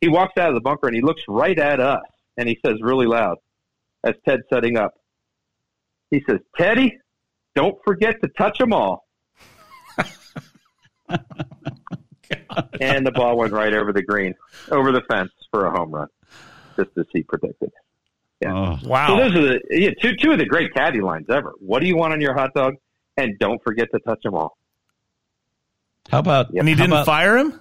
He 0.00 0.08
walks 0.08 0.38
out 0.38 0.48
of 0.48 0.54
the 0.54 0.60
bunker 0.60 0.86
and 0.86 0.94
he 0.94 1.02
looks 1.02 1.22
right 1.28 1.58
at 1.58 1.80
us, 1.80 2.00
and 2.36 2.48
he 2.48 2.56
says 2.64 2.76
really 2.80 3.06
loud, 3.06 3.38
as 4.04 4.14
Ted's 4.24 4.44
setting 4.48 4.76
up. 4.76 4.94
He 6.12 6.22
says, 6.28 6.38
"Teddy, 6.56 6.96
don't 7.56 7.76
forget 7.84 8.22
to 8.22 8.28
touch 8.38 8.58
them 8.58 8.72
all." 8.72 9.04
and 12.80 13.04
the 13.04 13.12
ball 13.12 13.36
went 13.36 13.52
right 13.52 13.74
over 13.74 13.92
the 13.92 14.02
green, 14.02 14.34
over 14.70 14.92
the 14.92 15.02
fence 15.10 15.32
for 15.50 15.66
a 15.66 15.70
home 15.70 15.90
run, 15.90 16.08
just 16.76 16.90
as 16.98 17.06
he 17.12 17.22
predicted. 17.22 17.70
Oh, 18.46 18.78
Wow. 18.84 19.08
So 19.08 19.16
those 19.16 19.36
are 19.36 19.42
the 19.42 19.60
yeah, 19.70 19.90
two 20.00 20.16
two 20.16 20.32
of 20.32 20.38
the 20.38 20.46
great 20.46 20.72
caddy 20.72 21.00
lines 21.00 21.26
ever. 21.28 21.52
What 21.58 21.80
do 21.80 21.86
you 21.86 21.96
want 21.96 22.12
on 22.14 22.20
your 22.20 22.34
hot 22.34 22.54
dog? 22.54 22.74
And 23.16 23.38
don't 23.38 23.62
forget 23.62 23.88
to 23.92 23.98
touch 24.00 24.22
them 24.22 24.34
all. 24.34 24.56
how 26.10 26.20
about 26.20 26.50
and 26.54 26.66
he 26.66 26.74
didn't 26.74 26.92
about- 26.92 27.06
fire 27.06 27.36
him? 27.36 27.60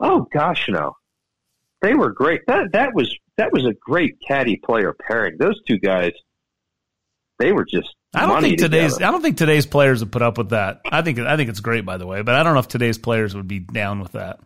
Oh 0.00 0.26
gosh, 0.32 0.66
no. 0.68 0.96
They 1.82 1.94
were 1.94 2.10
great. 2.10 2.42
That 2.48 2.72
that 2.72 2.94
was 2.94 3.14
that 3.36 3.52
was 3.52 3.64
a 3.64 3.72
great 3.74 4.16
caddy 4.26 4.56
player 4.56 4.92
pairing. 4.92 5.36
Those 5.38 5.60
two 5.66 5.78
guys, 5.78 6.12
they 7.38 7.52
were 7.52 7.64
just. 7.64 7.94
I 8.14 8.26
don't 8.26 8.40
think 8.42 8.58
today's 8.58 8.94
together. 8.94 9.08
I 9.08 9.12
don't 9.12 9.22
think 9.22 9.36
today's 9.36 9.66
players 9.66 10.00
would 10.00 10.10
put 10.10 10.22
up 10.22 10.38
with 10.38 10.50
that. 10.50 10.80
I 10.90 11.02
think 11.02 11.18
I 11.20 11.36
think 11.36 11.50
it's 11.50 11.60
great 11.60 11.84
by 11.84 11.96
the 11.98 12.06
way, 12.06 12.22
but 12.22 12.34
I 12.34 12.42
don't 12.42 12.54
know 12.54 12.60
if 12.60 12.68
today's 12.68 12.98
players 12.98 13.36
would 13.36 13.46
be 13.46 13.58
down 13.60 14.00
with 14.00 14.12
that. 14.12 14.40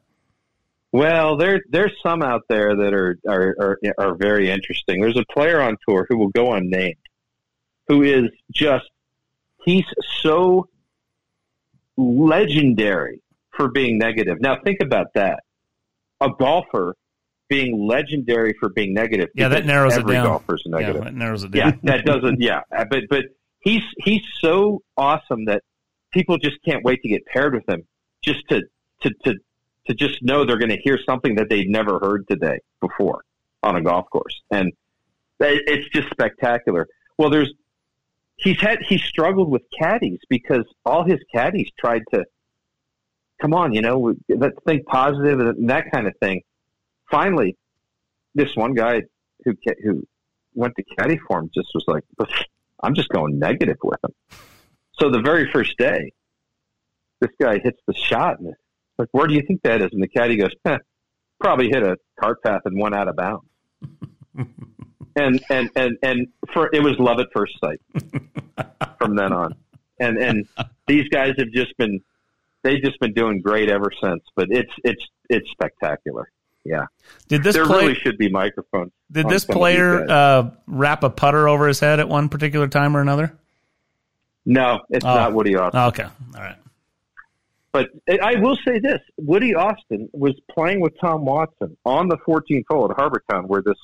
Well, 0.93 1.37
there 1.39 1.63
there's 1.71 1.93
some 2.03 2.23
out 2.23 2.43
there 2.49 2.77
that 2.77 2.93
are, 2.93 3.19
are 3.27 3.57
are 3.59 3.79
are 3.99 4.15
very 4.15 4.51
interesting. 4.51 5.01
There's 5.01 5.17
a 5.17 5.25
player 5.33 5.61
on 5.61 5.77
tour 5.89 6.07
who 6.09 6.19
will 6.19 6.29
go 6.29 6.53
unnamed, 6.53 6.97
who 7.89 8.03
is 8.03 8.27
just 8.53 8.85
he's 9.65 9.85
so 10.21 10.69
legendary 11.97 13.21
for 13.51 13.69
being 13.71 13.99
negative. 13.99 14.41
Now 14.41 14.59
think 14.63 14.79
about 14.83 15.07
that. 15.15 15.43
A 16.21 16.29
golfer 16.39 16.95
being 17.49 17.87
legendary 17.87 18.55
for 18.61 18.69
being 18.69 18.95
negative. 18.95 19.29
Yeah, 19.35 19.49
that 19.49 19.67
narrows 19.67 19.97
it 19.97 20.01
every 20.01 20.15
down. 20.15 20.27
golfer's 20.27 20.63
Yeah, 20.67 20.79
negative. 20.79 21.05
that 21.05 21.15
narrows 21.15 21.45
it 21.45 21.55
yeah, 21.55 21.73
that 21.83 22.05
doesn't. 22.05 22.41
Yeah, 22.41 22.61
Uh, 22.75 22.85
but 22.89 23.05
but 23.11 23.25
he's 23.61 23.83
he's 23.99 24.23
so 24.41 24.83
awesome 24.97 25.47
that 25.47 25.63
people 26.13 26.39
just 26.39 26.57
can't 26.65 26.85
wait 26.85 27.03
to 27.03 27.09
get 27.09 27.25
paired 27.27 27.55
with 27.55 27.69
him, 27.69 27.83
just 28.23 28.41
to 28.51 28.63
to 29.03 29.11
to 29.25 29.35
to 29.87 29.95
just 29.95 30.23
know 30.23 30.45
they're 30.45 30.59
going 30.59 30.71
to 30.71 30.81
hear 30.83 30.99
something 31.05 31.35
that 31.37 31.49
they'd 31.49 31.69
never 31.69 31.99
heard 31.99 32.27
today 32.29 32.59
before 32.81 33.23
on 33.63 33.77
a 33.77 33.81
golf 33.81 34.09
course, 34.11 34.41
and 34.51 34.73
it's 35.41 35.89
just 35.89 36.09
spectacular. 36.11 36.87
Well, 37.19 37.31
there's 37.31 37.53
he's 38.37 38.61
had 38.61 38.81
he 38.83 38.99
struggled 38.99 39.51
with 39.51 39.63
caddies 39.79 40.21
because 40.29 40.65
all 40.85 41.05
his 41.05 41.21
caddies 41.35 41.71
tried 41.79 42.03
to 42.13 42.25
come 43.41 43.55
on, 43.55 43.73
you 43.73 43.83
know, 43.83 44.15
let's 44.29 44.57
think 44.67 44.87
positive 44.87 45.41
and 45.41 45.69
that 45.69 45.91
kind 45.93 46.07
of 46.07 46.15
thing. 46.21 46.43
Finally, 47.11 47.57
this 48.35 48.55
one 48.57 48.75
guy 48.75 49.03
who 49.45 49.55
who 49.83 50.05
went 50.55 50.75
to 50.77 50.85
caddy 50.97 51.19
for 51.27 51.41
him 51.41 51.51
just 51.55 51.69
was 51.75 51.85
like, 51.87 52.05
I'm 52.83 52.95
just 52.95 53.09
going 53.09 53.39
negative 53.39 53.77
with 53.83 53.99
him. 54.03 54.39
So 54.99 55.11
the 55.11 55.21
very 55.21 55.51
first 55.51 55.77
day, 55.79 56.13
this 57.21 57.31
guy 57.41 57.59
hits 57.59 57.81
the 57.87 57.95
shot 57.95 58.39
and 58.39 58.55
like, 59.03 59.09
where 59.13 59.27
do 59.27 59.35
you 59.35 59.43
think 59.47 59.63
that 59.63 59.81
is? 59.83 59.91
And 59.93 60.03
the 60.03 60.09
caddy 60.09 60.37
goes, 60.37 60.51
eh, 60.65 60.79
probably 61.41 61.69
hit 61.69 61.83
a 61.83 61.97
cart 62.21 62.43
path 62.43 62.63
and 62.65 62.81
went 62.81 62.95
out 62.95 63.09
of 63.09 63.17
bounds. 63.17 63.45
and 65.17 65.43
and 65.51 65.71
and 65.77 65.99
and 66.03 66.29
for 66.53 66.71
it 66.73 66.83
was 66.83 66.99
love 66.99 67.19
at 67.21 67.27
first 67.33 67.53
sight 67.61 67.81
from 68.99 69.17
then 69.17 69.33
on. 69.33 69.55
And 70.01 70.17
and 70.19 70.49
these 70.87 71.09
guys 71.09 71.35
have 71.39 71.51
just 71.51 71.77
been 71.77 72.01
they've 72.63 72.83
just 72.83 72.99
been 73.01 73.13
doing 73.13 73.41
great 73.41 73.69
ever 73.69 73.91
since. 74.03 74.23
But 74.37 74.49
it's 74.51 74.73
it's 74.85 75.03
it's 75.29 75.51
spectacular. 75.51 76.31
Yeah. 76.65 76.87
Did 77.29 77.43
this 77.43 77.55
there 77.57 77.67
play- 77.67 77.83
really 77.87 77.95
should 77.97 78.17
be 78.19 78.29
microphones. 78.31 78.93
Did 79.11 79.29
this 79.29 79.43
some 79.43 79.57
of 79.57 79.57
these 79.57 79.75
player 79.77 80.07
uh, 80.09 80.51
wrap 80.69 81.03
a 81.03 81.11
putter 81.11 81.49
over 81.49 81.67
his 81.67 81.81
head 81.81 81.99
at 82.01 82.09
one 82.09 82.29
particular 82.29 82.69
time 82.69 82.97
or 82.97 83.01
another? 83.01 83.37
No, 84.47 84.81
it's 84.91 85.05
Oh. 85.05 85.09
not 85.15 85.33
Woody 85.35 85.57
Austin. 85.57 85.81
Okay, 85.81 86.05
all 86.05 86.41
right. 86.41 86.57
But 87.73 87.89
I 88.23 88.35
will 88.37 88.57
say 88.67 88.79
this: 88.79 89.01
Woody 89.17 89.55
Austin 89.55 90.09
was 90.13 90.35
playing 90.51 90.81
with 90.81 90.93
Tom 91.01 91.25
Watson 91.25 91.77
on 91.85 92.09
the 92.09 92.19
14th 92.19 92.65
hole 92.69 92.91
at 92.91 92.97
Harbour 92.97 93.23
Town, 93.31 93.45
where 93.49 93.63
this 93.63 93.79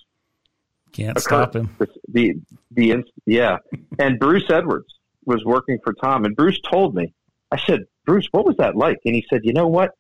Can't 0.93 1.13
occurred. 1.17 1.23
stop 1.23 1.57
him. 1.57 1.75
The 2.09 2.35
the 2.73 3.03
yeah, 3.27 3.57
and 3.99 4.19
Bruce 4.21 4.51
Edwards 4.51 4.93
was 5.25 5.43
working 5.45 5.79
for 5.83 5.93
Tom, 5.95 6.25
and 6.25 6.37
Bruce 6.37 6.61
told 6.71 6.95
me. 6.95 7.13
I 7.51 7.57
said, 7.57 7.85
Bruce, 8.05 8.29
what 8.31 8.45
was 8.45 8.57
that 8.59 8.77
like? 8.77 8.99
And 9.07 9.15
he 9.15 9.25
said, 9.31 9.41
you 9.43 9.55
know 9.55 9.69
what? 9.69 9.93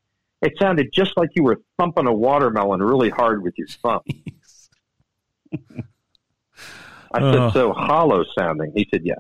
It 0.42 0.52
sounded 0.60 0.92
just 0.92 1.16
like 1.16 1.30
you 1.34 1.42
were 1.42 1.56
thumping 1.78 2.06
a 2.06 2.12
watermelon 2.12 2.82
really 2.82 3.08
hard 3.08 3.42
with 3.42 3.54
your 3.56 3.68
thumb. 3.68 4.00
I 7.10 7.20
said, 7.20 7.34
Oh. 7.36 7.50
so 7.52 7.72
hollow 7.72 8.22
sounding. 8.38 8.72
He 8.76 8.86
said, 8.92 9.00
yes, 9.04 9.18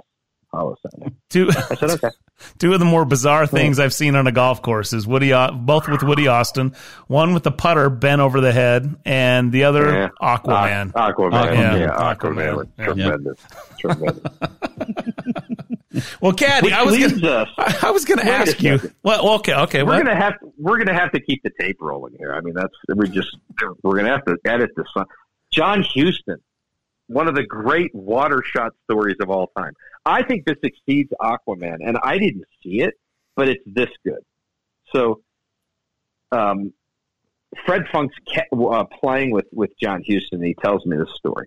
hollow 0.52 0.76
sounding. 0.90 1.16
Two, 1.30 1.48
I 1.70 1.74
said, 1.74 1.90
okay. 1.92 2.10
two 2.58 2.72
of 2.72 2.78
the 2.80 2.84
more 2.86 3.04
bizarre 3.04 3.46
things 3.46 3.78
I've 3.78 3.94
seen 3.94 4.14
on 4.14 4.26
a 4.26 4.32
golf 4.32 4.62
course 4.62 4.92
is 4.92 5.06
Woody, 5.06 5.32
both 5.54 5.88
with 5.88 6.02
Woody 6.02 6.26
Austin, 6.28 6.74
one 7.06 7.34
with 7.34 7.42
the 7.42 7.52
putter 7.52 7.90
bent 7.90 8.20
over 8.20 8.40
the 8.40 8.52
head, 8.52 8.96
and 9.04 9.52
the 9.52 9.64
other 9.64 9.92
Yeah. 9.92 10.08
Aquaman. 10.20 10.92
Aqu- 10.92 11.30
Aquaman. 11.30 11.54
Yeah, 11.54 11.76
Yeah, 11.76 12.14
Aquaman. 12.14 12.70
Aquaman. 12.78 12.84
Tremendous. 12.84 13.40
Tremendous. 13.78 14.22
Well, 16.20 16.32
Caddy, 16.32 16.72
I 16.72 16.82
was 16.82 16.96
gonna, 16.98 17.26
us- 17.28 17.82
I, 17.82 17.90
was 17.90 18.04
going 18.04 18.18
to 18.20 18.26
ask 18.26 18.62
you. 18.62 18.78
Well, 19.02 19.36
okay, 19.36 19.54
okay. 19.54 19.82
we're 19.82 19.96
gonna 19.98 20.14
have 20.14 20.34
we're 20.56 20.78
gonna 20.78 20.94
have 20.98 21.10
to 21.12 21.20
keep 21.20 21.42
the 21.42 21.50
tape 21.58 21.78
rolling 21.80 22.14
here. 22.18 22.32
I 22.34 22.40
mean, 22.40 22.54
that's 22.54 22.74
we 22.94 23.08
just 23.08 23.36
we're 23.82 23.96
gonna 23.96 24.10
have 24.10 24.24
to 24.26 24.36
edit 24.44 24.70
this. 24.76 24.86
One. 24.94 25.06
John 25.50 25.82
Huston, 25.82 26.36
one 27.08 27.26
of 27.26 27.34
the 27.34 27.42
great 27.42 27.92
water 27.94 28.42
shot 28.44 28.72
stories 28.84 29.16
of 29.20 29.30
all 29.30 29.50
time. 29.56 29.72
I 30.04 30.22
think 30.22 30.46
this 30.46 30.58
exceeds 30.62 31.10
Aquaman, 31.20 31.78
and 31.80 31.98
I 32.02 32.18
didn't 32.18 32.44
see 32.62 32.80
it, 32.80 32.94
but 33.34 33.48
it's 33.48 33.62
this 33.66 33.90
good. 34.04 34.22
So, 34.92 35.22
um, 36.32 36.72
Fred 37.64 37.86
Funk's 37.90 38.14
ca- 38.32 38.56
uh, 38.56 38.84
playing 38.84 39.30
with 39.30 39.46
with 39.52 39.70
John 39.80 40.02
Huston. 40.06 40.40
And 40.40 40.44
he 40.44 40.54
tells 40.54 40.84
me 40.86 40.96
this 40.96 41.12
story. 41.16 41.46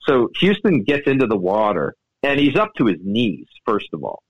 So 0.00 0.28
Huston 0.40 0.82
gets 0.82 1.06
into 1.06 1.26
the 1.26 1.36
water, 1.36 1.94
and 2.22 2.38
he's 2.38 2.56
up 2.56 2.74
to 2.78 2.86
his 2.86 2.98
knees. 3.02 3.46
First 3.64 3.88
of 3.92 4.02
all, 4.02 4.22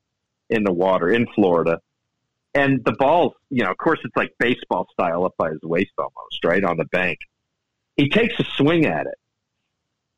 in 0.50 0.62
the 0.62 0.72
water 0.72 1.10
in 1.10 1.26
Florida, 1.34 1.80
and 2.54 2.84
the 2.84 2.92
ball's 2.92 3.32
you 3.50 3.64
know, 3.64 3.70
of 3.70 3.78
course, 3.78 4.00
it's 4.04 4.16
like 4.16 4.32
baseball 4.38 4.86
style 4.92 5.24
up 5.24 5.34
by 5.38 5.50
his 5.50 5.62
waist 5.62 5.92
almost, 5.98 6.44
right 6.44 6.64
on 6.64 6.76
the 6.76 6.84
bank. 6.86 7.18
He 7.96 8.10
takes 8.10 8.38
a 8.38 8.44
swing 8.44 8.84
at 8.84 9.06
it 9.06 9.14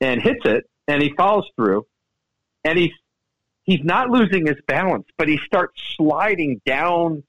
and 0.01 0.21
hits 0.21 0.45
it, 0.45 0.69
and 0.87 1.03
he 1.03 1.13
falls 1.17 1.47
through, 1.57 1.87
and 2.65 2.79
he's 2.79 2.93
he's 3.65 3.81
not 3.83 4.11
losing 4.11 4.47
his 4.47 4.57
balance, 4.67 5.07
but 5.17 5.29
he 5.29 5.39
starts 5.45 5.81
sliding 5.97 6.61
down, 6.65 7.23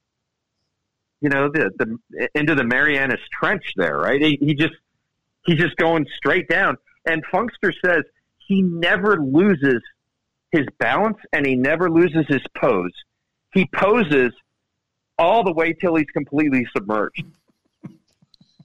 you 1.21 1.29
know, 1.29 1.49
the, 1.51 1.71
the 1.77 2.29
into 2.35 2.55
the 2.55 2.63
Marianas 2.63 3.21
Trench 3.31 3.73
there, 3.75 3.97
right? 3.97 4.21
He, 4.21 4.37
he 4.41 4.53
just 4.53 4.75
he's 5.45 5.57
just 5.57 5.75
going 5.77 6.05
straight 6.15 6.47
down, 6.47 6.77
and 7.05 7.23
Funkster 7.25 7.73
says 7.83 8.03
he 8.37 8.61
never 8.61 9.17
loses 9.17 9.81
his 10.51 10.65
balance 10.79 11.17
and 11.31 11.45
he 11.45 11.55
never 11.55 11.89
loses 11.89 12.25
his 12.27 12.41
pose. 12.57 12.91
He 13.53 13.67
poses 13.73 14.31
all 15.17 15.43
the 15.43 15.53
way 15.53 15.73
till 15.73 15.95
he's 15.95 16.09
completely 16.11 16.65
submerged. 16.75 17.23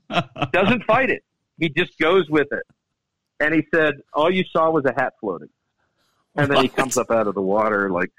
Doesn't 0.52 0.84
fight 0.84 1.11
it. 1.11 1.24
He 1.59 1.68
just 1.68 1.98
goes 1.98 2.28
with 2.28 2.48
it. 2.52 2.62
And 3.45 3.55
he 3.55 3.62
said, 3.74 3.97
all 4.14 4.30
you 4.30 4.42
saw 4.51 4.70
was 4.70 4.86
a 4.86 4.95
hat 4.99 5.12
floating. 5.20 5.51
And 6.34 6.51
then 6.51 6.62
he 6.62 6.68
comes 6.68 6.97
up 6.97 7.11
out 7.11 7.26
of 7.26 7.34
the 7.34 7.42
water, 7.42 7.90
like, 7.90 8.11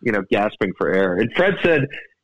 you 0.00 0.10
know, 0.10 0.22
gasping 0.30 0.72
for 0.78 0.90
air. 0.90 1.16
And 1.16 1.30
Fred 1.34 1.56
said 1.62 1.82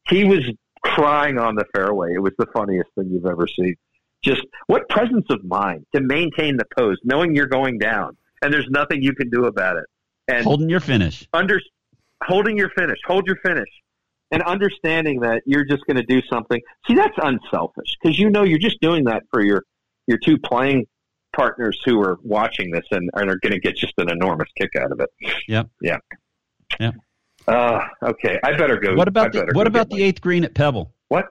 he 0.09 0.25
was 0.25 0.41
crying 0.83 1.39
on 1.39 1.55
the 1.55 1.67
fairway. 1.75 2.15
It 2.15 2.21
was 2.23 2.33
the 2.39 2.47
funniest 2.47 2.89
thing 2.95 3.11
you've 3.11 3.27
ever 3.27 3.47
seen. 3.47 3.77
Just 4.25 4.41
what 4.69 4.89
presence 4.89 5.27
of 5.29 5.45
mind 5.45 5.85
to 5.95 6.01
maintain 6.01 6.57
the 6.57 6.65
pose, 6.77 6.97
knowing 7.05 7.37
you're 7.37 7.47
going 7.47 7.79
down 7.79 8.17
and 8.43 8.53
there's 8.53 8.69
nothing 8.71 9.03
you 9.03 9.15
can 9.15 9.29
do 9.29 9.45
about 9.45 9.77
it. 9.77 9.85
And 10.27 10.43
holding 10.43 10.71
your 10.71 10.81
finish. 10.81 11.29
Under, 11.35 11.61
holding 12.25 12.57
your 12.57 12.71
finish. 12.71 12.99
Hold 13.07 13.27
your 13.27 13.37
finish. 13.37 13.69
And 14.31 14.43
understanding 14.45 15.21
that 15.21 15.43
you're 15.45 15.67
just 15.67 15.85
going 15.87 15.99
to 15.99 16.05
do 16.05 16.23
something. 16.31 16.59
See, 16.87 16.95
that's 16.95 17.17
unselfish 17.23 17.99
because 18.01 18.19
you 18.19 18.31
know 18.31 18.45
you're 18.45 18.59
just 18.59 18.81
doing 18.81 19.05
that 19.05 19.25
for 19.31 19.43
your 19.43 19.65
your 20.07 20.19
two 20.19 20.39
playing 20.39 20.87
partners 21.35 21.81
who 21.85 22.01
are 22.01 22.19
watching 22.23 22.71
this 22.71 22.85
and, 22.91 23.11
and 23.15 23.31
are 23.31 23.39
going 23.39 23.53
to 23.53 23.61
get 23.61 23.77
just 23.77 23.95
an 23.99 24.11
enormous 24.11 24.49
kick 24.57 24.77
out 24.77 24.93
of 24.93 25.01
it. 25.01 25.11
Yep. 25.49 25.69
Yeah. 25.81 25.99
Yeah. 26.79 26.93
Uh, 27.49 27.81
okay, 28.03 28.39
I 28.45 28.57
better 28.57 28.79
go. 28.79 28.95
What 28.95 29.09
about 29.09 29.33
the, 29.33 29.51
what 29.55 29.67
about 29.67 29.89
the 29.91 30.03
eighth 30.03 30.21
green 30.21 30.45
at 30.45 30.55
Pebble? 30.55 30.93
What? 31.09 31.27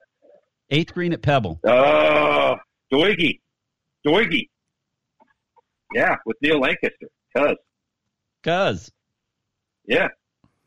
Eighth 0.70 0.94
green 0.94 1.14
at 1.14 1.22
Pebble. 1.22 1.60
Oh, 1.64 2.56
Doigy, 2.92 3.40
Doigy. 4.06 4.50
Yeah, 5.94 6.16
with 6.26 6.38
Neil 6.42 6.60
Lancaster, 6.60 7.08
cuz. 7.36 7.56
Cuz. 8.44 8.92
Yeah, 9.86 10.08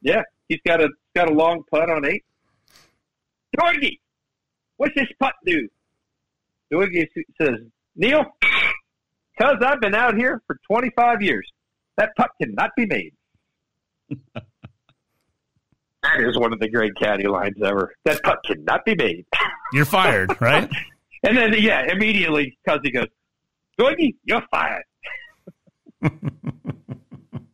yeah. 0.00 0.22
He's 0.48 0.60
got 0.66 0.80
a 0.80 0.88
got 1.14 1.28
a 1.28 1.34
long 1.34 1.62
putt 1.70 1.90
on 1.90 2.06
eight. 2.06 2.24
Doigy, 3.58 3.98
what's 4.76 4.94
this 4.94 5.08
putt 5.20 5.34
do? 5.44 5.68
Doigy 6.72 7.06
says, 7.40 7.58
Neil, 7.94 8.24
cuz 9.42 9.62
I've 9.64 9.80
been 9.80 9.94
out 9.94 10.16
here 10.16 10.42
for 10.46 10.58
25 10.68 11.22
years. 11.22 11.50
That 11.96 12.10
putt 12.16 12.30
cannot 12.40 12.70
be 12.76 12.86
made. 12.86 13.12
that 14.34 14.44
is 16.18 16.38
one 16.38 16.52
of 16.52 16.60
the 16.60 16.68
great 16.68 16.94
caddy 16.96 17.26
lines 17.26 17.56
ever. 17.62 17.94
That 18.04 18.22
putt 18.22 18.38
cannot 18.46 18.84
be 18.84 18.94
made. 18.94 19.26
You're 19.72 19.84
fired, 19.84 20.40
right? 20.40 20.68
and 21.22 21.36
then, 21.36 21.54
yeah, 21.58 21.90
immediately, 21.90 22.56
cuz 22.66 22.80
he 22.82 22.90
goes, 22.90 23.08
Doigy, 23.78 24.16
you're 24.24 24.42
fired. 24.50 24.84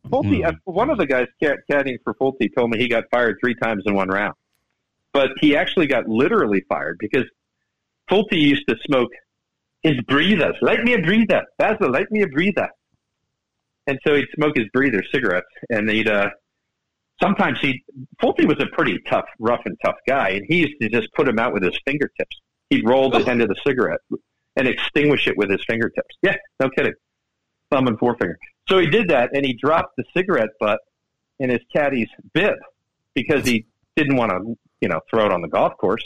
Fulte, 0.09 0.45
uh, 0.45 0.51
one 0.65 0.89
of 0.89 0.97
the 0.97 1.05
guys 1.05 1.27
caddying 1.41 1.97
for 2.03 2.13
Fulte 2.15 2.53
told 2.55 2.71
me 2.71 2.79
he 2.79 2.87
got 2.87 3.05
fired 3.11 3.37
three 3.41 3.55
times 3.55 3.83
in 3.85 3.93
one 3.93 4.09
round, 4.09 4.33
but 5.13 5.29
he 5.39 5.55
actually 5.55 5.87
got 5.87 6.07
literally 6.07 6.61
fired 6.67 6.97
because 6.99 7.25
Fulte 8.09 8.33
used 8.33 8.67
to 8.67 8.75
smoke 8.85 9.11
his 9.81 9.99
breathers. 10.07 10.55
Light 10.61 10.83
me 10.83 10.93
a 10.93 10.99
breather, 10.99 11.43
Basil. 11.57 11.91
Light 11.91 12.11
me 12.11 12.21
a 12.21 12.27
breather. 12.27 12.69
And 13.87 13.99
so 14.05 14.15
he'd 14.15 14.27
smoke 14.35 14.55
his 14.55 14.67
breather 14.73 15.03
cigarettes, 15.11 15.47
and 15.69 15.89
he'd 15.89 16.07
uh, 16.07 16.29
sometimes 17.21 17.59
he 17.59 17.83
Fulte 18.21 18.47
was 18.47 18.57
a 18.59 18.67
pretty 18.75 18.99
tough, 19.07 19.25
rough 19.39 19.61
and 19.65 19.77
tough 19.83 19.95
guy, 20.07 20.29
and 20.29 20.45
he 20.47 20.57
used 20.57 20.75
to 20.81 20.89
just 20.89 21.07
put 21.13 21.27
him 21.27 21.39
out 21.39 21.53
with 21.53 21.63
his 21.63 21.77
fingertips. 21.85 22.37
He'd 22.69 22.87
roll 22.87 23.09
the 23.09 23.27
end 23.27 23.41
of 23.41 23.47
the 23.47 23.55
cigarette 23.65 23.99
and 24.55 24.67
extinguish 24.67 25.27
it 25.27 25.37
with 25.37 25.49
his 25.49 25.63
fingertips. 25.67 26.15
Yeah, 26.21 26.35
no 26.59 26.69
kidding. 26.69 26.93
Thumb 27.71 27.87
and 27.87 27.97
forefinger. 27.97 28.37
So 28.67 28.77
he 28.77 28.87
did 28.87 29.09
that, 29.09 29.31
and 29.33 29.45
he 29.45 29.53
dropped 29.53 29.95
the 29.97 30.03
cigarette 30.15 30.49
butt 30.59 30.79
in 31.39 31.49
his 31.49 31.61
caddy's 31.75 32.09
bib 32.33 32.55
because 33.15 33.45
he 33.45 33.65
didn't 33.95 34.17
want 34.17 34.31
to, 34.31 34.55
you 34.81 34.87
know, 34.87 34.99
throw 35.09 35.25
it 35.25 35.31
on 35.31 35.41
the 35.41 35.47
golf 35.47 35.73
course. 35.77 36.03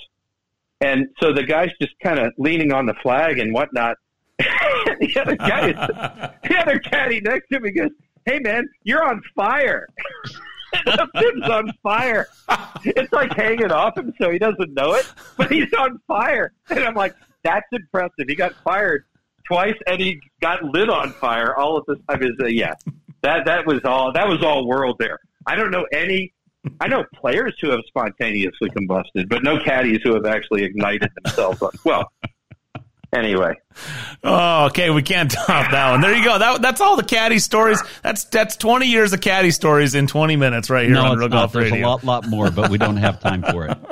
And 0.83 1.07
so 1.21 1.31
the 1.31 1.43
guy's 1.43 1.71
just 1.81 1.93
kind 2.03 2.19
of 2.19 2.33
leaning 2.37 2.73
on 2.73 2.85
the 2.85 2.93
flag 2.95 3.39
and 3.39 3.53
whatnot. 3.53 3.95
the 4.37 5.21
other 5.21 5.37
guy, 5.37 5.69
is, 5.69 5.75
the 6.49 6.57
other 6.59 6.79
caddy 6.79 7.21
next 7.21 7.47
to 7.49 7.59
me 7.61 7.71
goes, 7.71 7.91
"Hey 8.25 8.39
man, 8.39 8.67
you're 8.83 9.03
on 9.03 9.21
fire." 9.33 9.87
the 10.85 11.07
bib's 11.13 11.49
on 11.49 11.71
fire. 11.81 12.27
It's 12.83 13.13
like 13.13 13.33
hanging 13.33 13.71
off 13.71 13.97
him, 13.97 14.13
so 14.19 14.29
he 14.29 14.37
doesn't 14.37 14.73
know 14.73 14.93
it, 14.93 15.09
but 15.37 15.49
he's 15.49 15.71
on 15.73 15.99
fire. 16.05 16.51
And 16.69 16.79
I'm 16.79 16.95
like, 16.95 17.15
"That's 17.43 17.67
impressive." 17.71 18.25
He 18.27 18.35
got 18.35 18.53
fired 18.65 19.05
twice, 19.47 19.77
and 19.87 20.01
he 20.01 20.19
got 20.41 20.63
lit 20.63 20.89
on 20.89 21.13
fire 21.13 21.55
all 21.55 21.77
at 21.77 21.85
the 21.87 21.95
time. 22.09 22.23
Is 22.23 22.31
uh, 22.41 22.47
yeah, 22.47 22.73
that 23.21 23.45
that 23.45 23.65
was 23.65 23.79
all. 23.85 24.11
That 24.11 24.27
was 24.27 24.43
all 24.43 24.67
world 24.67 24.97
there. 24.99 25.19
I 25.45 25.55
don't 25.55 25.71
know 25.71 25.85
any. 25.93 26.33
I 26.79 26.87
know 26.87 27.03
players 27.15 27.55
who 27.61 27.69
have 27.71 27.81
spontaneously 27.87 28.69
combusted, 28.69 29.27
but 29.29 29.43
no 29.43 29.59
caddies 29.63 29.99
who 30.03 30.13
have 30.13 30.25
actually 30.25 30.63
ignited 30.63 31.09
themselves. 31.23 31.61
On, 31.61 31.71
well, 31.83 32.11
anyway. 33.11 33.53
Oh, 34.23 34.65
okay. 34.67 34.89
We 34.89 35.01
can't 35.01 35.29
top 35.31 35.71
that 35.71 35.91
one. 35.91 36.01
There 36.01 36.15
you 36.15 36.23
go. 36.23 36.39
That, 36.39 36.61
that's 36.61 36.81
all 36.81 36.95
the 36.95 37.03
caddy 37.03 37.39
stories. 37.39 37.81
That's 38.01 38.23
that's 38.25 38.55
twenty 38.55 38.87
years 38.87 39.13
of 39.13 39.21
caddy 39.21 39.51
stories 39.51 39.93
in 39.95 40.07
twenty 40.07 40.35
minutes 40.35 40.69
right 40.69 40.85
here 40.85 40.95
no, 40.95 41.03
on 41.05 41.17
Real 41.17 41.29
Golf 41.29 41.51
There's 41.53 41.71
Radio. 41.71 41.85
a 41.85 41.89
lot, 41.89 42.03
lot 42.03 42.27
more, 42.27 42.49
but 42.51 42.69
we 42.69 42.77
don't 42.77 42.97
have 42.97 43.19
time 43.19 43.43
for 43.43 43.67
it. 43.67 43.77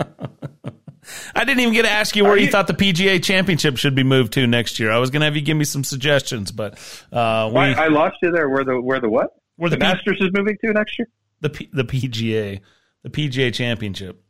I 1.35 1.43
didn't 1.43 1.59
even 1.61 1.73
get 1.73 1.81
to 1.81 1.91
ask 1.91 2.15
you 2.15 2.23
where 2.23 2.37
you, 2.37 2.45
you- 2.45 2.51
thought 2.51 2.67
the 2.67 2.73
PGA 2.73 3.21
Championship 3.21 3.77
should 3.77 3.95
be 3.95 4.03
moved 4.03 4.33
to 4.33 4.47
next 4.47 4.79
year. 4.79 4.91
I 4.91 4.99
was 4.99 5.09
going 5.09 5.21
to 5.21 5.25
have 5.25 5.35
you 5.35 5.41
give 5.41 5.57
me 5.57 5.65
some 5.65 5.83
suggestions, 5.83 6.51
but 6.51 6.73
uh, 7.11 7.47
we 7.49 7.55
Why, 7.55 7.71
I 7.73 7.87
lost 7.87 8.17
you 8.21 8.31
there. 8.31 8.49
Where 8.49 8.63
the 8.63 8.79
where 8.79 8.99
the 8.99 9.09
what? 9.09 9.31
Where 9.57 9.69
the, 9.69 9.75
the 9.75 9.81
P- 9.81 9.91
Masters 9.91 10.17
is 10.21 10.29
moving 10.33 10.57
to 10.63 10.71
next 10.73 10.97
year? 10.97 11.07
The 11.41 11.49
P, 11.49 11.69
the 11.73 11.83
PGA 11.83 12.61
the 13.03 13.09
PGA 13.09 13.53
Championship. 13.53 14.23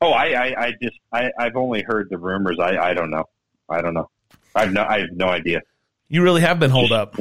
Oh, 0.00 0.10
I, 0.10 0.24
I, 0.32 0.64
I 0.66 0.72
just 0.82 0.96
I, 1.12 1.30
I've 1.38 1.56
only 1.56 1.82
heard 1.82 2.08
the 2.10 2.18
rumors. 2.18 2.58
I, 2.60 2.76
I 2.76 2.94
don't 2.94 3.10
know. 3.10 3.24
I 3.68 3.80
don't 3.80 3.94
know. 3.94 4.10
I've 4.54 4.72
no 4.72 4.82
I 4.84 5.00
have 5.00 5.12
no 5.12 5.28
idea. 5.28 5.60
You 6.08 6.22
really 6.22 6.42
have 6.42 6.58
been 6.58 6.70
holed 6.70 6.92
up. 6.92 7.16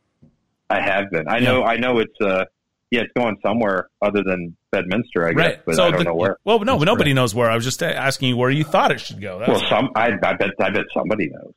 I 0.70 0.80
have 0.80 1.10
been. 1.10 1.28
I 1.28 1.38
know. 1.38 1.62
I 1.64 1.76
know 1.76 1.98
it's 1.98 2.20
uh 2.20 2.44
yeah, 2.90 3.02
it's 3.02 3.12
going 3.16 3.36
somewhere 3.42 3.88
other 4.00 4.22
than 4.24 4.56
Bedminster, 4.72 5.26
I 5.28 5.32
guess, 5.32 5.36
Right. 5.46 5.60
but 5.66 5.74
so 5.76 5.84
I 5.84 5.90
don't 5.90 5.98
the- 5.98 6.04
know 6.04 6.14
where. 6.14 6.36
Well, 6.44 6.58
no, 6.60 6.78
nobody 6.78 7.12
knows 7.12 7.34
where. 7.34 7.50
I 7.50 7.54
was 7.54 7.64
just 7.64 7.82
asking 7.82 8.30
you 8.30 8.36
where 8.36 8.50
you 8.50 8.64
thought 8.64 8.90
it 8.92 9.00
should 9.00 9.20
go. 9.20 9.38
That's 9.38 9.50
Well, 9.50 9.70
some 9.70 9.90
I, 9.94 10.06
I 10.22 10.32
bet 10.34 10.50
I 10.60 10.70
bet 10.70 10.84
somebody 10.94 11.28
knows. 11.30 11.52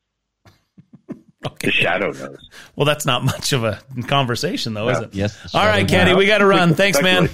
Okay. 1.45 1.67
The 1.67 1.71
shadow 1.71 2.11
knows. 2.11 2.49
Well, 2.75 2.85
that's 2.85 3.05
not 3.05 3.23
much 3.23 3.53
of 3.53 3.63
a 3.63 3.79
conversation, 4.07 4.73
though, 4.73 4.89
is 4.89 4.99
it? 4.99 5.13
Yes. 5.13 5.53
All 5.53 5.65
right, 5.65 5.89
Shadow 5.89 6.05
Caddy, 6.05 6.15
we 6.15 6.25
got 6.25 6.39
to 6.39 6.45
run. 6.45 6.75
Thanks, 6.75 7.01
man. 7.01 7.29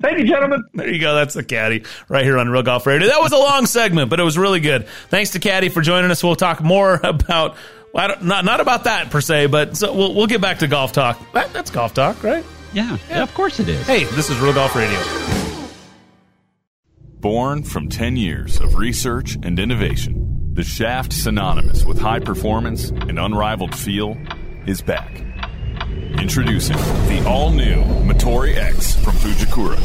Thank 0.00 0.18
you, 0.18 0.26
gentlemen. 0.26 0.64
There 0.72 0.88
you 0.88 0.98
go. 1.00 1.14
That's 1.14 1.34
the 1.34 1.42
Caddy 1.42 1.84
right 2.08 2.24
here 2.24 2.38
on 2.38 2.48
Real 2.48 2.62
Golf 2.62 2.86
Radio. 2.86 3.08
That 3.08 3.20
was 3.20 3.32
a 3.32 3.36
long 3.36 3.66
segment, 3.66 4.08
but 4.08 4.18
it 4.18 4.22
was 4.22 4.38
really 4.38 4.60
good. 4.60 4.88
Thanks 5.08 5.30
to 5.30 5.40
Caddy 5.40 5.68
for 5.68 5.82
joining 5.82 6.10
us. 6.10 6.24
We'll 6.24 6.36
talk 6.36 6.62
more 6.62 6.94
about 7.02 7.56
well, 7.92 8.04
I 8.04 8.08
don't, 8.08 8.24
not 8.24 8.44
not 8.44 8.60
about 8.60 8.84
that 8.84 9.10
per 9.10 9.20
se, 9.20 9.46
but 9.46 9.76
so 9.76 9.92
we'll 9.92 10.14
we'll 10.14 10.26
get 10.26 10.40
back 10.40 10.60
to 10.60 10.68
golf 10.68 10.92
talk. 10.92 11.20
That, 11.32 11.52
that's 11.52 11.70
golf 11.70 11.92
talk, 11.92 12.22
right? 12.22 12.44
Yeah, 12.72 12.96
yeah, 13.08 13.22
of 13.22 13.34
course 13.34 13.58
it 13.60 13.68
is. 13.68 13.84
Hey, 13.86 14.04
this 14.04 14.30
is 14.30 14.38
Real 14.38 14.54
Golf 14.54 14.74
Radio. 14.76 14.98
Born 17.20 17.64
from 17.64 17.88
10 17.88 18.16
years 18.16 18.60
of 18.60 18.76
research 18.76 19.36
and 19.42 19.58
innovation, 19.58 20.39
the 20.60 20.64
shaft 20.66 21.10
synonymous 21.10 21.86
with 21.86 21.98
high 21.98 22.18
performance 22.18 22.90
and 22.90 23.18
unrivaled 23.18 23.74
feel 23.74 24.14
is 24.66 24.82
back. 24.82 25.22
Introducing 26.18 26.76
the 26.76 27.24
all 27.26 27.50
new 27.50 27.82
Motore 28.04 28.54
X 28.54 28.94
from 28.96 29.14
Fujikura. 29.14 29.78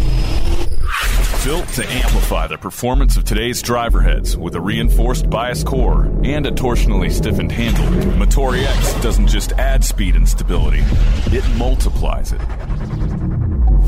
Built 1.45 1.65
to 1.75 1.87
amplify 1.87 2.47
the 2.47 2.57
performance 2.57 3.15
of 3.15 3.23
today's 3.23 3.61
driver 3.61 4.01
heads 4.01 4.35
with 4.35 4.53
a 4.55 4.59
reinforced 4.59 5.29
bias 5.29 5.63
core 5.63 6.11
and 6.25 6.45
a 6.45 6.51
torsionally 6.51 7.09
stiffened 7.09 7.53
handle, 7.53 7.85
Motore 8.19 8.61
X 8.61 9.01
doesn't 9.01 9.27
just 9.27 9.53
add 9.53 9.81
speed 9.81 10.17
and 10.17 10.27
stability, 10.27 10.83
it 11.27 11.47
multiplies 11.55 12.33
it. 12.33 12.41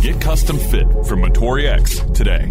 Get 0.01 0.21
custom 0.21 0.57
fit 0.57 0.87
from 1.05 1.21
Motore 1.21 1.65
X 1.65 1.99
today. 2.13 2.49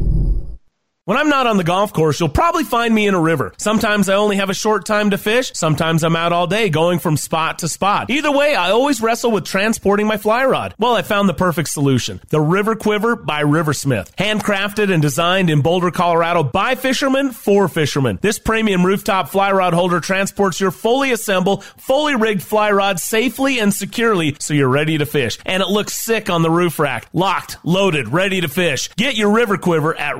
When 1.06 1.16
I'm 1.16 1.28
not 1.28 1.46
on 1.46 1.56
the 1.56 1.62
golf 1.62 1.92
course, 1.92 2.18
you'll 2.18 2.30
probably 2.30 2.64
find 2.64 2.92
me 2.92 3.06
in 3.06 3.14
a 3.14 3.20
river. 3.20 3.52
Sometimes 3.58 4.08
I 4.08 4.16
only 4.16 4.38
have 4.38 4.50
a 4.50 4.54
short 4.54 4.84
time 4.84 5.10
to 5.10 5.18
fish. 5.18 5.52
Sometimes 5.54 6.02
I'm 6.02 6.16
out 6.16 6.32
all 6.32 6.48
day 6.48 6.68
going 6.68 6.98
from 6.98 7.16
spot 7.16 7.60
to 7.60 7.68
spot. 7.68 8.10
Either 8.10 8.32
way, 8.32 8.56
I 8.56 8.72
always 8.72 9.00
wrestle 9.00 9.30
with 9.30 9.44
transporting 9.44 10.08
my 10.08 10.16
fly 10.16 10.44
rod. 10.46 10.74
Well, 10.80 10.96
I 10.96 11.02
found 11.02 11.28
the 11.28 11.34
perfect 11.34 11.68
solution. 11.68 12.20
The 12.30 12.40
River 12.40 12.74
Quiver 12.74 13.14
by 13.14 13.44
Riversmith. 13.44 14.16
Handcrafted 14.16 14.92
and 14.92 15.00
designed 15.00 15.48
in 15.48 15.60
Boulder, 15.60 15.92
Colorado 15.92 16.42
by 16.42 16.74
fishermen 16.74 17.30
for 17.30 17.68
fishermen. 17.68 18.18
This 18.20 18.40
premium 18.40 18.84
rooftop 18.84 19.28
fly 19.28 19.52
rod 19.52 19.74
holder 19.74 20.00
transports 20.00 20.60
your 20.60 20.72
fully 20.72 21.12
assembled, 21.12 21.62
fully 21.62 22.16
rigged 22.16 22.42
fly 22.42 22.72
rod 22.72 22.98
safely 22.98 23.60
and 23.60 23.72
securely 23.72 24.34
so 24.40 24.54
you're 24.54 24.66
ready 24.66 24.98
to 24.98 25.06
fish. 25.06 25.38
And 25.46 25.62
it 25.62 25.68
looks 25.68 25.94
sick 25.94 26.30
on 26.30 26.42
the 26.42 26.50
roof 26.50 26.80
rack. 26.80 27.06
Locked, 27.12 27.58
loaded, 27.62 28.08
ready 28.08 28.40
to 28.40 28.48
fish. 28.48 28.88
Get 28.96 29.14
your 29.14 29.30
River 29.30 29.56
Quiver 29.56 29.94
at 29.94 30.16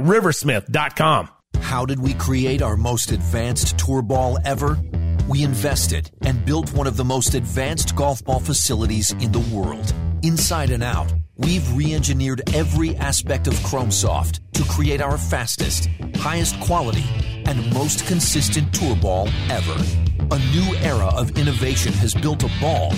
How 0.77 1.87
did 1.87 2.01
we 2.01 2.13
create 2.13 2.61
our 2.61 2.77
most 2.77 3.11
advanced 3.11 3.79
tour 3.79 4.03
ball 4.03 4.37
ever? 4.45 4.79
We 5.27 5.43
invested 5.43 6.11
and 6.21 6.45
built 6.45 6.71
one 6.75 6.87
of 6.87 6.99
the 6.99 7.05
most 7.05 7.35
advanced 7.35 7.97
golf 7.97 8.23
ball 8.23 8.41
facilities 8.41 9.11
in 9.13 9.33
the 9.33 9.39
world. 9.57 9.95
Inside 10.23 10.69
and 10.69 10.83
out, 10.83 11.11
we've 11.39 11.67
re 11.75 11.95
engineered 11.95 12.43
every 12.55 12.95
aspect 12.97 13.47
of 13.47 13.55
ChromeSoft 13.55 14.41
to 14.53 14.65
create 14.65 15.01
our 15.01 15.17
fastest, 15.17 15.89
highest 16.17 16.61
quality, 16.61 17.07
and 17.47 17.73
most 17.73 18.07
consistent 18.07 18.71
tour 18.75 18.97
ball 18.97 19.31
ever. 19.49 19.83
A 20.31 20.39
new 20.55 20.77
era 20.83 21.07
of 21.07 21.39
innovation 21.39 21.95
has 21.95 22.13
built 22.13 22.45
a 22.45 22.51
ball 22.61 22.93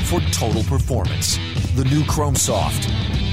for 0.00 0.20
total 0.32 0.64
performance. 0.64 1.38
The 1.76 1.84
new 1.84 2.02
ChromeSoft. 2.02 2.90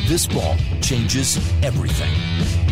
This 0.08 0.26
ball 0.26 0.56
changes 0.80 1.36
everything. 1.64 2.69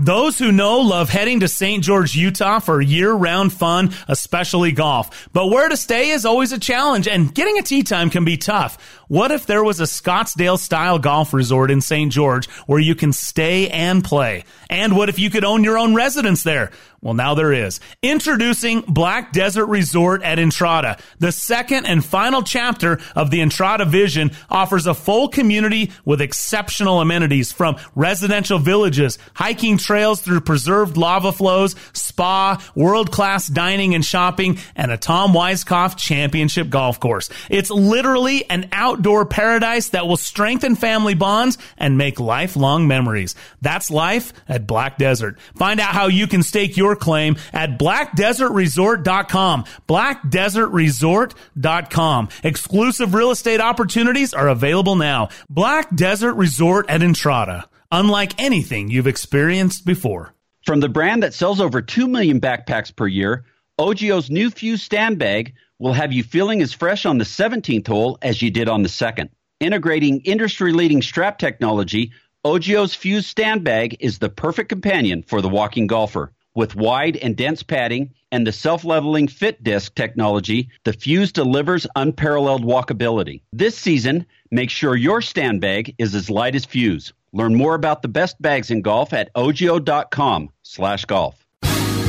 Those 0.00 0.38
who 0.38 0.52
know 0.52 0.78
love 0.78 1.10
heading 1.10 1.40
to 1.40 1.48
St. 1.48 1.82
George, 1.82 2.14
Utah 2.14 2.60
for 2.60 2.80
year 2.80 3.12
round 3.12 3.52
fun, 3.52 3.92
especially 4.06 4.70
golf. 4.70 5.28
But 5.32 5.48
where 5.48 5.68
to 5.68 5.76
stay 5.76 6.10
is 6.10 6.24
always 6.24 6.52
a 6.52 6.60
challenge 6.60 7.08
and 7.08 7.34
getting 7.34 7.58
a 7.58 7.62
tee 7.62 7.82
time 7.82 8.08
can 8.08 8.24
be 8.24 8.36
tough. 8.36 8.97
What 9.08 9.30
if 9.30 9.46
there 9.46 9.64
was 9.64 9.80
a 9.80 9.84
Scottsdale 9.84 10.58
style 10.58 10.98
golf 10.98 11.32
resort 11.32 11.70
in 11.70 11.80
St. 11.80 12.12
George 12.12 12.46
where 12.66 12.78
you 12.78 12.94
can 12.94 13.14
stay 13.14 13.68
and 13.70 14.04
play? 14.04 14.44
And 14.68 14.94
what 14.94 15.08
if 15.08 15.18
you 15.18 15.30
could 15.30 15.44
own 15.44 15.64
your 15.64 15.78
own 15.78 15.94
residence 15.94 16.42
there? 16.42 16.70
Well, 17.00 17.14
now 17.14 17.34
there 17.34 17.52
is. 17.52 17.78
Introducing 18.02 18.80
Black 18.80 19.32
Desert 19.32 19.66
Resort 19.66 20.22
at 20.24 20.40
Entrada. 20.40 20.98
The 21.20 21.30
second 21.30 21.86
and 21.86 22.04
final 22.04 22.42
chapter 22.42 22.98
of 23.14 23.30
the 23.30 23.40
Entrada 23.40 23.84
vision 23.84 24.32
offers 24.50 24.86
a 24.86 24.94
full 24.94 25.28
community 25.28 25.92
with 26.04 26.20
exceptional 26.20 27.00
amenities 27.00 27.52
from 27.52 27.76
residential 27.94 28.58
villages, 28.58 29.16
hiking 29.34 29.78
trails 29.78 30.20
through 30.20 30.40
preserved 30.40 30.96
lava 30.96 31.30
flows, 31.30 31.76
spa, 31.92 32.60
world-class 32.74 33.46
dining 33.46 33.94
and 33.94 34.04
shopping, 34.04 34.58
and 34.74 34.90
a 34.90 34.96
Tom 34.96 35.32
Weiskopf 35.32 35.96
championship 35.96 36.68
golf 36.68 36.98
course. 36.98 37.30
It's 37.48 37.70
literally 37.70 38.50
an 38.50 38.68
outdoor 38.98 39.24
paradise 39.24 39.90
that 39.90 40.08
will 40.08 40.16
strengthen 40.16 40.74
family 40.74 41.14
bonds 41.14 41.56
and 41.76 41.96
make 41.96 42.18
lifelong 42.18 42.88
memories. 42.88 43.36
That's 43.62 43.92
life 43.92 44.32
at 44.48 44.66
Black 44.66 44.98
Desert. 44.98 45.38
Find 45.54 45.78
out 45.78 45.94
how 45.94 46.08
you 46.08 46.26
can 46.26 46.42
stake 46.42 46.76
your 46.76 46.96
claim 46.96 47.36
at 47.52 47.78
blackdesertresort.com. 47.78 49.64
Blackdesertresort.com. 49.88 52.28
Exclusive 52.42 53.14
real 53.14 53.30
estate 53.30 53.60
opportunities 53.60 54.34
are 54.34 54.48
available 54.48 54.96
now. 54.96 55.28
Black 55.48 55.94
Desert 55.94 56.34
Resort 56.34 56.90
at 56.90 57.02
Entrada. 57.02 57.68
Unlike 57.92 58.32
anything 58.38 58.90
you've 58.90 59.06
experienced 59.06 59.86
before. 59.86 60.34
From 60.66 60.80
the 60.80 60.88
brand 60.88 61.22
that 61.22 61.34
sells 61.34 61.60
over 61.60 61.80
2 61.80 62.08
million 62.08 62.40
backpacks 62.40 62.92
per 62.94 63.06
year, 63.06 63.44
OGIO's 63.78 64.28
new 64.28 64.50
Fuse 64.50 64.82
stand 64.82 65.18
bag 65.18 65.54
will 65.78 65.92
have 65.92 66.12
you 66.12 66.22
feeling 66.22 66.62
as 66.62 66.72
fresh 66.72 67.06
on 67.06 67.18
the 67.18 67.24
17th 67.24 67.86
hole 67.86 68.18
as 68.22 68.42
you 68.42 68.50
did 68.50 68.68
on 68.68 68.82
the 68.82 68.88
second. 68.88 69.30
Integrating 69.60 70.20
industry 70.20 70.72
leading 70.72 71.02
strap 71.02 71.38
technology, 71.38 72.12
OGIO's 72.44 72.94
Fuse 72.94 73.26
stand 73.26 73.64
bag 73.64 73.96
is 74.00 74.18
the 74.18 74.28
perfect 74.28 74.68
companion 74.68 75.22
for 75.22 75.40
the 75.40 75.48
walking 75.48 75.86
golfer. 75.86 76.32
With 76.54 76.74
wide 76.74 77.16
and 77.16 77.36
dense 77.36 77.62
padding 77.62 78.14
and 78.32 78.46
the 78.46 78.52
self 78.52 78.84
leveling 78.84 79.28
fit 79.28 79.62
disc 79.62 79.94
technology, 79.94 80.70
the 80.84 80.92
Fuse 80.92 81.32
delivers 81.32 81.86
unparalleled 81.94 82.64
walkability. 82.64 83.42
This 83.52 83.76
season, 83.78 84.26
make 84.50 84.70
sure 84.70 84.96
your 84.96 85.22
stand 85.22 85.60
bag 85.60 85.94
is 85.98 86.14
as 86.14 86.30
light 86.30 86.54
as 86.54 86.64
Fuse. 86.64 87.12
Learn 87.32 87.54
more 87.54 87.74
about 87.74 88.02
the 88.02 88.08
best 88.08 88.40
bags 88.40 88.70
in 88.70 88.82
golf 88.82 89.12
at 89.12 89.32
ogio.com 89.34 90.50
slash 90.62 91.04
golf. 91.04 91.47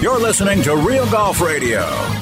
You're 0.01 0.19
listening 0.19 0.61
to 0.63 0.77
Real 0.77 1.09
Golf 1.11 1.41
Radio. 1.41 1.81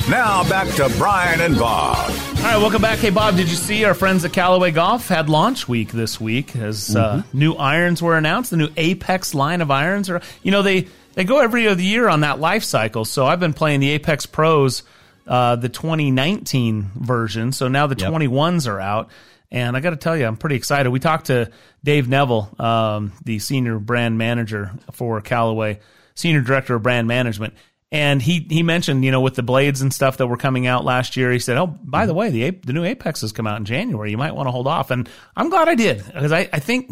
Now 0.10 0.48
back 0.50 0.68
to 0.78 0.92
Brian 0.98 1.42
and 1.42 1.56
Bob. 1.60 2.10
All 2.10 2.44
right, 2.44 2.58
welcome 2.58 2.82
back. 2.82 2.98
Hey, 2.98 3.12
Bob, 3.12 3.36
did 3.38 3.48
you 3.50 3.56
see 3.56 3.86
our 3.86 3.94
friends 3.94 4.26
at 4.26 4.34
Callaway 4.34 4.72
Golf 4.72 5.08
had 5.08 5.30
launch 5.30 5.68
week 5.68 5.92
this 5.92 6.20
week 6.20 6.56
as 6.56 6.96
uh, 6.96 7.18
Mm-hmm. 7.24 7.38
new 7.38 7.54
irons 7.54 8.02
were 8.02 8.18
announced? 8.18 8.50
The 8.50 8.58
new 8.58 8.70
Apex 8.78 9.36
line 9.36 9.62
of 9.62 9.70
irons 9.70 10.10
are, 10.10 10.22
you 10.42 10.50
know, 10.52 10.64
they 10.64 10.88
they 11.14 11.24
go 11.24 11.40
every 11.40 11.68
other 11.68 11.82
year 11.82 12.08
on 12.10 12.22
that 12.22 12.40
life 12.40 12.64
cycle. 12.64 13.06
So 13.06 13.28
I've 13.28 13.40
been 13.40 13.54
playing 13.54 13.80
the 13.80 13.92
Apex 13.92 14.26
Pros, 14.26 14.82
uh, 15.28 15.56
the 15.58 15.70
2019 15.70 16.92
version. 16.96 17.52
So 17.52 17.68
now 17.68 17.86
the 17.86 17.96
Yep. 17.98 18.12
21s 18.12 18.68
are 18.68 18.80
out. 18.80 19.10
And 19.52 19.78
I 19.78 19.82
got 19.82 19.92
to 19.92 19.98
tell 19.98 20.18
you, 20.18 20.26
I'm 20.26 20.36
pretty 20.38 20.56
excited. 20.56 20.90
We 20.90 21.00
talked 21.00 21.28
to 21.28 21.52
Dave 21.84 22.10
Neville, 22.10 22.50
um, 22.60 23.14
the 23.24 23.38
senior 23.40 23.78
brand 23.80 24.18
manager 24.18 24.72
for 24.94 25.22
Callaway, 25.22 25.80
senior 26.18 26.42
director 26.42 26.76
of 26.76 26.84
brand 26.84 27.08
management. 27.08 27.54
And 27.90 28.22
he, 28.22 28.46
he 28.50 28.64
mentioned, 28.64 29.06
you 29.06 29.12
know, 29.12 29.22
with 29.22 29.36
the 29.36 29.44
blades 29.44 29.82
and 29.82 29.94
stuff 29.94 30.18
that 30.18 30.28
were 30.28 30.36
coming 30.36 30.68
out 30.68 30.84
last 30.84 31.16
year, 31.16 31.32
he 31.32 31.40
said, 31.40 31.58
"Oh, 31.58 31.68
by 31.68 32.06
the 32.06 32.14
way, 32.14 32.30
the 32.30 32.50
the 32.50 32.74
new 32.74 32.84
Apex 32.84 33.22
has 33.22 33.32
come 33.32 33.48
out 33.48 33.58
in 33.58 33.64
January. 33.64 34.12
You 34.12 34.18
might 34.18 34.36
want 34.36 34.48
to 34.48 34.52
hold 34.52 34.68
off." 34.68 34.92
And 34.92 35.08
I'm 35.38 35.50
glad 35.50 35.70
I 35.70 35.76
did 35.76 36.04
because 36.06 36.34
I, 36.34 36.50
I 36.52 36.60
think 36.60 36.92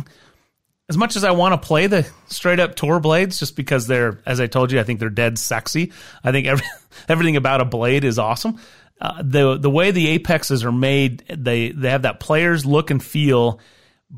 as 0.87 0.97
much 0.97 1.17
as 1.17 1.25
I 1.25 1.31
want 1.31 1.59
to 1.59 1.67
play 1.67 1.87
the 1.87 2.07
straight 2.27 2.61
up 2.61 2.75
tour 2.75 3.01
blades, 3.01 3.39
just 3.39 3.57
because 3.57 3.87
they're, 3.87 4.21
as 4.25 4.39
I 4.39 4.47
told 4.47 4.71
you, 4.71 4.79
I 4.79 4.83
think 4.83 4.99
they're 4.99 5.09
dead 5.09 5.37
sexy. 5.37 5.91
I 6.23 6.31
think 6.31 6.47
every, 6.47 6.65
everything 7.09 7.35
about 7.35 7.59
a 7.59 7.65
blade 7.65 8.05
is 8.05 8.17
awesome. 8.19 8.59
Uh, 9.01 9.21
the 9.21 9.57
the 9.57 9.69
way 9.69 9.91
the 9.91 10.15
apexes 10.15 10.63
are 10.63 10.71
made, 10.71 11.25
they 11.27 11.71
they 11.71 11.89
have 11.89 12.03
that 12.03 12.21
player's 12.21 12.65
look 12.65 12.89
and 12.89 13.03
feel, 13.03 13.59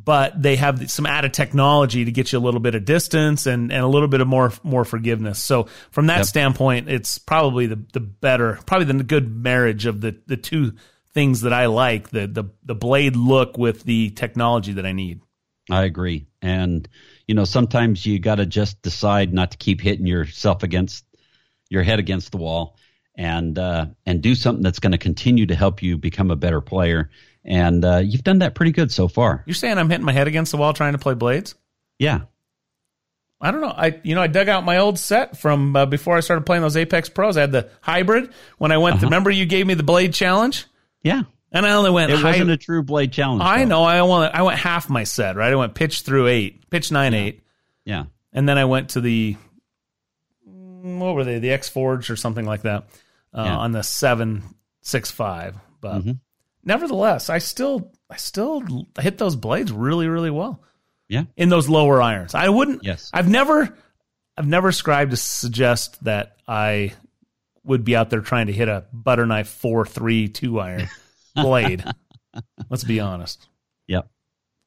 but 0.04 0.42
they 0.42 0.56
have 0.56 0.90
some 0.92 1.06
added 1.06 1.34
technology 1.34 2.06
to 2.06 2.12
get 2.12 2.32
you 2.32 2.40
a 2.40 2.42
little 2.42 2.60
bit 2.60 2.76
of 2.76 2.86
distance 2.86 3.46
and, 3.46 3.72
and 3.72 3.82
a 3.82 3.88
little 3.88 4.08
bit 4.08 4.22
of 4.22 4.28
more 4.28 4.54
more 4.64 4.86
forgiveness. 4.86 5.40
So 5.40 5.68
from 5.92 6.08
that 6.08 6.18
Yep. 6.18 6.26
standpoint, 6.26 6.90
it's 6.90 7.18
probably 7.18 7.66
the 7.68 7.80
the 7.94 8.00
better, 8.00 8.60
probably 8.66 8.86
the 8.86 9.04
good 9.04 9.30
marriage 9.44 9.86
of 9.86 10.02
the 10.02 10.16
the 10.28 10.38
two 10.38 10.74
things 11.14 11.42
that 11.42 11.54
I 11.54 11.66
like 11.66 12.10
the 12.10 12.28
the 12.28 12.46
the 12.64 12.76
blade 12.76 13.16
look 13.16 13.58
with 13.58 13.84
the 13.84 14.12
technology 14.12 14.74
that 14.74 14.86
I 14.86 14.92
need. 14.94 15.22
I 15.70 15.84
agree. 15.84 16.28
And, 16.42 16.88
you 17.28 17.36
know, 17.36 17.44
sometimes 17.44 18.06
you 18.06 18.20
got 18.20 18.36
to 18.36 18.46
just 18.46 18.82
decide 18.82 19.34
not 19.34 19.52
to 19.52 19.58
keep 19.58 19.82
hitting 19.82 20.06
yourself 20.06 20.64
against 20.64 21.06
your 21.70 21.84
head 21.84 22.00
against 22.00 22.32
the 22.32 22.38
wall 22.38 22.78
and, 23.16 23.58
uh, 23.60 23.88
and 24.06 24.22
do 24.22 24.34
something 24.36 24.64
that's 24.64 24.80
going 24.80 24.94
to 24.94 24.98
continue 24.98 25.46
to 25.48 25.56
help 25.56 25.84
you 25.84 25.98
become 25.98 26.32
a 26.32 26.38
better 26.38 26.62
player. 26.62 27.10
And, 27.48 27.84
uh, 27.86 27.98
you've 28.04 28.24
done 28.24 28.40
that 28.40 28.56
pretty 28.56 28.74
good 28.74 28.92
so 28.92 29.08
far. 29.08 29.42
You're 29.46 29.54
saying 29.56 29.78
I'm 29.78 29.90
hitting 29.90 30.06
my 30.06 30.12
head 30.12 30.28
against 30.28 30.52
the 30.52 30.58
wall 30.58 30.74
trying 30.74 30.92
to 30.94 31.00
play 31.00 31.14
blades? 31.14 31.56
Yeah. 31.98 32.22
I 33.40 33.52
don't 33.52 33.62
know. 33.62 33.68
I 33.76 34.00
you 34.04 34.16
know 34.16 34.22
I 34.24 34.26
dug 34.28 34.50
out 34.50 34.66
my 34.66 34.78
old 34.80 34.98
set 34.98 35.38
from 35.38 35.76
uh, 35.76 35.86
before 35.86 36.18
I 36.18 36.22
started 36.22 36.46
playing 36.48 36.64
those 36.64 36.76
Apex 36.76 37.08
Pros. 37.08 37.38
I 37.38 37.42
had 37.42 37.52
the 37.52 37.70
hybrid 37.82 38.32
when 38.58 38.72
I 38.72 38.80
went. 38.80 39.00
To, 39.00 39.06
remember 39.06 39.30
you 39.30 39.46
gave 39.46 39.68
me 39.68 39.76
the 39.76 39.84
blade 39.84 40.12
challenge, 40.12 40.66
Yeah. 41.04 41.22
and 41.52 41.64
I 41.64 41.74
only 41.74 41.92
went. 41.92 42.12
It 42.12 42.24
wasn't 42.24 42.50
a 42.50 42.58
true 42.58 42.82
blade 42.82 43.12
challenge. 43.12 43.44
I 43.44 43.60
though. 43.60 43.66
know. 43.70 43.84
I 43.84 44.02
went. 44.02 44.34
I 44.34 44.42
went 44.42 44.58
half 44.58 44.90
my 44.90 45.04
set. 45.04 45.36
Right. 45.36 45.52
I 45.52 45.56
went 45.56 45.76
pitch 45.76 46.02
through 46.02 46.26
eight, 46.28 46.68
pitch 46.72 46.92
nine 46.92 47.14
eight, 47.14 47.44
Yeah. 47.86 48.06
and 48.34 48.50
then 48.50 48.58
I 48.58 48.66
went 48.66 48.90
to 48.90 49.02
the 49.02 49.38
mm, 50.50 50.98
what 50.98 51.14
were 51.14 51.24
they? 51.24 51.38
The 51.38 51.52
X 51.52 51.70
Forge 51.70 52.10
or 52.10 52.16
something 52.16 52.46
like 52.46 52.64
that 52.64 52.86
uh, 53.36 53.44
Yeah. 53.44 53.58
on 53.58 53.72
the 53.72 53.84
seven 53.84 54.44
six 54.82 55.12
five. 55.12 55.56
But 55.80 56.02
Mhm. 56.04 56.20
Nevertheless, 56.68 57.32
I 57.32 57.40
still 57.40 57.92
I 58.10 58.18
still 58.18 58.62
hit 59.00 59.18
those 59.18 59.36
blades 59.36 59.72
really 59.72 60.08
really 60.08 60.30
well. 60.32 60.62
Yeah. 61.10 61.24
in 61.38 61.48
those 61.48 61.70
lower 61.70 62.02
irons. 62.02 62.36
I 62.36 62.50
wouldn't. 62.50 62.84
Yes. 62.84 63.10
I've 63.14 63.30
never, 63.30 63.74
I've 64.36 64.46
never 64.46 64.74
scribed 64.74 65.12
to 65.12 65.18
suggest 65.18 66.04
that 66.04 66.36
I 66.46 66.92
would 67.64 67.86
be 67.86 67.96
out 67.96 68.10
there 68.10 68.20
trying 68.20 68.48
to 68.48 68.52
hit 68.54 68.68
a 68.68 68.84
butter 68.92 69.26
knife 69.26 69.48
four 69.48 69.86
three 69.86 70.28
two 70.28 70.60
iron 70.60 70.90
blade. 71.36 71.82
Let's 72.70 72.84
be 72.84 73.00
honest. 73.00 73.48
Yep. 73.88 74.10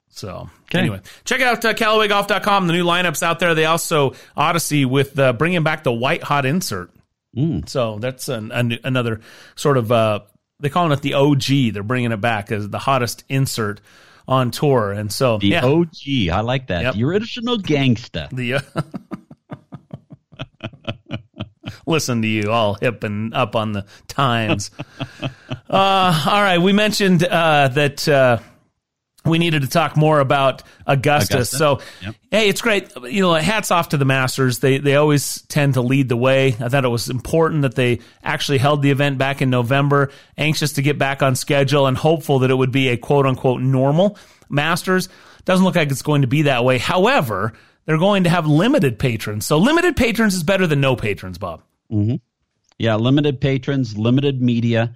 So 0.08 0.48
Okay. 0.64 0.78
anyway, 0.78 1.02
check 1.24 1.42
out 1.42 1.62
uh, 1.62 1.74
CallawayGolf.com. 1.74 2.66
The 2.68 2.72
new 2.72 2.86
lineups 2.86 3.22
out 3.22 3.38
there. 3.38 3.54
They 3.54 3.66
also 3.66 4.14
Odyssey 4.34 4.86
with 4.86 5.18
uh, 5.18 5.34
bringing 5.34 5.62
back 5.62 5.84
the 5.84 5.92
white 5.92 6.22
hot 6.22 6.46
insert. 6.46 6.90
Mm. 7.36 7.68
So 7.68 7.98
that's 7.98 8.30
an, 8.30 8.50
an, 8.50 8.78
another 8.82 9.20
sort 9.56 9.76
of 9.76 9.92
uh, 9.92 10.20
they're 10.60 10.70
calling 10.70 10.92
it 10.92 11.02
the 11.02 11.14
OG. 11.14 11.72
They're 11.72 11.82
bringing 11.82 12.12
it 12.12 12.20
back 12.20 12.52
as 12.52 12.68
the 12.68 12.78
hottest 12.78 13.24
insert 13.28 13.80
on 14.28 14.50
tour, 14.50 14.92
and 14.92 15.12
so 15.12 15.38
the 15.38 15.48
yeah. 15.48 15.64
OG. 15.64 16.30
I 16.32 16.40
like 16.40 16.68
that. 16.68 16.82
Yep. 16.82 16.94
The 16.94 17.04
original 17.04 17.58
gangsta. 17.58 18.30
The 18.30 18.54
uh, 18.54 18.60
listen 21.86 22.22
to 22.22 22.28
you 22.28 22.50
all 22.50 22.74
hip 22.74 23.02
and 23.02 23.34
up 23.34 23.56
on 23.56 23.72
the 23.72 23.86
times. 24.06 24.70
uh, 25.20 25.28
all 25.70 26.42
right, 26.42 26.58
we 26.58 26.72
mentioned 26.72 27.24
uh, 27.24 27.68
that 27.68 28.08
uh, 28.08 28.38
we 29.24 29.38
needed 29.38 29.62
to 29.62 29.68
talk 29.68 29.96
more 29.96 30.20
about 30.20 30.62
Augusta. 30.86 31.36
Augusta. 31.36 31.56
So, 31.56 31.80
yep. 32.00 32.14
hey, 32.30 32.48
it's 32.48 32.62
great. 32.62 32.90
You 33.02 33.22
know, 33.22 33.34
hats 33.34 33.70
off 33.70 33.90
to 33.90 33.96
the 33.96 34.04
Masters. 34.04 34.60
They 34.60 34.78
they 34.78 34.96
always 34.96 35.42
tend 35.42 35.74
to 35.74 35.82
lead 35.82 36.08
the 36.08 36.16
way. 36.16 36.48
I 36.58 36.68
thought 36.68 36.84
it 36.84 36.88
was 36.88 37.10
important 37.10 37.62
that 37.62 37.74
they 37.74 38.00
actually 38.22 38.58
held 38.58 38.82
the 38.82 38.90
event 38.90 39.18
back 39.18 39.42
in 39.42 39.50
November. 39.50 40.10
Anxious 40.38 40.72
to 40.74 40.82
get 40.82 40.98
back 40.98 41.22
on 41.22 41.36
schedule 41.36 41.86
and 41.86 41.96
hopeful 41.96 42.40
that 42.40 42.50
it 42.50 42.54
would 42.54 42.72
be 42.72 42.88
a 42.88 42.96
quote 42.96 43.26
unquote 43.26 43.60
normal 43.60 44.16
Masters. 44.48 45.08
Doesn't 45.44 45.64
look 45.64 45.76
like 45.76 45.90
it's 45.90 46.02
going 46.02 46.22
to 46.22 46.28
be 46.28 46.42
that 46.42 46.64
way. 46.64 46.78
However, 46.78 47.52
they're 47.84 47.98
going 47.98 48.24
to 48.24 48.30
have 48.30 48.46
limited 48.46 48.98
patrons. 48.98 49.46
So 49.46 49.58
limited 49.58 49.96
patrons 49.96 50.34
is 50.34 50.42
better 50.42 50.66
than 50.66 50.80
no 50.80 50.96
patrons, 50.96 51.38
Bob. 51.38 51.62
Mm-hmm. 51.90 52.16
Yeah, 52.78 52.94
limited 52.96 53.40
patrons, 53.40 53.98
limited 53.98 54.40
media. 54.40 54.94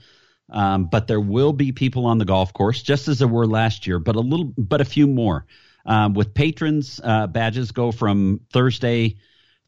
Um, 0.50 0.86
but 0.86 1.06
there 1.06 1.20
will 1.20 1.52
be 1.52 1.72
people 1.72 2.06
on 2.06 2.18
the 2.18 2.24
golf 2.24 2.52
course, 2.52 2.82
just 2.82 3.08
as 3.08 3.18
there 3.18 3.28
were 3.28 3.46
last 3.46 3.86
year, 3.86 3.98
but 3.98 4.16
a 4.16 4.20
little, 4.20 4.52
but 4.56 4.80
a 4.80 4.84
few 4.84 5.06
more. 5.06 5.46
Um, 5.86 6.14
with 6.14 6.34
patrons, 6.34 7.00
uh, 7.02 7.26
badges 7.26 7.72
go 7.72 7.92
from 7.92 8.40
Thursday 8.52 9.16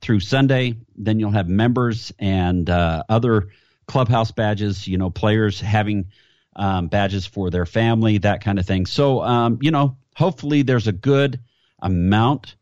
through 0.00 0.20
Sunday. 0.20 0.74
Then 0.96 1.20
you'll 1.20 1.30
have 1.30 1.48
members 1.48 2.12
and 2.18 2.68
uh, 2.68 3.04
other 3.08 3.48
clubhouse 3.86 4.32
badges. 4.32 4.86
You 4.86 4.98
know, 4.98 5.10
players 5.10 5.60
having 5.60 6.06
um, 6.54 6.88
badges 6.88 7.26
for 7.26 7.50
their 7.50 7.66
family, 7.66 8.18
that 8.18 8.42
kind 8.42 8.58
of 8.58 8.66
thing. 8.66 8.86
So, 8.86 9.22
um, 9.22 9.58
you 9.60 9.70
know, 9.70 9.98
hopefully 10.14 10.62
there's 10.62 10.86
a 10.86 10.92
good 10.92 11.40
amount 11.80 12.56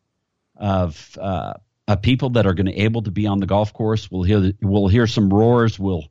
of 0.57 1.17
uh, 1.21 1.55
of 1.87 2.03
people 2.03 2.31
that 2.31 2.47
are 2.47 2.55
going 2.55 2.67
to 2.67 2.81
able 2.81 3.03
to 3.03 3.11
be 3.11 3.27
on 3.27 3.41
the 3.41 3.47
golf 3.47 3.73
course. 3.73 4.11
We'll 4.11 4.23
hear 4.23 4.53
we'll 4.61 4.89
hear 4.89 5.07
some 5.07 5.33
roars. 5.33 5.79
We'll 5.79 6.05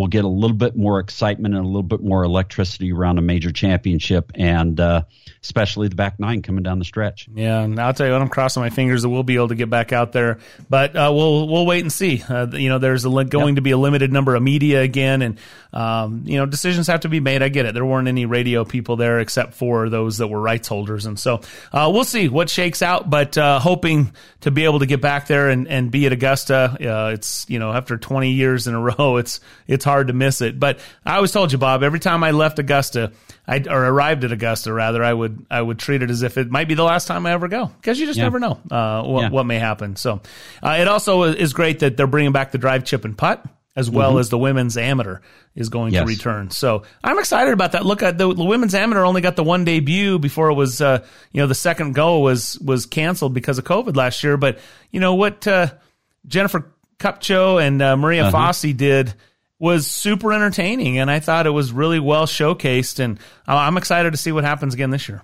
we'll 0.00 0.08
get 0.08 0.24
a 0.24 0.28
little 0.28 0.56
bit 0.56 0.74
more 0.74 0.98
excitement 0.98 1.54
and 1.54 1.62
a 1.62 1.66
little 1.66 1.82
bit 1.82 2.02
more 2.02 2.24
electricity 2.24 2.90
around 2.90 3.18
a 3.18 3.20
major 3.20 3.52
championship, 3.52 4.32
and 4.34 4.80
uh, 4.80 5.02
especially 5.42 5.88
the 5.88 5.94
back 5.94 6.18
nine 6.18 6.40
coming 6.40 6.62
down 6.62 6.78
the 6.78 6.86
stretch. 6.86 7.28
Yeah, 7.34 7.60
and 7.60 7.78
I'll 7.78 7.92
tell 7.92 8.06
you 8.06 8.12
what, 8.14 8.22
I'm 8.22 8.30
crossing 8.30 8.62
my 8.62 8.70
fingers 8.70 9.02
that 9.02 9.10
we'll 9.10 9.22
be 9.22 9.34
able 9.34 9.48
to 9.48 9.54
get 9.54 9.68
back 9.68 9.92
out 9.92 10.12
there, 10.12 10.38
but 10.70 10.96
uh, 10.96 11.12
we'll 11.14 11.46
we'll 11.48 11.66
wait 11.66 11.82
and 11.82 11.92
see. 11.92 12.24
Uh, 12.26 12.46
you 12.46 12.70
know, 12.70 12.78
there's 12.78 13.04
a, 13.04 13.10
going 13.10 13.48
yep. 13.48 13.54
to 13.56 13.60
be 13.60 13.72
a 13.72 13.76
limited 13.76 14.10
number 14.10 14.34
of 14.34 14.42
media 14.42 14.80
again, 14.80 15.20
and 15.20 15.38
um, 15.74 16.22
you 16.24 16.38
know, 16.38 16.46
decisions 16.46 16.86
have 16.86 17.00
to 17.00 17.10
be 17.10 17.20
made. 17.20 17.42
I 17.42 17.50
get 17.50 17.66
it. 17.66 17.74
There 17.74 17.84
weren't 17.84 18.08
any 18.08 18.24
radio 18.24 18.64
people 18.64 18.96
there 18.96 19.20
except 19.20 19.52
for 19.52 19.90
those 19.90 20.16
that 20.18 20.28
were 20.28 20.40
rights 20.40 20.66
holders, 20.68 21.04
and 21.04 21.18
so 21.18 21.42
uh, 21.72 21.90
we'll 21.92 22.04
see 22.04 22.28
what 22.28 22.48
shakes 22.48 22.80
out. 22.80 23.10
But 23.10 23.36
uh, 23.36 23.58
hoping 23.58 24.14
to 24.40 24.50
be 24.50 24.64
able 24.64 24.78
to 24.78 24.86
get 24.86 25.02
back 25.02 25.26
there 25.26 25.50
and, 25.50 25.68
and 25.68 25.90
be 25.90 26.06
at 26.06 26.12
Augusta. 26.12 26.76
Uh, 26.80 27.10
it's 27.12 27.44
you 27.50 27.58
know, 27.58 27.72
after 27.72 27.98
20 27.98 28.32
years 28.32 28.66
in 28.66 28.74
a 28.74 28.80
row, 28.98 29.16
it's 29.16 29.40
it's 29.66 29.84
hard 29.90 30.06
to 30.08 30.12
miss 30.12 30.40
it. 30.40 30.58
But 30.58 30.78
I 31.04 31.16
always 31.16 31.32
told 31.32 31.52
you, 31.52 31.58
Bob, 31.58 31.82
every 31.82 32.00
time 32.00 32.24
I 32.24 32.30
left 32.30 32.58
Augusta, 32.58 33.12
I 33.46 33.64
or 33.68 33.84
arrived 33.84 34.24
at 34.24 34.32
Augusta 34.32 34.72
rather, 34.72 35.02
I 35.02 35.12
would 35.12 35.46
I 35.50 35.60
would 35.60 35.78
treat 35.78 36.02
it 36.02 36.10
as 36.10 36.22
if 36.22 36.38
it 36.38 36.50
might 36.50 36.68
be 36.68 36.74
the 36.74 36.84
last 36.84 37.06
time 37.06 37.26
I 37.26 37.32
ever 37.32 37.48
go 37.48 37.66
because 37.66 37.98
you 37.98 38.06
just 38.06 38.18
yeah. 38.18 38.24
never 38.24 38.38
know 38.38 38.60
uh, 38.70 39.02
what, 39.02 39.20
yeah. 39.22 39.28
what 39.30 39.44
may 39.44 39.58
happen. 39.58 39.96
So 39.96 40.20
uh, 40.62 40.76
it 40.78 40.88
also 40.88 41.24
is 41.24 41.52
great 41.52 41.80
that 41.80 41.96
they're 41.96 42.06
bringing 42.06 42.32
back 42.32 42.52
the 42.52 42.58
drive, 42.58 42.84
chip, 42.84 43.04
and 43.04 43.16
putt 43.16 43.44
as 43.76 43.88
well 43.88 44.10
mm-hmm. 44.10 44.20
as 44.20 44.28
the 44.30 44.38
women's 44.38 44.76
amateur 44.76 45.20
is 45.54 45.68
going 45.68 45.92
yes. 45.92 46.02
to 46.02 46.06
return. 46.06 46.50
So 46.50 46.82
I'm 47.04 47.18
excited 47.18 47.52
about 47.52 47.72
that. 47.72 47.86
Look 47.86 48.02
at 48.02 48.18
the, 48.18 48.32
the, 48.32 48.44
women's 48.44 48.74
amateur 48.74 49.04
only 49.04 49.20
got 49.20 49.36
the 49.36 49.44
one 49.44 49.64
debut 49.64 50.18
before 50.18 50.50
it 50.50 50.54
was, 50.54 50.80
uh, 50.80 51.04
you 51.32 51.40
know, 51.40 51.46
the 51.46 51.54
second 51.54 51.94
go 51.94 52.18
was, 52.18 52.58
was 52.58 52.86
canceled 52.86 53.32
because 53.32 53.58
of 53.58 53.64
COVID 53.64 53.96
last 53.96 54.24
year. 54.24 54.36
But 54.36 54.58
you 54.90 54.98
know 54.98 55.14
what, 55.14 55.46
uh, 55.46 55.68
Jennifer 56.26 56.72
Kupcho 56.98 57.64
and 57.64 57.80
uh, 57.80 57.96
Maria 57.96 58.26
uh-huh. 58.26 58.36
Fassi 58.36 58.76
did 58.76 59.14
was 59.60 59.86
super 59.86 60.32
entertaining, 60.32 60.98
and 60.98 61.08
I 61.08 61.20
thought 61.20 61.46
it 61.46 61.50
was 61.50 61.70
really 61.70 62.00
well 62.00 62.26
showcased. 62.26 62.98
And 62.98 63.20
I'm 63.46 63.76
excited 63.76 64.10
to 64.10 64.16
see 64.16 64.32
what 64.32 64.42
happens 64.42 64.74
again 64.74 64.90
this 64.90 65.08
year. 65.08 65.22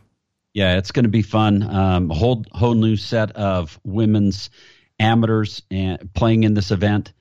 Yeah, 0.53 0.77
it's 0.77 0.93
going 0.93 1.05
to 1.05 1.11
be 1.11 1.23
fun. 1.23 1.63
Um, 1.63 2.11
whole 2.11 2.45
whole 2.53 2.75
new 2.75 2.97
set 2.97 3.33
of 3.33 3.81
women's 3.83 4.51
amateurs 5.01 5.63
and 5.71 6.13
playing 6.15 6.45
in 6.45 6.55
this 6.55 6.71
event, 6.71 7.13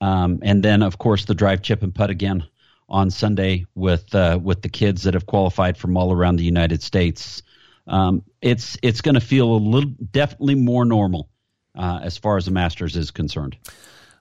um, 0.00 0.38
and 0.42 0.62
then 0.62 0.82
of 0.82 0.98
course 0.98 1.24
the 1.24 1.34
drive, 1.34 1.62
chip, 1.62 1.82
and 1.82 1.94
putt 1.94 2.10
again 2.10 2.44
on 2.88 3.10
Sunday 3.10 3.66
with 3.74 4.14
uh, 4.14 4.38
with 4.40 4.62
the 4.62 4.68
kids 4.68 5.02
that 5.02 5.14
have 5.14 5.26
qualified 5.26 5.76
from 5.76 5.96
all 5.96 6.12
around 6.12 6.36
the 6.36 6.44
United 6.44 6.82
States. 6.82 7.42
Um, 7.86 8.22
it's 8.40 8.78
it's 8.82 9.00
going 9.00 9.14
to 9.14 9.20
feel 9.20 9.50
a 9.50 9.58
little 9.58 9.90
definitely 10.10 10.54
more 10.54 10.84
normal 10.84 11.28
uh, 11.74 12.00
as 12.02 12.18
far 12.18 12.36
as 12.36 12.46
the 12.46 12.50
Masters 12.50 12.96
is 12.96 13.10
concerned. 13.10 13.56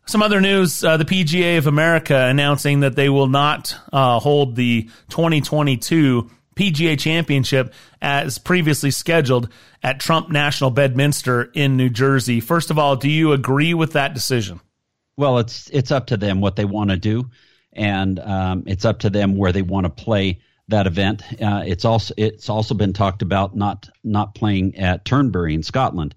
Some 0.08 0.22
other 0.22 0.40
news: 0.40 0.84
uh, 0.84 0.98
the 0.98 1.06
PGA 1.06 1.58
of 1.58 1.66
America 1.66 2.16
announcing 2.16 2.82
that 2.82 2.96
they 2.96 3.10
will 3.10 3.28
not 3.28 3.76
uh, 3.92 4.20
hold 4.20 4.56
the 4.56 4.84
2022 5.10 6.30
PGA 6.56 6.98
Championship 6.98 7.74
as 8.02 8.38
previously 8.38 8.92
scheduled 8.92 9.50
at 9.82 10.00
Trump 10.00 10.30
National 10.30 10.70
Bedminster 10.70 11.50
in 11.54 11.76
New 11.76 11.90
Jersey. 11.90 12.40
First 12.40 12.70
of 12.70 12.78
all, 12.78 12.96
do 12.96 13.10
you 13.10 13.34
agree 13.34 13.74
with 13.74 13.94
that 13.94 14.14
decision? 14.14 14.62
Well, 15.18 15.40
it's 15.40 15.72
it's 15.72 15.92
up 15.92 16.08
to 16.08 16.18
them 16.18 16.40
what 16.40 16.56
they 16.56 16.66
want 16.66 16.92
to 16.92 16.98
do, 16.98 17.32
and 17.74 18.20
um, 18.20 18.64
it's 18.68 18.86
up 18.86 19.00
to 19.00 19.10
them 19.10 19.36
where 19.36 19.52
they 19.52 19.64
want 19.64 19.86
to 19.86 19.90
play 19.90 20.40
that 20.68 20.86
event. 20.86 21.24
Uh, 21.42 21.64
it's 21.66 21.84
also 21.84 22.14
it's 22.16 22.48
also 22.48 22.76
been 22.76 22.94
talked 22.94 23.24
about 23.24 23.56
not 23.56 23.90
not 24.04 24.36
playing 24.36 24.76
at 24.76 25.04
Turnberry 25.04 25.56
in 25.56 25.64
Scotland, 25.64 26.14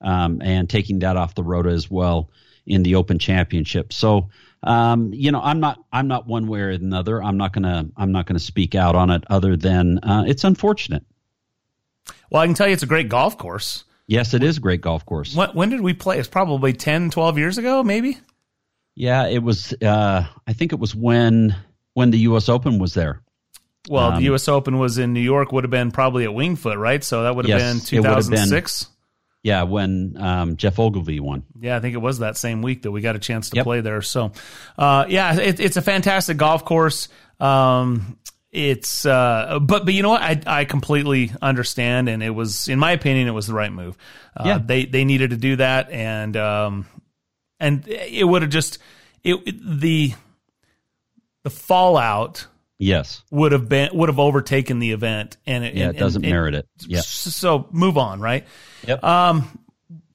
um, 0.00 0.40
and 0.42 0.70
taking 0.70 1.00
that 1.00 1.16
off 1.16 1.34
the 1.34 1.42
road 1.42 1.66
as 1.66 1.90
well 1.90 2.30
in 2.66 2.82
the 2.82 2.94
Open 2.94 3.18
Championship. 3.18 3.92
So, 3.92 4.30
um, 4.62 5.12
you 5.12 5.32
know, 5.32 5.40
I'm 5.40 5.60
not 5.60 5.82
I'm 5.92 6.08
not 6.08 6.26
one 6.26 6.46
way 6.46 6.60
or 6.60 6.70
another. 6.70 7.22
I'm 7.22 7.36
not 7.36 7.52
gonna 7.52 7.86
I'm 7.96 8.12
not 8.12 8.26
gonna 8.26 8.38
speak 8.38 8.74
out 8.74 8.94
on 8.94 9.10
it 9.10 9.24
other 9.28 9.56
than 9.56 9.98
uh, 9.98 10.24
it's 10.26 10.44
unfortunate. 10.44 11.04
Well, 12.30 12.42
I 12.42 12.46
can 12.46 12.54
tell 12.54 12.66
you 12.66 12.72
it's 12.72 12.82
a 12.82 12.86
great 12.86 13.08
golf 13.08 13.36
course. 13.38 13.84
Yes, 14.06 14.34
it 14.34 14.42
is 14.42 14.58
a 14.58 14.60
great 14.60 14.80
golf 14.80 15.06
course. 15.06 15.34
When, 15.34 15.50
when 15.50 15.70
did 15.70 15.80
we 15.80 15.94
play? 15.94 16.18
It's 16.18 16.28
probably 16.28 16.72
10, 16.72 17.10
12 17.10 17.38
years 17.38 17.56
ago, 17.56 17.82
maybe. 17.82 18.18
Yeah, 18.94 19.26
it 19.28 19.42
was. 19.42 19.72
Uh, 19.80 20.26
I 20.46 20.52
think 20.52 20.72
it 20.72 20.78
was 20.78 20.94
when 20.94 21.56
when 21.94 22.10
the 22.10 22.18
U.S. 22.18 22.48
Open 22.48 22.78
was 22.78 22.94
there. 22.94 23.22
Well, 23.88 24.10
um, 24.10 24.16
the 24.16 24.24
U.S. 24.24 24.48
Open 24.48 24.78
was 24.78 24.98
in 24.98 25.12
New 25.12 25.20
York. 25.20 25.50
Would 25.52 25.64
have 25.64 25.70
been 25.70 25.90
probably 25.90 26.24
at 26.24 26.34
Winged 26.34 26.58
Foot, 26.58 26.78
right? 26.78 27.02
So 27.02 27.22
that 27.22 27.34
would 27.34 27.46
have 27.48 27.58
yes, 27.58 27.72
been 27.72 27.80
2006. 27.80 28.88
Yeah, 29.42 29.64
when 29.64 30.16
um, 30.18 30.56
Geoff 30.56 30.78
Ogilvy 30.78 31.18
won. 31.18 31.42
Yeah, 31.60 31.76
I 31.76 31.80
think 31.80 31.94
it 31.94 31.98
was 31.98 32.20
that 32.20 32.36
same 32.36 32.62
week 32.62 32.82
that 32.82 32.92
we 32.92 33.00
got 33.00 33.16
a 33.16 33.18
chance 33.18 33.50
to 33.50 33.56
yep. 33.56 33.64
play 33.64 33.80
there. 33.80 34.00
So, 34.00 34.32
uh, 34.78 35.06
yeah, 35.08 35.38
it, 35.40 35.58
it's 35.58 35.76
a 35.76 35.82
fantastic 35.82 36.36
golf 36.36 36.64
course. 36.64 37.08
Um, 37.40 38.18
it's 38.52 39.06
uh, 39.06 39.58
but 39.62 39.86
but 39.86 39.94
you 39.94 40.02
know 40.02 40.10
what 40.10 40.20
I 40.20 40.40
I 40.46 40.64
completely 40.66 41.32
understand 41.40 42.10
and 42.10 42.22
it 42.22 42.30
was 42.30 42.68
in 42.68 42.78
my 42.78 42.92
opinion 42.92 43.26
it 43.26 43.32
was 43.32 43.46
the 43.46 43.54
right 43.54 43.72
move. 43.72 43.96
Uh, 44.36 44.42
yeah, 44.44 44.58
they 44.58 44.84
they 44.84 45.06
needed 45.06 45.30
to 45.30 45.38
do 45.38 45.56
that 45.56 45.90
and 45.90 46.36
um 46.36 46.86
and 47.58 47.88
it 47.88 48.24
would 48.24 48.42
have 48.42 48.50
just 48.50 48.78
it 49.24 49.38
the 49.80 50.12
the 51.44 51.50
fallout 51.50 52.46
yes. 52.82 53.22
would 53.30 53.52
have 53.52 53.68
been 53.68 53.90
would 53.94 54.08
have 54.08 54.18
overtaken 54.18 54.78
the 54.78 54.92
event 54.92 55.36
and 55.46 55.64
it, 55.64 55.74
yeah 55.74 55.86
and, 55.86 55.96
it 55.96 55.98
doesn't 55.98 56.24
and, 56.24 56.32
merit 56.32 56.54
it. 56.54 56.68
yeah. 56.86 57.00
so 57.00 57.68
move 57.70 57.96
on 57.96 58.20
right? 58.20 58.46
Yep. 58.86 59.02
Um 59.04 59.58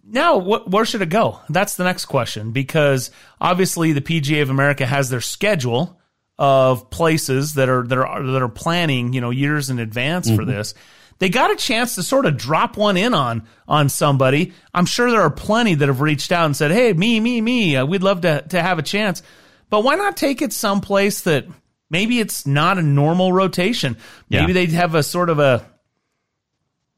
now 0.03 0.37
what, 0.37 0.69
where 0.69 0.85
should 0.85 1.01
it 1.01 1.09
go? 1.09 1.39
That's 1.49 1.75
the 1.75 1.83
next 1.83 2.05
question 2.05 2.51
because 2.51 3.11
obviously 3.41 3.93
the 3.93 4.01
PGA 4.01 4.41
of 4.41 4.49
America 4.49 4.85
has 4.85 5.09
their 5.09 5.21
schedule 5.21 5.99
of 6.37 6.89
places 6.89 7.55
that 7.55 7.69
are 7.69 7.83
that 7.83 7.97
are 7.97 8.23
that 8.23 8.41
are 8.41 8.49
planning 8.49 9.13
you 9.13 9.21
know 9.21 9.31
years 9.31 9.69
in 9.69 9.79
advance 9.79 10.27
mm-hmm. 10.27 10.35
for 10.35 10.45
this. 10.45 10.73
They 11.19 11.29
got 11.29 11.51
a 11.51 11.55
chance 11.55 11.95
to 11.95 12.03
sort 12.03 12.27
of 12.27 12.37
drop 12.37 12.77
one 12.77 12.95
in 12.95 13.13
on 13.13 13.47
on 13.67 13.89
somebody. 13.89 14.53
I'm 14.73 14.85
sure 14.85 15.09
there 15.09 15.21
are 15.21 15.31
plenty 15.31 15.73
that 15.73 15.87
have 15.87 16.01
reached 16.01 16.31
out 16.31 16.45
and 16.45 16.55
said, 16.55 16.71
"Hey, 16.71 16.93
me, 16.93 17.19
me, 17.19 17.41
me, 17.41 17.75
uh, 17.75 17.85
we'd 17.85 18.03
love 18.03 18.21
to 18.21 18.43
to 18.49 18.61
have 18.61 18.77
a 18.77 18.83
chance." 18.83 19.23
But 19.69 19.83
why 19.83 19.95
not 19.95 20.15
take 20.15 20.41
it 20.41 20.53
someplace 20.53 21.21
that 21.21 21.45
maybe 21.89 22.19
it's 22.19 22.45
not 22.45 22.77
a 22.77 22.81
normal 22.81 23.31
rotation? 23.33 23.97
Maybe 24.29 24.47
yeah. 24.47 24.53
they'd 24.53 24.71
have 24.71 24.95
a 24.95 25.03
sort 25.03 25.29
of 25.29 25.39
a 25.39 25.65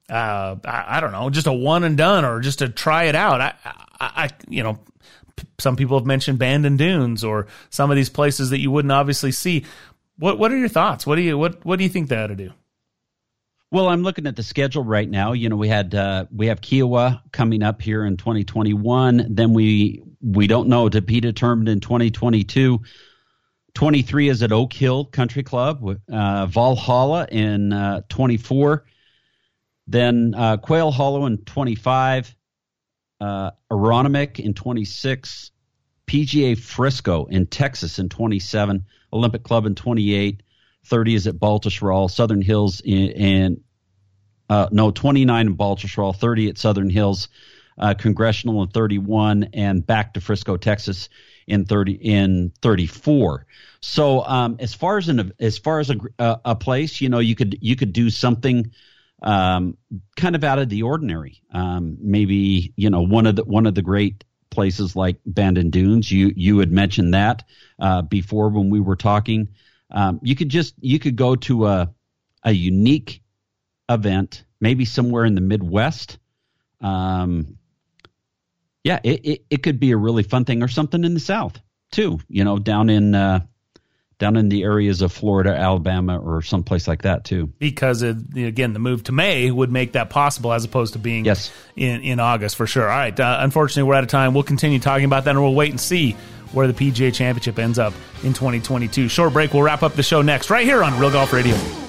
uh, 0.10 0.56
I, 0.66 0.98
I, 0.98 1.00
don't 1.00 1.12
know, 1.12 1.30
just 1.30 1.46
a 1.46 1.54
one 1.54 1.84
and 1.84 1.96
done, 1.96 2.26
or 2.26 2.40
just 2.40 2.60
to 2.60 2.70
try 2.70 3.04
it 3.04 3.16
out. 3.16 3.42
I, 3.42 3.54
I, 3.64 3.76
I 4.00 4.30
you 4.48 4.64
know, 4.64 4.80
some 5.60 5.76
people 5.76 5.98
have 6.00 6.08
mentioned 6.08 6.40
Bandon 6.40 6.78
Dunes 6.78 7.24
or 7.24 7.48
some 7.70 7.92
of 7.92 7.96
these 7.96 8.10
places 8.10 8.50
that 8.50 8.60
you 8.60 8.72
wouldn't 8.72 8.92
obviously 8.92 9.32
see. 9.32 9.66
What 10.18 10.40
What 10.40 10.52
are 10.52 10.58
your 10.58 10.70
thoughts? 10.70 11.06
What 11.06 11.16
do 11.16 11.22
you 11.22 11.38
what 11.38 11.64
What 11.66 11.78
do 11.78 11.84
you 11.84 11.90
think 11.90 12.10
they 12.10 12.18
ought 12.18 12.28
to 12.28 12.36
do? 12.36 12.52
Well, 13.72 13.88
I'm 13.88 14.02
looking 14.02 14.26
at 14.26 14.36
the 14.36 14.42
schedule 14.42 14.84
right 14.84 15.08
now. 15.08 15.34
You 15.34 15.48
know, 15.48 15.56
we 15.56 15.68
had 15.68 15.94
uh, 15.94 16.26
we 16.36 16.48
have 16.48 16.60
Kiawah 16.60 17.22
coming 17.32 17.62
up 17.62 17.82
here 17.82 18.04
in 18.04 18.18
2021. 18.18 19.28
Then 19.30 19.54
we 19.54 20.02
we 20.22 20.48
don't 20.48 20.70
know 20.70 20.90
to 20.90 21.02
be 21.02 21.22
determined 21.22 21.70
in 21.70 21.80
2022. 21.80 22.82
23 23.74 24.30
is 24.30 24.43
at 24.43 24.51
Oak 24.51 24.74
Hill 24.74 25.05
Country 25.05 25.43
Club. 25.43 25.84
Uh, 26.11 26.45
Valhalla 26.47 27.28
in 27.32 27.72
uh, 27.74 28.01
24. 28.09 28.86
Then 29.88 30.34
uh, 30.36 30.57
Quail 30.57 30.91
Hollow 30.91 31.26
in 31.26 31.38
25. 31.38 32.36
Uh, 33.22 33.51
in 33.70 34.53
26. 34.53 35.51
PGA 36.09 36.57
Frisco 36.57 37.26
in 37.26 37.45
Texas 37.45 37.99
in 37.99 38.09
27, 38.09 38.84
Olympic 39.13 39.43
Club 39.43 39.67
in 39.67 39.76
28, 39.76 40.41
30 40.86 41.13
is 41.13 41.28
at 41.28 41.36
Baltusrol, 41.36 42.09
Southern 42.09 42.41
Hills 42.41 42.82
in, 42.82 43.09
in 43.09 43.63
uh, 44.49 44.67
no, 44.72 44.89
29 44.89 45.45
in 45.45 45.55
Baltusrol, 45.55 46.15
30 46.15 46.49
at 46.49 46.57
Southern 46.57 46.89
Hills, 46.89 47.28
uh, 47.78 47.93
Congressional 47.93 48.63
in 48.63 48.70
31, 48.70 49.49
and 49.53 49.86
back 49.86 50.15
to 50.15 50.22
Frisco, 50.22 50.57
Texas 50.57 51.09
in 51.50 51.66
30 51.66 51.93
in 51.93 52.52
34. 52.62 53.45
So 53.82 54.24
um, 54.24 54.58
as 54.60 54.74
far 54.74 54.97
as 54.97 55.10
an 55.10 55.34
as 55.39 55.58
far 55.58 55.80
as 55.80 55.89
a, 55.89 56.39
a 56.45 56.56
place, 56.56 57.02
you 57.02 57.10
know, 57.10 57.20
you 57.20 57.36
could 57.36 57.58
you 57.62 57.76
could 57.76 57.93
do 57.93 58.10
something 58.10 58.72
um, 59.22 59.78
kind 60.16 60.36
of 60.36 60.43
out 60.43 60.60
of 60.60 60.70
the 60.70 60.84
ordinary. 60.84 61.41
Um, 61.54 61.97
maybe 62.00 62.74
you 62.76 62.89
know 62.89 63.02
one 63.02 63.26
of 63.26 63.36
the 63.36 63.43
one 63.45 63.66
of 63.66 63.76
the 63.76 63.82
great 63.82 64.24
places 64.50 64.95
like 64.95 65.18
Bandon 65.26 65.70
Dunes. 65.70 66.12
You 66.12 66.32
you 66.36 66.60
had 66.60 66.72
mentioned 66.72 67.14
that 67.14 67.43
uh, 67.80 68.02
before 68.02 68.50
when 68.50 68.70
we 68.70 68.80
were 68.80 68.95
talking. 68.95 69.50
Um, 69.91 70.20
you 70.22 70.36
could 70.36 70.50
just 70.50 70.76
you 70.82 71.00
could 71.00 71.16
go 71.16 71.36
to 71.36 71.68
a 71.68 71.93
a 72.43 72.52
unique 72.52 73.22
event, 73.89 74.43
maybe 74.60 74.86
somewhere 74.86 75.26
in 75.26 75.36
the 75.36 75.41
Midwest. 75.41 76.20
Um, 76.82 77.58
yeah, 78.84 79.00
it, 79.04 79.26
it, 79.26 79.46
it 79.50 79.64
could 79.64 79.80
be 79.80 79.92
a 79.92 79.98
really 79.98 80.24
fun 80.24 80.46
thing, 80.46 80.64
or 80.64 80.68
something 80.68 81.04
in 81.04 81.14
the 81.14 81.20
South 81.20 81.60
too. 81.92 82.20
You 82.28 82.44
know, 82.44 82.58
down 82.60 82.90
in 82.90 83.16
uh, 83.16 83.42
down 84.20 84.36
in 84.36 84.50
the 84.50 84.64
areas 84.64 85.02
of 85.02 85.12
Florida, 85.12 85.56
Alabama, 85.56 86.20
or 86.20 86.42
someplace 86.42 86.88
like 86.88 87.04
that 87.04 87.24
too. 87.24 87.48
Because 87.58 88.02
it, 88.02 88.18
again, 88.36 88.74
the 88.74 88.80
move 88.80 89.04
to 89.04 89.12
May 89.12 89.50
would 89.50 89.72
make 89.72 89.94
that 89.94 90.10
possible, 90.10 90.54
as 90.54 90.66
opposed 90.66 90.94
to 90.94 91.00
being 91.00 91.26
yes. 91.26 91.52
in 91.76 92.02
in 92.02 92.20
August 92.20 92.56
for 92.56 92.68
sure. 92.68 92.90
All 92.90 92.98
right, 92.98 93.18
uh, 93.18 93.38
unfortunately, 93.42 93.84
we're 93.84 93.96
out 93.96 94.04
of 94.04 94.10
time. 94.10 94.34
We'll 94.34 94.44
continue 94.44 94.80
talking 94.80 95.06
about 95.06 95.26
that, 95.26 95.32
and 95.32 95.42
we'll 95.42 95.56
wait 95.56 95.72
and 95.72 95.80
see 95.80 96.16
where 96.52 96.68
the 96.68 96.74
PGA 96.74 97.14
Championship 97.14 97.60
ends 97.60 97.78
up 97.78 97.94
in 98.24 98.34
2022. 98.34 99.08
Short 99.08 99.34
break. 99.34 99.54
We'll 99.54 99.64
wrap 99.64 99.84
up 99.84 99.94
the 99.94 100.04
show 100.04 100.22
next, 100.22 100.50
right 100.50 100.66
here 100.66 100.84
on 100.84 101.00
Real 101.00 101.12
Golf 101.12 101.34
Radio. 101.34 101.89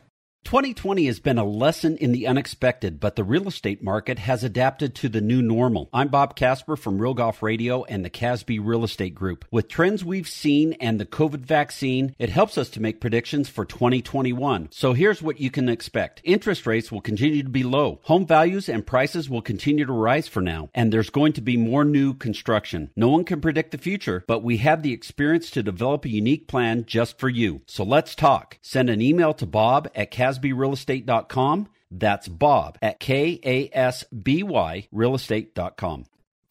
2020 0.47 1.07
has 1.07 1.19
been 1.19 1.39
a 1.39 1.45
lesson 1.45 1.97
in 1.97 2.13
the 2.13 2.29
unexpected, 2.29 3.01
but 3.01 3.17
the 3.17 3.25
real 3.25 3.49
estate 3.49 3.83
market 3.83 4.17
has 4.21 4.45
adapted 4.45 4.95
to 4.95 5.09
the 5.09 5.21
new 5.21 5.43
normal. 5.43 5.91
I'm 5.93 6.07
Bob 6.07 6.37
Casper 6.37 6.77
from 6.77 7.01
Real 7.01 7.15
Golf 7.15 7.43
Radio 7.43 7.83
and 7.83 8.05
the 8.05 8.11
Kasby 8.11 8.61
Real 8.63 8.85
Estate 8.85 9.17
Group. 9.17 9.45
With 9.51 9.67
trends 9.67 10.05
we've 10.05 10.29
seen 10.29 10.75
and 10.75 11.01
the 11.01 11.05
COVID 11.05 11.41
vaccine, 11.41 12.15
it 12.21 12.29
helps 12.29 12.57
us 12.57 12.71
to 12.71 12.81
make 12.81 13.01
predictions 13.01 13.49
for 13.49 13.65
2021. 13.65 14.69
So 14.71 14.93
here's 14.93 15.21
what 15.21 15.41
you 15.41 15.51
can 15.51 15.69
expect. 15.69 16.21
Interest 16.23 16.65
rates 16.65 16.93
will 16.93 17.01
continue 17.01 17.43
to 17.43 17.49
be 17.49 17.65
low. 17.65 17.99
Home 18.05 18.25
values 18.25 18.69
and 18.69 18.87
prices 18.87 19.29
will 19.29 19.43
continue 19.43 19.85
to 19.85 19.93
rise 19.93 20.29
for 20.29 20.43
now, 20.43 20.71
and 20.73 20.93
there's 20.93 21.11
going 21.11 21.33
to 21.33 21.41
be 21.41 21.57
more 21.57 21.85
new 21.85 22.15
construction. 22.15 22.93
No 22.95 23.09
one 23.09 23.25
can 23.25 23.41
predict 23.41 23.73
the 23.73 23.79
future, 23.79 24.23
but 24.29 24.45
we 24.45 24.59
have 24.59 24.85
the 24.85 24.93
experience 24.93 25.51
to 25.51 25.65
develop 25.65 26.05
a 26.05 26.09
unique 26.09 26.47
plan 26.47 26.85
just 26.87 27.19
for 27.19 27.29
you. 27.29 27.63
So 27.67 27.83
let's 27.83 28.15
talk. 28.15 28.59
Send 28.63 28.89
an 28.89 29.03
email 29.03 29.35
to 29.35 29.45
bob 29.45 29.89
at 29.97 30.13
Kasby 30.13 30.36
kasbyrealestate.com. 30.39 31.68
That's 31.91 32.28
Bob 32.28 32.78
at 32.82 32.99
K 32.99 33.41
A 33.45 33.70
S 33.72 34.05
B 34.05 34.43
Y 34.43 34.89
realestate.com. 34.93 36.07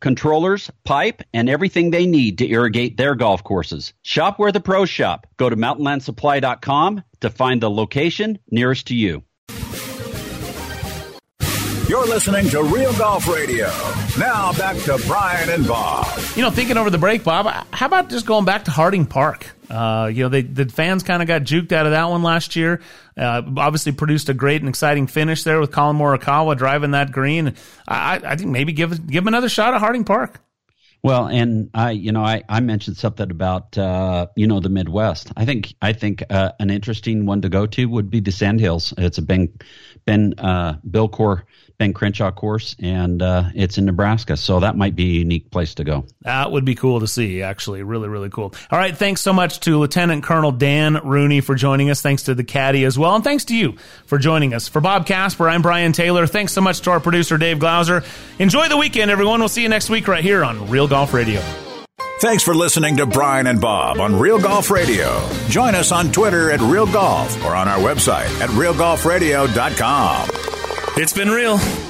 controllers, 0.00 0.70
pipe, 0.84 1.22
and 1.34 1.48
everything 1.48 1.90
they 1.90 2.06
need 2.06 2.38
to 2.38 2.48
irrigate 2.48 2.96
their 2.96 3.14
golf 3.14 3.44
courses. 3.44 3.92
Shop 4.02 4.38
where 4.38 4.52
the 4.52 4.60
pros 4.60 4.88
shop. 4.88 5.26
Go 5.36 5.50
to 5.50 5.56
mountainlandsupply.com 5.56 7.02
to 7.20 7.30
find 7.30 7.60
the 7.60 7.70
location 7.70 8.38
nearest 8.50 8.86
to 8.88 8.94
you. 8.94 9.25
You're 11.88 12.06
listening 12.06 12.48
to 12.48 12.64
Real 12.64 12.92
Golf 12.94 13.28
Radio. 13.28 13.68
Now 14.18 14.52
back 14.54 14.76
to 14.84 15.00
Brian 15.06 15.48
and 15.50 15.68
Bob. 15.68 16.04
You 16.34 16.42
know, 16.42 16.50
thinking 16.50 16.76
over 16.76 16.90
the 16.90 16.98
break, 16.98 17.22
Bob, 17.22 17.46
how 17.72 17.86
about 17.86 18.10
just 18.10 18.26
going 18.26 18.44
back 18.44 18.64
to 18.64 18.72
Harding 18.72 19.06
Park? 19.06 19.46
Uh, 19.70 20.10
you 20.12 20.24
know, 20.24 20.28
they, 20.28 20.42
the 20.42 20.66
fans 20.66 21.04
kind 21.04 21.22
of 21.22 21.28
got 21.28 21.42
juked 21.42 21.70
out 21.70 21.86
of 21.86 21.92
that 21.92 22.10
one 22.10 22.24
last 22.24 22.56
year. 22.56 22.80
Uh, 23.16 23.40
obviously 23.56 23.92
produced 23.92 24.28
a 24.28 24.34
great 24.34 24.62
and 24.62 24.68
exciting 24.68 25.06
finish 25.06 25.44
there 25.44 25.60
with 25.60 25.70
Collin 25.70 25.96
Morikawa 25.96 26.56
driving 26.56 26.90
that 26.90 27.12
green. 27.12 27.54
I, 27.86 28.20
I 28.24 28.34
think 28.34 28.50
maybe 28.50 28.72
give 28.72 29.06
give 29.06 29.22
him 29.22 29.28
another 29.28 29.48
shot 29.48 29.72
at 29.72 29.78
Harding 29.78 30.02
Park. 30.02 30.40
Well, 31.04 31.28
and 31.28 31.70
I, 31.72 31.92
you 31.92 32.10
know, 32.10 32.24
I, 32.24 32.42
I 32.48 32.58
mentioned 32.58 32.96
something 32.96 33.30
about, 33.30 33.78
uh, 33.78 34.26
you 34.34 34.48
know, 34.48 34.58
the 34.58 34.70
Midwest. 34.70 35.30
I 35.36 35.44
think, 35.44 35.72
I 35.80 35.92
think 35.92 36.24
uh, 36.30 36.50
an 36.58 36.68
interesting 36.68 37.26
one 37.26 37.42
to 37.42 37.48
go 37.48 37.64
to 37.64 37.84
would 37.86 38.10
be 38.10 38.18
the 38.18 38.32
Sandhills. 38.32 38.92
It's 38.98 39.18
a 39.18 39.22
been, 39.22 39.56
been 40.04 40.36
uh, 40.38 40.78
Bill 40.90 41.08
Coore 41.08 41.44
Ben 41.78 41.92
Crenshaw 41.92 42.30
course, 42.30 42.74
and 42.80 43.22
uh, 43.22 43.44
it's 43.54 43.78
in 43.78 43.84
Nebraska. 43.84 44.36
So 44.36 44.60
that 44.60 44.76
might 44.76 44.96
be 44.96 45.04
a 45.04 45.18
unique 45.18 45.50
place 45.50 45.74
to 45.74 45.84
go. 45.84 46.06
That 46.22 46.50
would 46.50 46.64
be 46.64 46.74
cool 46.74 47.00
to 47.00 47.06
see, 47.06 47.42
actually. 47.42 47.82
Really, 47.82 48.08
really 48.08 48.30
cool. 48.30 48.54
All 48.70 48.78
right. 48.78 48.96
Thanks 48.96 49.20
so 49.20 49.32
much 49.32 49.60
to 49.60 49.78
Lieutenant 49.78 50.24
Colonel 50.24 50.52
Dan 50.52 51.00
Rooney 51.04 51.40
for 51.40 51.54
joining 51.54 51.90
us. 51.90 52.00
Thanks 52.00 52.24
to 52.24 52.34
the 52.34 52.44
caddy 52.44 52.84
as 52.84 52.98
well. 52.98 53.14
And 53.14 53.24
thanks 53.24 53.44
to 53.46 53.56
you 53.56 53.76
for 54.06 54.18
joining 54.18 54.54
us. 54.54 54.68
For 54.68 54.80
Bob 54.80 55.06
Casper, 55.06 55.48
I'm 55.48 55.62
Brian 55.62 55.92
Taylor. 55.92 56.26
Thanks 56.26 56.52
so 56.52 56.60
much 56.60 56.80
to 56.82 56.90
our 56.90 57.00
producer, 57.00 57.38
Dave 57.38 57.58
Glauser. 57.58 58.02
Enjoy 58.38 58.68
the 58.68 58.76
weekend, 58.76 59.10
everyone. 59.10 59.40
We'll 59.40 59.48
see 59.48 59.62
you 59.62 59.68
next 59.68 59.90
week 59.90 60.08
right 60.08 60.24
here 60.24 60.44
on 60.44 60.70
Real 60.70 60.88
Golf 60.88 61.12
Radio. 61.12 61.42
Thanks 62.20 62.42
for 62.42 62.54
listening 62.54 62.96
to 62.96 63.04
Brian 63.04 63.46
and 63.46 63.60
Bob 63.60 64.00
on 64.00 64.18
Real 64.18 64.38
Golf 64.38 64.70
Radio. 64.70 65.20
Join 65.48 65.74
us 65.74 65.92
on 65.92 66.10
Twitter 66.12 66.50
at 66.50 66.62
Real 66.62 66.86
Golf 66.86 67.44
or 67.44 67.54
on 67.54 67.68
our 67.68 67.78
website 67.78 68.40
at 68.40 68.48
realgolfradio.com. 68.50 70.55
It's 70.98 71.12
been 71.12 71.28
real. 71.28 71.85